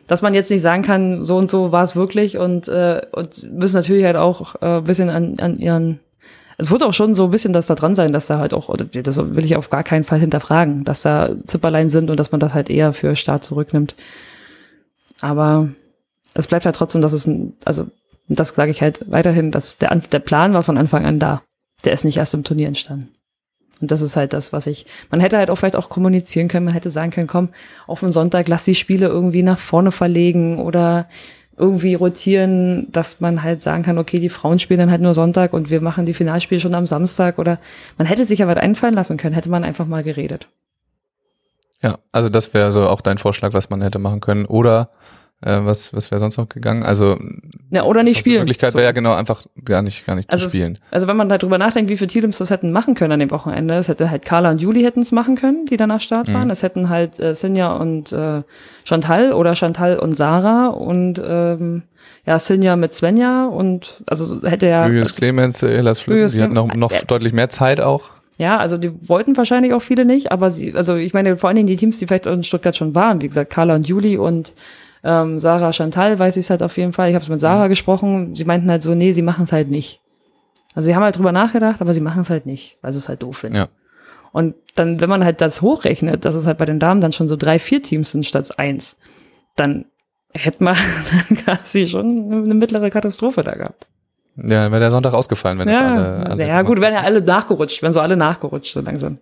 dass 0.05 0.21
man 0.21 0.35
jetzt 0.35 0.51
nicht 0.51 0.61
sagen 0.61 0.83
kann, 0.83 1.23
so 1.23 1.35
und 1.35 1.49
so 1.49 1.71
war 1.71 1.83
es 1.83 1.95
wirklich 1.95 2.37
und, 2.37 2.67
äh, 2.67 3.01
und 3.11 3.51
müssen 3.51 3.77
natürlich 3.77 4.05
halt 4.05 4.17
auch 4.17 4.53
äh, 4.61 4.81
bisschen 4.81 5.09
an, 5.09 5.39
an 5.39 5.57
ihren 5.57 5.99
es 6.59 6.69
wird 6.69 6.83
auch 6.83 6.93
schon 6.93 7.15
so 7.15 7.23
ein 7.23 7.31
bisschen 7.31 7.53
das 7.53 7.65
da 7.65 7.73
dran 7.73 7.95
sein, 7.95 8.13
dass 8.13 8.27
da 8.27 8.37
halt 8.37 8.53
auch, 8.53 8.71
das 8.77 9.17
will 9.17 9.45
ich 9.45 9.55
auf 9.55 9.71
gar 9.71 9.83
keinen 9.83 10.03
Fall 10.03 10.19
hinterfragen, 10.19 10.83
dass 10.83 11.01
da 11.01 11.31
Zipperlein 11.47 11.89
sind 11.89 12.11
und 12.11 12.19
dass 12.19 12.31
man 12.31 12.39
das 12.39 12.53
halt 12.53 12.69
eher 12.69 12.93
für 12.93 13.15
Staat 13.15 13.43
zurücknimmt. 13.43 13.95
Aber 15.21 15.69
es 16.35 16.45
bleibt 16.45 16.65
halt 16.65 16.75
trotzdem, 16.75 17.01
dass 17.01 17.13
es 17.13 17.25
ein, 17.25 17.53
also 17.65 17.87
und 18.29 18.39
das 18.39 18.49
sage 18.49 18.71
ich 18.71 18.81
halt 18.81 19.05
weiterhin, 19.07 19.51
dass 19.51 19.77
der, 19.77 19.95
der 19.95 20.19
Plan 20.19 20.53
war 20.53 20.63
von 20.63 20.77
Anfang 20.77 21.05
an 21.05 21.19
da. 21.19 21.43
Der 21.85 21.93
ist 21.93 22.05
nicht 22.05 22.17
erst 22.17 22.33
im 22.33 22.43
Turnier 22.43 22.67
entstanden. 22.67 23.09
Und 23.79 23.91
das 23.91 24.01
ist 24.01 24.15
halt 24.15 24.33
das, 24.33 24.53
was 24.53 24.67
ich, 24.67 24.85
man 25.11 25.19
hätte 25.19 25.37
halt 25.37 25.49
auch 25.49 25.55
vielleicht 25.55 25.75
auch 25.75 25.89
kommunizieren 25.89 26.47
können, 26.47 26.65
man 26.65 26.73
hätte 26.73 26.89
sagen 26.89 27.11
können, 27.11 27.27
komm, 27.27 27.49
auf 27.85 27.99
den 27.99 28.11
Sonntag 28.11 28.47
lass 28.47 28.65
die 28.65 28.75
Spiele 28.75 29.07
irgendwie 29.07 29.43
nach 29.43 29.59
vorne 29.59 29.91
verlegen 29.91 30.59
oder 30.59 31.07
irgendwie 31.57 31.95
rotieren, 31.95 32.91
dass 32.91 33.19
man 33.19 33.43
halt 33.43 33.61
sagen 33.61 33.83
kann, 33.83 33.97
okay, 33.97 34.19
die 34.19 34.29
Frauen 34.29 34.59
spielen 34.59 34.79
dann 34.79 34.91
halt 34.91 35.01
nur 35.01 35.13
Sonntag 35.13 35.53
und 35.53 35.69
wir 35.69 35.81
machen 35.81 36.05
die 36.05 36.13
Finalspiele 36.13 36.59
schon 36.59 36.75
am 36.75 36.87
Samstag 36.87 37.39
oder 37.39 37.59
man 37.97 38.07
hätte 38.07 38.25
sich 38.25 38.39
ja 38.39 38.47
was 38.47 38.57
einfallen 38.57 38.93
lassen 38.93 39.17
können, 39.17 39.35
hätte 39.35 39.49
man 39.49 39.63
einfach 39.63 39.85
mal 39.85 40.03
geredet. 40.03 40.47
Ja, 41.81 41.99
also 42.11 42.29
das 42.29 42.53
wäre 42.53 42.71
so 42.71 42.87
auch 42.89 43.01
dein 43.01 43.19
Vorschlag, 43.19 43.53
was 43.53 43.69
man 43.69 43.81
hätte 43.81 43.99
machen 43.99 44.19
können. 44.19 44.45
Oder 44.45 44.89
äh, 45.41 45.59
was 45.61 45.93
was 45.93 46.09
wäre 46.09 46.19
sonst 46.19 46.37
noch 46.37 46.49
gegangen? 46.49 46.83
Also 46.83 47.17
ja, 47.69 47.83
oder 47.83 48.03
nicht 48.03 48.19
spielen. 48.19 48.35
Die 48.35 48.39
Möglichkeit 48.39 48.73
wäre 48.73 48.85
ja 48.85 48.91
genau 48.91 49.13
einfach 49.13 49.43
gar 49.63 49.81
nicht 49.81 50.05
gar 50.05 50.15
nicht 50.15 50.31
also 50.31 50.45
zu 50.45 50.49
spielen. 50.49 50.79
Es, 50.87 50.93
also 50.93 51.07
wenn 51.07 51.17
man 51.17 51.29
darüber 51.29 51.57
nachdenkt, 51.57 51.91
wie 51.91 51.97
viele 51.97 52.07
Teams 52.07 52.37
das 52.37 52.49
hätten 52.49 52.71
machen 52.71 52.95
können 52.95 53.11
an 53.11 53.19
dem 53.19 53.31
Wochenende, 53.31 53.75
es 53.75 53.87
hätte 53.87 54.09
halt 54.09 54.25
Carla 54.25 54.49
und 54.49 54.61
Juli 54.61 54.81
hätten 54.81 55.01
es 55.01 55.11
machen 55.11 55.35
können, 55.35 55.65
die 55.65 55.77
dann 55.77 55.89
nach 55.89 56.01
Start 56.01 56.33
waren. 56.33 56.45
Mhm. 56.45 56.51
Es 56.51 56.63
hätten 56.63 56.89
halt 56.89 57.19
äh, 57.19 57.35
Sinja 57.35 57.73
und 57.73 58.11
äh, 58.11 58.41
Chantal 58.83 59.33
oder 59.33 59.53
Chantal 59.55 59.99
und 59.99 60.15
Sarah 60.15 60.67
und 60.67 61.21
ähm, 61.23 61.83
ja, 62.25 62.39
Sinja 62.39 62.75
mit 62.75 62.93
Svenja 62.93 63.45
und 63.45 64.03
also 64.07 64.47
hätte 64.47 64.67
ja. 64.67 64.87
Julius 64.87 65.09
also, 65.09 65.17
Clemens, 65.17 65.63
Elas 65.63 65.99
Flügel, 65.99 66.29
die 66.29 66.41
hatten 66.41 66.53
noch, 66.53 66.73
noch 66.73 66.91
ja. 66.91 66.99
deutlich 67.05 67.33
mehr 67.33 67.49
Zeit 67.49 67.79
auch. 67.79 68.09
Ja, 68.39 68.57
also 68.57 68.77
die 68.77 68.91
wollten 69.07 69.35
wahrscheinlich 69.35 69.73
auch 69.73 69.81
viele 69.81 70.05
nicht, 70.05 70.31
aber 70.31 70.51
sie, 70.51 70.75
also 70.75 70.95
ich 70.95 71.13
meine, 71.13 71.37
vor 71.37 71.47
allen 71.49 71.55
Dingen 71.55 71.67
die 71.67 71.75
Teams, 71.75 71.97
die 71.97 72.05
vielleicht 72.05 72.27
in 72.27 72.43
Stuttgart 72.43 72.75
schon 72.75 72.93
waren, 72.93 73.21
wie 73.21 73.27
gesagt, 73.27 73.51
Carla 73.51 73.75
und 73.75 73.87
Juli 73.87 74.17
und 74.17 74.53
ähm, 75.03 75.39
Sarah 75.39 75.73
Chantal 75.73 76.19
weiß 76.19 76.37
ich 76.37 76.45
es 76.45 76.49
halt 76.49 76.63
auf 76.63 76.77
jeden 76.77 76.93
Fall. 76.93 77.09
Ich 77.09 77.15
habe 77.15 77.23
es 77.23 77.29
mit 77.29 77.39
Sarah 77.39 77.65
mhm. 77.65 77.69
gesprochen. 77.69 78.35
Sie 78.35 78.45
meinten 78.45 78.69
halt 78.69 78.83
so, 78.83 78.93
nee, 78.95 79.11
sie 79.11 79.21
machen 79.21 79.45
es 79.45 79.51
halt 79.51 79.69
nicht. 79.69 80.01
Also 80.75 80.87
sie 80.87 80.95
haben 80.95 81.03
halt 81.03 81.17
drüber 81.17 81.31
nachgedacht, 81.31 81.81
aber 81.81 81.93
sie 81.93 82.01
machen 82.01 82.21
es 82.21 82.29
halt 82.29 82.45
nicht, 82.45 82.77
weil 82.81 82.93
sie 82.93 82.99
es 82.99 83.09
halt 83.09 83.23
doof 83.23 83.37
finden. 83.37 83.57
Ja. 83.57 83.67
Und 84.31 84.55
dann, 84.75 85.01
wenn 85.01 85.09
man 85.09 85.23
halt 85.23 85.41
das 85.41 85.61
hochrechnet, 85.61 86.25
dass 86.25 86.35
es 86.35 86.45
halt 86.45 86.57
bei 86.57 86.65
den 86.65 86.79
Damen 86.79 87.01
dann 87.01 87.11
schon 87.11 87.27
so 87.27 87.35
drei, 87.35 87.57
vier 87.57 87.81
Teams 87.81 88.11
sind 88.11 88.25
statt 88.25 88.59
eins, 88.59 88.97
dann 89.55 89.85
hätte 90.33 90.63
man 90.63 90.75
quasi 91.45 91.87
schon 91.87 92.31
eine 92.31 92.53
mittlere 92.53 92.89
Katastrophe 92.89 93.43
da 93.43 93.55
gehabt. 93.55 93.87
Ja, 94.35 94.69
wäre 94.69 94.79
der 94.79 94.91
Sonntag 94.91 95.13
ausgefallen, 95.13 95.57
wenn 95.57 95.67
ja, 95.67 95.73
es 95.73 95.81
alle, 95.81 96.31
alle 96.31 96.47
Ja, 96.47 96.61
gut, 96.61 96.79
wären 96.79 96.93
ja 96.93 97.01
alle 97.01 97.21
nachgerutscht, 97.21 97.81
wenn 97.81 97.91
so 97.91 97.99
alle 97.99 98.15
nachgerutscht 98.15 98.73
so 98.73 98.81
langsam. 98.81 99.17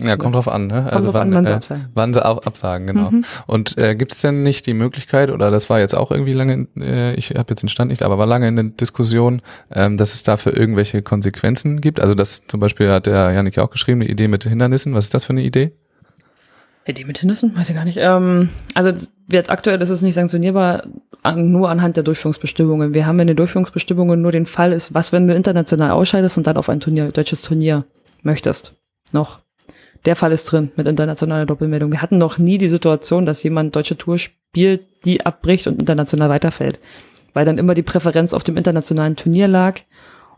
Ja, 0.00 0.16
kommt 0.16 0.34
drauf 0.34 0.46
an, 0.46 0.68
ne? 0.68 0.82
Kommt 0.82 0.92
also 0.92 1.14
wann, 1.14 1.28
an, 1.28 1.34
wann 1.34 1.44
sie 1.46 1.50
äh, 1.50 1.54
absagen. 1.54 1.88
Wann 1.94 2.14
sie 2.14 2.24
auch 2.24 2.42
absagen, 2.44 2.86
genau. 2.86 3.10
Mhm. 3.10 3.24
Und 3.46 3.78
äh, 3.78 3.96
gibt 3.96 4.12
es 4.12 4.20
denn 4.20 4.44
nicht 4.44 4.66
die 4.66 4.74
Möglichkeit, 4.74 5.30
oder 5.30 5.50
das 5.50 5.68
war 5.70 5.80
jetzt 5.80 5.94
auch 5.94 6.10
irgendwie 6.12 6.32
lange, 6.32 6.68
äh, 6.78 7.14
ich 7.14 7.30
habe 7.30 7.46
jetzt 7.50 7.62
den 7.62 7.68
Stand 7.68 7.90
nicht, 7.90 8.02
aber 8.02 8.16
war 8.16 8.26
lange 8.26 8.46
in 8.46 8.56
der 8.56 8.64
Diskussion, 8.66 9.42
ähm, 9.72 9.96
dass 9.96 10.14
es 10.14 10.22
dafür 10.22 10.56
irgendwelche 10.56 11.02
Konsequenzen 11.02 11.80
gibt? 11.80 12.00
Also 12.00 12.14
das 12.14 12.46
zum 12.46 12.60
Beispiel 12.60 12.90
hat 12.90 13.06
der 13.06 13.32
Janik 13.32 13.56
ja 13.56 13.64
auch 13.64 13.70
geschrieben, 13.70 14.00
eine 14.00 14.10
Idee 14.10 14.28
mit 14.28 14.44
Hindernissen. 14.44 14.94
Was 14.94 15.06
ist 15.06 15.14
das 15.14 15.24
für 15.24 15.30
eine 15.30 15.42
Idee? 15.42 15.72
Idee 16.86 17.04
mit 17.04 17.18
Hindernissen? 17.18 17.56
Weiß 17.56 17.68
ich 17.68 17.76
gar 17.76 17.84
nicht. 17.84 17.98
Ähm, 18.00 18.50
also 18.74 18.92
wird 19.26 19.50
aktuell 19.50 19.80
ist 19.82 19.90
es 19.90 20.00
nicht 20.00 20.14
sanktionierbar, 20.14 20.82
an, 21.22 21.50
nur 21.50 21.70
anhand 21.70 21.96
der 21.96 22.04
Durchführungsbestimmungen. 22.04 22.94
Wir 22.94 23.06
haben 23.06 23.18
in 23.18 23.26
den 23.26 23.36
Durchführungsbestimmungen 23.36 24.22
nur 24.22 24.32
den 24.32 24.46
Fall 24.46 24.72
ist, 24.72 24.94
was, 24.94 25.12
wenn 25.12 25.26
du 25.26 25.34
international 25.34 25.90
ausscheidest 25.90 26.38
und 26.38 26.46
dann 26.46 26.56
auf 26.56 26.68
ein 26.68 26.80
Turnier, 26.80 27.10
deutsches 27.10 27.42
Turnier 27.42 27.84
möchtest. 28.22 28.74
Noch. 29.12 29.40
Der 30.08 30.16
Fall 30.16 30.32
ist 30.32 30.44
drin 30.44 30.70
mit 30.74 30.86
internationaler 30.86 31.44
Doppelmeldung. 31.44 31.92
Wir 31.92 32.00
hatten 32.00 32.16
noch 32.16 32.38
nie 32.38 32.56
die 32.56 32.70
Situation, 32.70 33.26
dass 33.26 33.42
jemand 33.42 33.76
deutsche 33.76 33.98
Tour 33.98 34.16
spielt, 34.16 35.04
die 35.04 35.26
abbricht 35.26 35.66
und 35.66 35.78
international 35.78 36.30
weiterfällt. 36.30 36.78
Weil 37.34 37.44
dann 37.44 37.58
immer 37.58 37.74
die 37.74 37.82
Präferenz 37.82 38.32
auf 38.32 38.42
dem 38.42 38.56
internationalen 38.56 39.16
Turnier 39.16 39.48
lag 39.48 39.80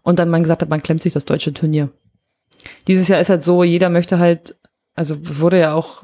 und 0.02 0.18
dann 0.18 0.28
man 0.28 0.42
gesagt 0.42 0.62
hat, 0.62 0.70
man 0.70 0.82
klemmt 0.82 1.02
sich 1.02 1.12
das 1.12 1.24
deutsche 1.24 1.54
Turnier. 1.54 1.88
Dieses 2.88 3.06
Jahr 3.06 3.20
ist 3.20 3.30
halt 3.30 3.44
so, 3.44 3.62
jeder 3.62 3.90
möchte 3.90 4.18
halt, 4.18 4.56
also 4.96 5.18
wurde 5.38 5.60
ja 5.60 5.72
auch, 5.72 6.02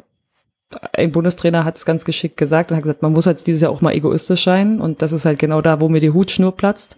ein 0.93 1.11
Bundestrainer 1.11 1.64
hat 1.64 1.77
es 1.77 1.85
ganz 1.85 2.05
geschickt 2.05 2.37
gesagt 2.37 2.71
und 2.71 2.77
hat 2.77 2.85
gesagt, 2.85 3.03
man 3.03 3.14
muss 3.14 3.27
halt 3.27 3.45
dieses 3.49 3.62
Jahr 3.62 3.73
auch 3.73 3.81
mal 3.81 3.95
egoistisch 3.95 4.45
sein 4.45 4.81
und 4.81 5.03
das 5.03 5.11
ist 5.11 5.25
halt 5.25 5.41
genau 5.41 5.61
da, 5.61 5.81
wo 5.81 5.89
mir 5.89 6.01
die 6.01 6.12
Hutschnur 6.12 6.57
platzt. 6.57 6.97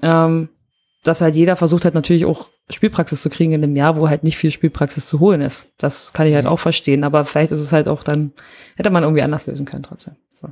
Ähm, 0.00 0.48
dass 1.02 1.20
halt 1.20 1.34
jeder 1.34 1.56
versucht 1.56 1.84
halt 1.84 1.94
natürlich 1.94 2.24
auch 2.24 2.50
Spielpraxis 2.68 3.22
zu 3.22 3.30
kriegen 3.30 3.52
in 3.52 3.62
einem 3.62 3.76
Jahr, 3.76 3.96
wo 3.96 4.08
halt 4.08 4.22
nicht 4.22 4.36
viel 4.36 4.50
Spielpraxis 4.50 5.08
zu 5.08 5.20
holen 5.20 5.40
ist. 5.40 5.72
Das 5.78 6.12
kann 6.12 6.26
ich 6.26 6.34
halt 6.34 6.44
mhm. 6.44 6.50
auch 6.50 6.58
verstehen, 6.58 7.04
aber 7.04 7.24
vielleicht 7.24 7.52
ist 7.52 7.60
es 7.60 7.72
halt 7.72 7.88
auch 7.88 8.02
dann, 8.02 8.32
hätte 8.76 8.90
man 8.90 9.02
irgendwie 9.02 9.22
anders 9.22 9.46
lösen 9.46 9.66
können 9.66 9.82
trotzdem. 9.82 10.16
So. 10.34 10.48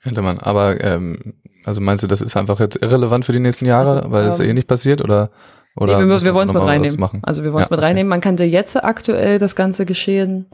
Hätte 0.00 0.22
man, 0.22 0.38
aber 0.38 0.82
ähm, 0.84 1.34
also 1.64 1.80
meinst 1.80 2.02
du, 2.02 2.06
das 2.06 2.20
ist 2.20 2.36
einfach 2.36 2.60
jetzt 2.60 2.76
irrelevant 2.82 3.24
für 3.24 3.32
die 3.32 3.40
nächsten 3.40 3.64
Jahre, 3.64 3.96
also, 3.96 4.10
weil 4.10 4.24
das 4.24 4.40
ähm, 4.40 4.50
eh 4.50 4.52
nicht 4.54 4.68
passiert 4.68 5.02
oder? 5.02 5.30
Oder 5.76 5.98
nee, 5.98 6.08
wir, 6.08 6.20
wir 6.20 6.34
wollen 6.34 6.48
es 6.48 6.52
mit 6.52 6.62
reinnehmen. 6.62 7.20
Also 7.22 7.44
wir 7.44 7.52
wollen 7.52 7.62
es 7.62 7.70
ja, 7.70 7.76
mit 7.76 7.84
reinnehmen. 7.84 8.08
Man 8.08 8.20
könnte 8.20 8.44
jetzt 8.44 8.76
aktuell 8.82 9.38
das 9.38 9.54
ganze 9.54 9.86
Geschehen 9.86 10.46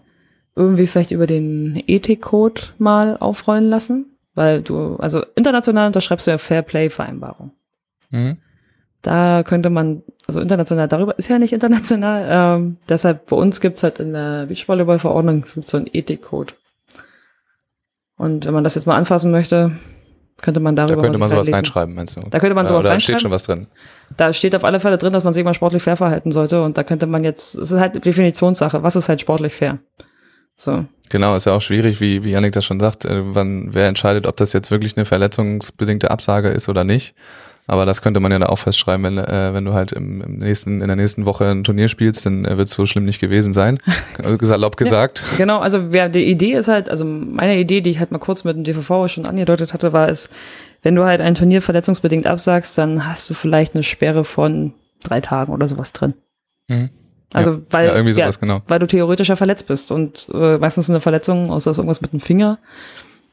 irgendwie 0.54 0.86
vielleicht 0.86 1.10
über 1.10 1.26
den 1.26 1.82
Ethikcode 1.86 2.74
mal 2.78 3.16
aufrollen 3.16 3.68
lassen, 3.68 4.18
weil 4.34 4.62
du, 4.62 4.96
also 4.96 5.24
international 5.34 5.86
unterschreibst 5.86 6.26
du 6.26 6.32
ja 6.32 6.38
Fair 6.38 6.62
Play 6.62 6.90
Vereinbarung. 6.90 7.52
Mhm. 8.10 8.38
Da 9.06 9.44
könnte 9.44 9.70
man, 9.70 10.02
also 10.26 10.40
international, 10.40 10.88
darüber 10.88 11.16
ist 11.16 11.28
ja 11.28 11.38
nicht 11.38 11.52
international, 11.52 12.26
ähm, 12.28 12.76
deshalb 12.88 13.26
bei 13.26 13.36
uns 13.36 13.60
gibt's 13.60 13.84
halt 13.84 14.00
in 14.00 14.12
der 14.12 14.46
Beachvolleyball-Verordnung 14.46 15.44
so 15.46 15.76
einen 15.76 15.86
Ethikcode. 15.92 16.56
Und 18.16 18.46
wenn 18.46 18.52
man 18.52 18.64
das 18.64 18.74
jetzt 18.74 18.88
mal 18.88 18.96
anfassen 18.96 19.30
möchte, 19.30 19.70
könnte 20.42 20.58
man 20.58 20.74
darüber. 20.74 20.96
Da 20.96 21.02
könnte 21.02 21.20
man 21.20 21.30
sowas 21.30 21.52
reinschreiben, 21.52 21.94
meinst 21.94 22.16
du? 22.16 22.20
Da 22.28 22.40
könnte 22.40 22.56
man 22.56 22.66
sowas 22.66 22.84
Oder 22.84 22.90
reinschreiben. 22.90 23.14
Da 23.14 23.18
steht 23.18 23.20
schon 23.20 23.30
was 23.30 23.44
drin. 23.44 23.68
Da 24.16 24.32
steht 24.32 24.56
auf 24.56 24.64
alle 24.64 24.80
Fälle 24.80 24.98
drin, 24.98 25.12
dass 25.12 25.22
man 25.22 25.32
sich 25.32 25.42
immer 25.42 25.54
sportlich 25.54 25.84
fair 25.84 25.96
verhalten 25.96 26.32
sollte. 26.32 26.64
Und 26.64 26.76
da 26.76 26.82
könnte 26.82 27.06
man 27.06 27.22
jetzt, 27.22 27.54
es 27.54 27.70
ist 27.70 27.78
halt 27.78 28.04
Definitionssache. 28.04 28.82
Was 28.82 28.96
ist 28.96 29.08
halt 29.08 29.20
sportlich 29.20 29.54
fair? 29.54 29.78
So. 30.56 30.84
Genau, 31.10 31.36
ist 31.36 31.44
ja 31.44 31.52
auch 31.52 31.62
schwierig, 31.62 32.00
wie, 32.00 32.24
wie 32.24 32.30
Janik 32.30 32.52
das 32.52 32.64
schon 32.64 32.80
sagt, 32.80 33.04
äh, 33.04 33.22
wann, 33.22 33.68
wer 33.72 33.86
entscheidet, 33.86 34.26
ob 34.26 34.36
das 34.36 34.52
jetzt 34.52 34.72
wirklich 34.72 34.96
eine 34.96 35.04
verletzungsbedingte 35.04 36.10
Absage 36.10 36.48
ist 36.48 36.68
oder 36.68 36.82
nicht. 36.82 37.14
Aber 37.68 37.84
das 37.84 38.00
könnte 38.00 38.20
man 38.20 38.30
ja 38.30 38.38
da 38.38 38.46
auch 38.46 38.58
festschreiben, 38.58 39.04
wenn, 39.04 39.18
äh, 39.18 39.52
wenn 39.52 39.64
du 39.64 39.72
halt 39.72 39.92
im, 39.92 40.22
im 40.22 40.38
nächsten, 40.38 40.80
in 40.80 40.86
der 40.86 40.96
nächsten 40.96 41.26
Woche 41.26 41.46
ein 41.46 41.64
Turnier 41.64 41.88
spielst, 41.88 42.24
dann 42.24 42.44
äh, 42.44 42.56
wird 42.56 42.68
es 42.68 42.74
so 42.74 42.86
schlimm 42.86 43.04
nicht 43.04 43.20
gewesen 43.20 43.52
sein. 43.52 43.78
Salopp 44.40 44.76
gesagt. 44.76 45.24
Ja, 45.32 45.38
genau, 45.38 45.58
also 45.58 45.92
wer, 45.92 46.08
die 46.08 46.24
Idee 46.24 46.52
ist 46.52 46.68
halt, 46.68 46.88
also 46.88 47.04
meine 47.04 47.58
Idee, 47.58 47.80
die 47.80 47.90
ich 47.90 47.98
halt 47.98 48.12
mal 48.12 48.18
kurz 48.18 48.44
mit 48.44 48.56
dem 48.56 48.62
DVV 48.62 49.08
schon 49.08 49.26
angedeutet 49.26 49.72
hatte, 49.72 49.92
war 49.92 50.08
es, 50.08 50.28
wenn 50.82 50.94
du 50.94 51.04
halt 51.04 51.20
ein 51.20 51.34
Turnier 51.34 51.60
verletzungsbedingt 51.60 52.28
absagst, 52.28 52.78
dann 52.78 53.06
hast 53.06 53.28
du 53.28 53.34
vielleicht 53.34 53.74
eine 53.74 53.82
Sperre 53.82 54.24
von 54.24 54.72
drei 55.02 55.20
Tagen 55.20 55.52
oder 55.52 55.66
sowas 55.66 55.92
drin. 55.92 56.14
Mhm. 56.68 56.90
Also 57.34 57.52
ja, 57.52 57.60
weil, 57.70 57.86
ja, 57.88 57.94
irgendwie 57.94 58.12
sowas, 58.12 58.36
ja, 58.36 58.40
genau. 58.40 58.62
weil 58.68 58.78
du 58.78 58.86
theoretisch 58.86 59.28
ja 59.28 59.34
verletzt 59.34 59.66
bist 59.66 59.90
und 59.90 60.28
äh, 60.32 60.58
meistens 60.58 60.88
eine 60.88 61.00
Verletzung, 61.00 61.50
außer 61.50 61.72
ist 61.72 61.78
irgendwas 61.78 62.00
mit 62.00 62.12
dem 62.12 62.20
Finger, 62.20 62.58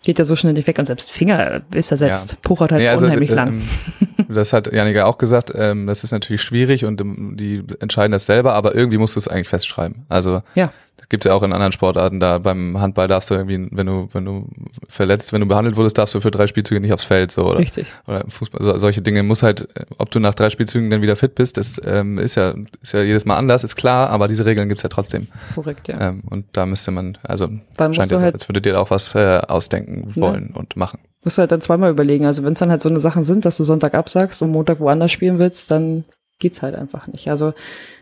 geht 0.04 0.20
ja 0.20 0.26
so 0.26 0.36
schnell 0.36 0.54
nicht 0.54 0.68
weg 0.68 0.78
und 0.80 0.86
selbst 0.86 1.12
Finger 1.12 1.62
ist 1.74 1.92
ersetzt. 1.92 2.32
Ja. 2.34 2.38
Puchert 2.42 2.72
halt 2.72 2.82
nee, 2.82 2.88
also, 2.88 3.06
unheimlich 3.06 3.32
äh, 3.32 3.36
lang. 3.36 3.54
Ähm, 3.54 4.26
das 4.30 4.54
hat 4.54 4.72
Janika 4.72 5.06
auch 5.06 5.18
gesagt, 5.18 5.52
ähm, 5.56 5.88
das 5.88 6.04
ist 6.04 6.12
natürlich 6.12 6.42
schwierig 6.42 6.86
und 6.86 7.02
ähm, 7.02 7.36
die 7.38 7.64
entscheiden 7.80 8.12
das 8.12 8.26
selber, 8.26 8.54
aber 8.54 8.76
irgendwie 8.76 8.98
musst 8.98 9.16
du 9.16 9.20
es 9.20 9.28
eigentlich 9.28 9.50
festschreiben. 9.50 10.06
Also 10.10 10.42
ja. 10.56 10.72
Das 10.98 11.10
gibt 11.10 11.26
ja 11.26 11.34
auch 11.34 11.44
in 11.44 11.52
anderen 11.52 11.72
Sportarten. 11.72 12.20
Da 12.20 12.38
beim 12.38 12.80
Handball 12.80 13.08
darfst 13.08 13.30
du 13.30 13.34
irgendwie, 13.34 13.68
wenn 13.72 13.88
du, 13.88 14.08
wenn 14.14 14.26
du 14.26 14.48
verletzt, 14.88 15.34
wenn 15.34 15.42
du 15.42 15.48
behandelt 15.48 15.76
wurdest, 15.76 15.98
darfst 15.98 16.14
du 16.14 16.20
für 16.20 16.32
drei 16.32 16.46
Spielzüge 16.48 16.80
nicht 16.80 16.94
aufs 16.94 17.04
Feld. 17.04 17.32
So, 17.32 17.46
oder, 17.46 17.60
Richtig. 17.60 17.88
Oder 18.08 18.24
Fußball, 18.30 18.64
so, 18.64 18.78
solche 18.78 19.02
Dinge 19.02 19.24
muss 19.24 19.44
halt, 19.44 19.68
ob 19.98 20.12
du 20.12 20.20
nach 20.20 20.36
drei 20.36 20.50
Spielzügen 20.50 20.90
dann 20.90 21.02
wieder 21.02 21.16
fit 21.16 21.36
bist, 21.36 21.58
das 21.58 21.82
ähm, 21.84 22.20
ist 22.20 22.36
ja, 22.36 22.54
ist 22.82 22.94
ja 22.94 23.02
jedes 23.02 23.26
Mal 23.26 23.36
anders, 23.36 23.64
ist 23.64 23.76
klar, 23.76 24.12
aber 24.12 24.28
diese 24.28 24.46
Regeln 24.46 24.70
gibt's 24.70 24.84
ja 24.84 24.90
trotzdem. 24.90 25.28
Korrekt, 25.56 25.88
ja. 25.88 26.00
Ähm, 26.00 26.24
und 26.30 26.46
da 26.54 26.66
müsste 26.66 26.92
man, 26.92 27.18
also 27.24 27.50
dann 27.76 27.94
scheint 27.94 28.12
ja, 28.12 28.22
halt, 28.22 28.36
als 28.36 28.48
würdet 28.48 28.66
ihr 28.66 28.80
auch 28.80 28.90
was 28.90 29.14
äh, 29.16 29.42
ausdenken 29.48 29.93
ne? 30.02 30.16
wollen 30.16 30.50
ja. 30.54 30.60
und 30.60 30.76
machen. 30.76 31.00
Musst 31.24 31.38
du 31.38 31.42
halt 31.42 31.52
dann 31.52 31.62
zweimal 31.62 31.92
überlegen. 31.92 32.26
Also 32.26 32.44
wenn 32.44 32.54
es 32.54 32.60
dann 32.60 32.70
halt 32.70 32.82
so 32.82 32.90
eine 32.90 33.00
Sachen 33.00 33.24
sind, 33.24 33.46
dass 33.46 33.58
du 33.58 33.64
Sonntag 33.64 33.94
absagst 33.94 34.42
und 34.42 34.52
Montag 34.52 34.80
woanders 34.80 35.12
spielen 35.12 35.40
willst, 35.40 35.72
dann 35.72 36.04
geht's 36.40 36.62
halt 36.62 36.76
einfach 36.76 37.08
nicht. 37.08 37.30
Also 37.30 37.54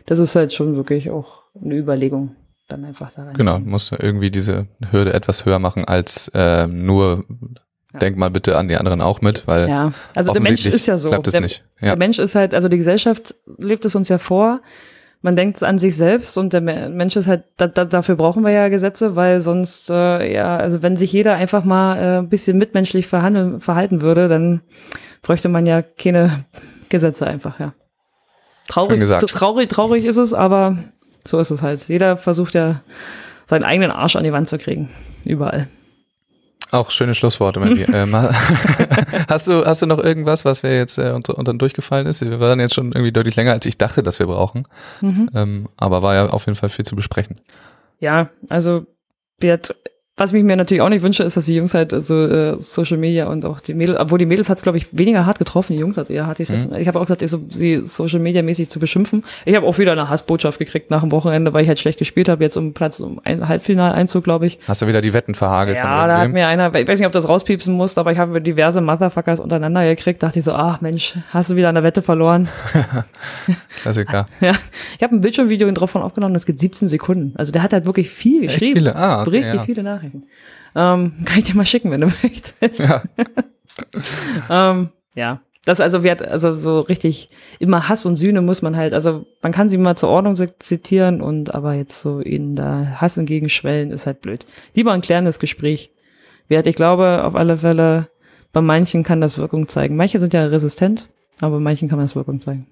das 0.06 0.18
ist 0.18 0.34
halt 0.34 0.52
schon 0.52 0.76
wirklich 0.76 1.10
auch 1.10 1.42
eine 1.60 1.76
Überlegung 1.76 2.34
dann 2.68 2.84
einfach 2.84 3.12
da 3.12 3.24
rein. 3.24 3.34
Genau, 3.34 3.58
musst 3.58 3.92
du 3.92 3.96
irgendwie 3.96 4.30
diese 4.30 4.66
Hürde 4.90 5.12
etwas 5.12 5.46
höher 5.46 5.58
machen 5.58 5.84
als 5.84 6.28
äh, 6.34 6.66
nur 6.66 7.24
ja. 7.92 7.98
denk 8.00 8.16
mal 8.16 8.30
bitte 8.30 8.56
an 8.56 8.68
die 8.68 8.76
anderen 8.76 9.00
auch 9.00 9.20
mit, 9.20 9.46
weil 9.46 9.68
ja, 9.68 9.92
also 10.14 10.32
der 10.32 10.42
Mensch 10.42 10.64
ist 10.66 10.86
ja 10.86 10.98
so. 10.98 11.10
Der, 11.10 11.40
nicht. 11.40 11.64
Ja. 11.80 11.88
der 11.88 11.98
Mensch 11.98 12.18
ist 12.18 12.34
halt, 12.34 12.54
also 12.54 12.68
die 12.68 12.78
Gesellschaft 12.78 13.34
lebt 13.58 13.84
es 13.84 13.94
uns 13.94 14.08
ja 14.08 14.18
vor. 14.18 14.60
Man 15.22 15.36
denkt 15.36 15.62
an 15.62 15.78
sich 15.78 15.96
selbst 15.96 16.36
und 16.36 16.52
der 16.52 16.60
Mensch 16.60 17.14
ist 17.14 17.28
halt, 17.28 17.44
da, 17.56 17.68
da, 17.68 17.84
dafür 17.84 18.16
brauchen 18.16 18.42
wir 18.42 18.50
ja 18.50 18.68
Gesetze, 18.68 19.14
weil 19.14 19.40
sonst, 19.40 19.88
äh, 19.88 20.34
ja, 20.34 20.56
also 20.56 20.82
wenn 20.82 20.96
sich 20.96 21.12
jeder 21.12 21.36
einfach 21.36 21.64
mal 21.64 21.96
äh, 21.96 22.18
ein 22.18 22.28
bisschen 22.28 22.58
mitmenschlich 22.58 23.06
verhandeln, 23.06 23.60
verhalten 23.60 24.02
würde, 24.02 24.26
dann 24.26 24.62
bräuchte 25.22 25.48
man 25.48 25.64
ja 25.64 25.80
keine 25.82 26.44
Gesetze 26.88 27.26
einfach, 27.26 27.60
ja. 27.60 27.72
Traurig, 28.68 29.00
traurig, 29.26 29.68
traurig 29.68 30.04
ist 30.04 30.16
es, 30.16 30.34
aber 30.34 30.78
so 31.24 31.38
ist 31.38 31.50
es 31.50 31.62
halt. 31.62 31.88
Jeder 31.88 32.16
versucht 32.16 32.54
ja, 32.54 32.82
seinen 33.46 33.64
eigenen 33.64 33.90
Arsch 33.90 34.16
an 34.16 34.24
die 34.24 34.32
Wand 34.32 34.48
zu 34.48 34.58
kriegen. 34.58 34.88
Überall. 35.24 35.68
Auch 36.72 36.90
schöne 36.90 37.14
Schlussworte, 37.14 37.60
Mandy. 37.60 37.82
ähm, 37.92 38.14
hast 39.28 39.46
du 39.46 39.64
hast 39.64 39.82
du 39.82 39.86
noch 39.86 39.98
irgendwas, 39.98 40.44
was 40.46 40.62
wir 40.62 40.74
jetzt 40.74 40.98
äh, 40.98 41.10
uns 41.10 41.28
dann 41.28 41.58
durchgefallen 41.58 42.06
ist? 42.06 42.22
Wir 42.22 42.40
waren 42.40 42.60
jetzt 42.60 42.74
schon 42.74 42.92
irgendwie 42.92 43.12
deutlich 43.12 43.36
länger, 43.36 43.52
als 43.52 43.66
ich 43.66 43.76
dachte, 43.76 44.02
dass 44.02 44.18
wir 44.18 44.26
brauchen. 44.26 44.64
Mhm. 45.02 45.28
Ähm, 45.34 45.68
aber 45.76 46.02
war 46.02 46.14
ja 46.14 46.26
auf 46.28 46.46
jeden 46.46 46.56
Fall 46.56 46.70
viel 46.70 46.86
zu 46.86 46.96
besprechen. 46.96 47.36
Ja, 48.00 48.30
also 48.48 48.86
wird 49.38 49.76
was 50.16 50.30
ich 50.34 50.44
mir 50.44 50.56
natürlich 50.56 50.82
auch 50.82 50.90
nicht 50.90 51.02
wünsche, 51.02 51.22
ist, 51.22 51.38
dass 51.38 51.46
die 51.46 51.56
Jungs 51.56 51.72
halt 51.72 51.90
so 52.04 52.20
äh, 52.20 52.60
Social 52.60 52.98
Media 52.98 53.28
und 53.28 53.46
auch 53.46 53.60
die 53.60 53.72
Mädels, 53.72 53.98
obwohl 53.98 54.18
die 54.18 54.26
Mädels 54.26 54.50
hat 54.50 54.58
es, 54.58 54.62
glaube 54.62 54.76
ich, 54.76 54.86
weniger 54.92 55.24
hart 55.24 55.38
getroffen, 55.38 55.72
die 55.72 55.78
Jungs 55.80 55.96
hat 55.96 56.10
eher 56.10 56.26
hart 56.26 56.36
getroffen. 56.36 56.68
Mhm. 56.70 56.76
Ich 56.76 56.86
habe 56.86 56.98
auch 56.98 57.04
gesagt, 57.04 57.26
so, 57.26 57.40
sie 57.48 57.86
Social 57.86 58.20
Media 58.20 58.42
mäßig 58.42 58.68
zu 58.68 58.78
beschimpfen. 58.78 59.24
Ich 59.46 59.56
habe 59.56 59.66
auch 59.66 59.78
wieder 59.78 59.92
eine 59.92 60.10
Hassbotschaft 60.10 60.58
gekriegt 60.58 60.90
nach 60.90 61.00
dem 61.00 61.12
Wochenende, 61.12 61.54
weil 61.54 61.62
ich 61.62 61.68
halt 61.68 61.78
schlecht 61.78 61.98
gespielt 61.98 62.28
habe, 62.28 62.44
jetzt 62.44 62.58
um 62.58 62.74
Platz, 62.74 63.00
um 63.00 63.22
ein 63.24 63.48
Halbfinaleinzug, 63.48 64.22
glaube 64.22 64.46
ich. 64.46 64.58
Hast 64.68 64.82
du 64.82 64.86
wieder 64.86 65.00
die 65.00 65.14
Wetten 65.14 65.34
verhagelt? 65.34 65.78
Ja, 65.78 66.06
da 66.06 66.18
hat 66.18 66.30
mir 66.30 66.46
einer, 66.46 66.74
ich 66.74 66.86
weiß 66.86 66.98
nicht, 66.98 67.06
ob 67.06 67.12
das 67.12 67.26
rauspiepsen 67.26 67.74
muss, 67.74 67.96
aber 67.96 68.12
ich 68.12 68.18
habe 68.18 68.42
diverse 68.42 68.82
Motherfuckers 68.82 69.40
untereinander 69.40 69.82
gekriegt, 69.84 70.22
dachte 70.22 70.40
ich 70.40 70.44
so, 70.44 70.52
ach 70.52 70.82
Mensch, 70.82 71.16
hast 71.30 71.50
du 71.50 71.56
wieder 71.56 71.70
eine 71.70 71.82
Wette 71.82 72.02
verloren? 72.02 72.48
Klassiker. 73.80 74.26
ja, 74.40 74.52
ich 74.98 75.02
habe 75.02 75.16
ein 75.16 75.22
Bildschirmvideo 75.22 75.70
drauf 75.70 75.90
von 75.90 76.02
aufgenommen, 76.02 76.34
das 76.34 76.44
geht 76.44 76.60
17 76.60 76.88
Sekunden. 76.88 77.32
Also 77.36 77.50
der 77.50 77.62
hat 77.62 77.72
halt 77.72 77.86
wirklich 77.86 78.10
viel 78.10 78.42
geschrieben. 78.42 78.76
Echt 78.76 78.78
viele, 78.78 78.96
ah, 78.96 79.22
okay, 79.22 79.30
richtig 79.30 79.54
ja. 79.54 79.62
viele 79.64 79.82
Nachrichten. 79.82 80.01
Nachrichten. 80.02 80.26
Ähm, 80.74 81.12
kann 81.24 81.38
ich 81.38 81.44
dir 81.44 81.54
mal 81.54 81.66
schicken, 81.66 81.90
wenn 81.90 82.00
du 82.00 82.06
möchtest. 82.22 82.80
Ja. 82.80 83.02
ähm, 84.50 84.90
ja. 85.14 85.40
Das 85.64 85.80
also 85.80 86.02
wird 86.02 86.22
also 86.22 86.56
so 86.56 86.80
richtig 86.80 87.28
immer 87.60 87.88
Hass 87.88 88.04
und 88.04 88.16
Sühne 88.16 88.42
muss 88.42 88.62
man 88.62 88.76
halt, 88.76 88.92
also 88.92 89.26
man 89.42 89.52
kann 89.52 89.70
sie 89.70 89.78
mal 89.78 89.96
zur 89.96 90.08
Ordnung 90.08 90.34
zitieren 90.58 91.22
und 91.22 91.54
aber 91.54 91.74
jetzt 91.74 92.00
so 92.00 92.18
in 92.18 92.56
da 92.56 92.96
Hass 93.00 93.16
entgegenschwellen 93.16 93.92
ist 93.92 94.06
halt 94.06 94.22
blöd. 94.22 94.44
Lieber 94.74 94.92
ein 94.92 95.02
klärendes 95.02 95.38
Gespräch. 95.38 95.92
Wert, 96.48 96.66
ich 96.66 96.74
glaube 96.74 97.22
auf 97.22 97.36
alle 97.36 97.58
Fälle, 97.58 98.08
bei 98.52 98.60
manchen 98.60 99.04
kann 99.04 99.20
das 99.20 99.38
Wirkung 99.38 99.68
zeigen. 99.68 99.94
Manche 99.94 100.18
sind 100.18 100.34
ja 100.34 100.44
resistent, 100.46 101.08
aber 101.40 101.58
bei 101.58 101.62
manchen 101.62 101.88
kann 101.88 101.98
man 101.98 102.06
das 102.06 102.16
Wirkung 102.16 102.40
zeigen. 102.40 102.66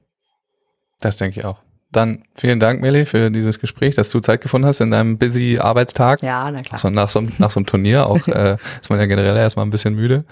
Das 0.98 1.16
denke 1.16 1.38
ich 1.38 1.46
auch. 1.46 1.62
Dann 1.92 2.22
vielen 2.36 2.60
Dank, 2.60 2.80
Meli, 2.80 3.04
für 3.04 3.30
dieses 3.30 3.58
Gespräch, 3.58 3.96
dass 3.96 4.10
du 4.10 4.20
Zeit 4.20 4.40
gefunden 4.40 4.66
hast 4.66 4.80
in 4.80 4.92
deinem 4.92 5.18
busy 5.18 5.58
Arbeitstag. 5.58 6.22
Ja, 6.22 6.48
na 6.50 6.62
klar. 6.62 6.74
Also 6.74 6.90
nach, 6.90 7.10
so, 7.10 7.20
nach 7.38 7.50
so 7.50 7.58
einem 7.58 7.66
Turnier 7.66 8.06
auch 8.06 8.28
äh, 8.28 8.56
ist 8.80 8.90
man 8.90 9.00
ja 9.00 9.06
generell 9.06 9.36
erstmal 9.36 9.66
ein 9.66 9.70
bisschen 9.70 9.94
müde. 9.94 10.24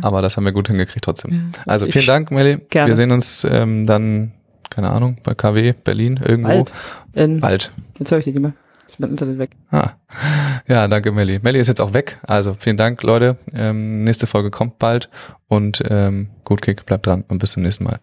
Aber 0.00 0.22
das 0.22 0.36
haben 0.36 0.44
wir 0.44 0.52
gut 0.52 0.68
hingekriegt 0.68 1.04
trotzdem. 1.04 1.52
Also 1.66 1.86
vielen 1.86 2.06
Dank, 2.06 2.30
Meli. 2.30 2.58
Gerne. 2.70 2.88
Wir 2.88 2.96
sehen 2.96 3.12
uns 3.12 3.46
ähm, 3.48 3.86
dann, 3.86 4.32
keine 4.70 4.90
Ahnung, 4.90 5.18
bei 5.22 5.34
KW 5.34 5.72
Berlin 5.72 6.18
irgendwo. 6.24 6.48
Bald. 6.48 6.72
In, 7.12 7.40
Bald. 7.40 7.72
Jetzt 7.98 8.10
höre 8.10 8.18
ich 8.18 8.24
dich 8.24 8.34
immer. 8.34 8.54
Ist 8.88 8.98
mein 8.98 9.10
Internet 9.10 9.38
weg. 9.38 9.50
Ah. 9.70 9.90
Ja, 10.66 10.88
danke, 10.88 11.12
Melli. 11.12 11.38
Melli 11.42 11.58
ist 11.58 11.68
jetzt 11.68 11.80
auch 11.80 11.92
weg. 11.92 12.18
Also 12.26 12.56
vielen 12.58 12.78
Dank, 12.78 13.02
Leute. 13.02 13.36
Ähm, 13.52 14.02
nächste 14.04 14.26
Folge 14.26 14.50
kommt 14.50 14.78
bald 14.78 15.10
und 15.48 15.82
ähm, 15.88 16.30
gut 16.44 16.62
Kick, 16.62 16.86
bleibt 16.86 17.06
dran 17.06 17.24
und 17.28 17.38
bis 17.38 17.52
zum 17.52 17.62
nächsten 17.62 17.84
Mal. 17.84 18.00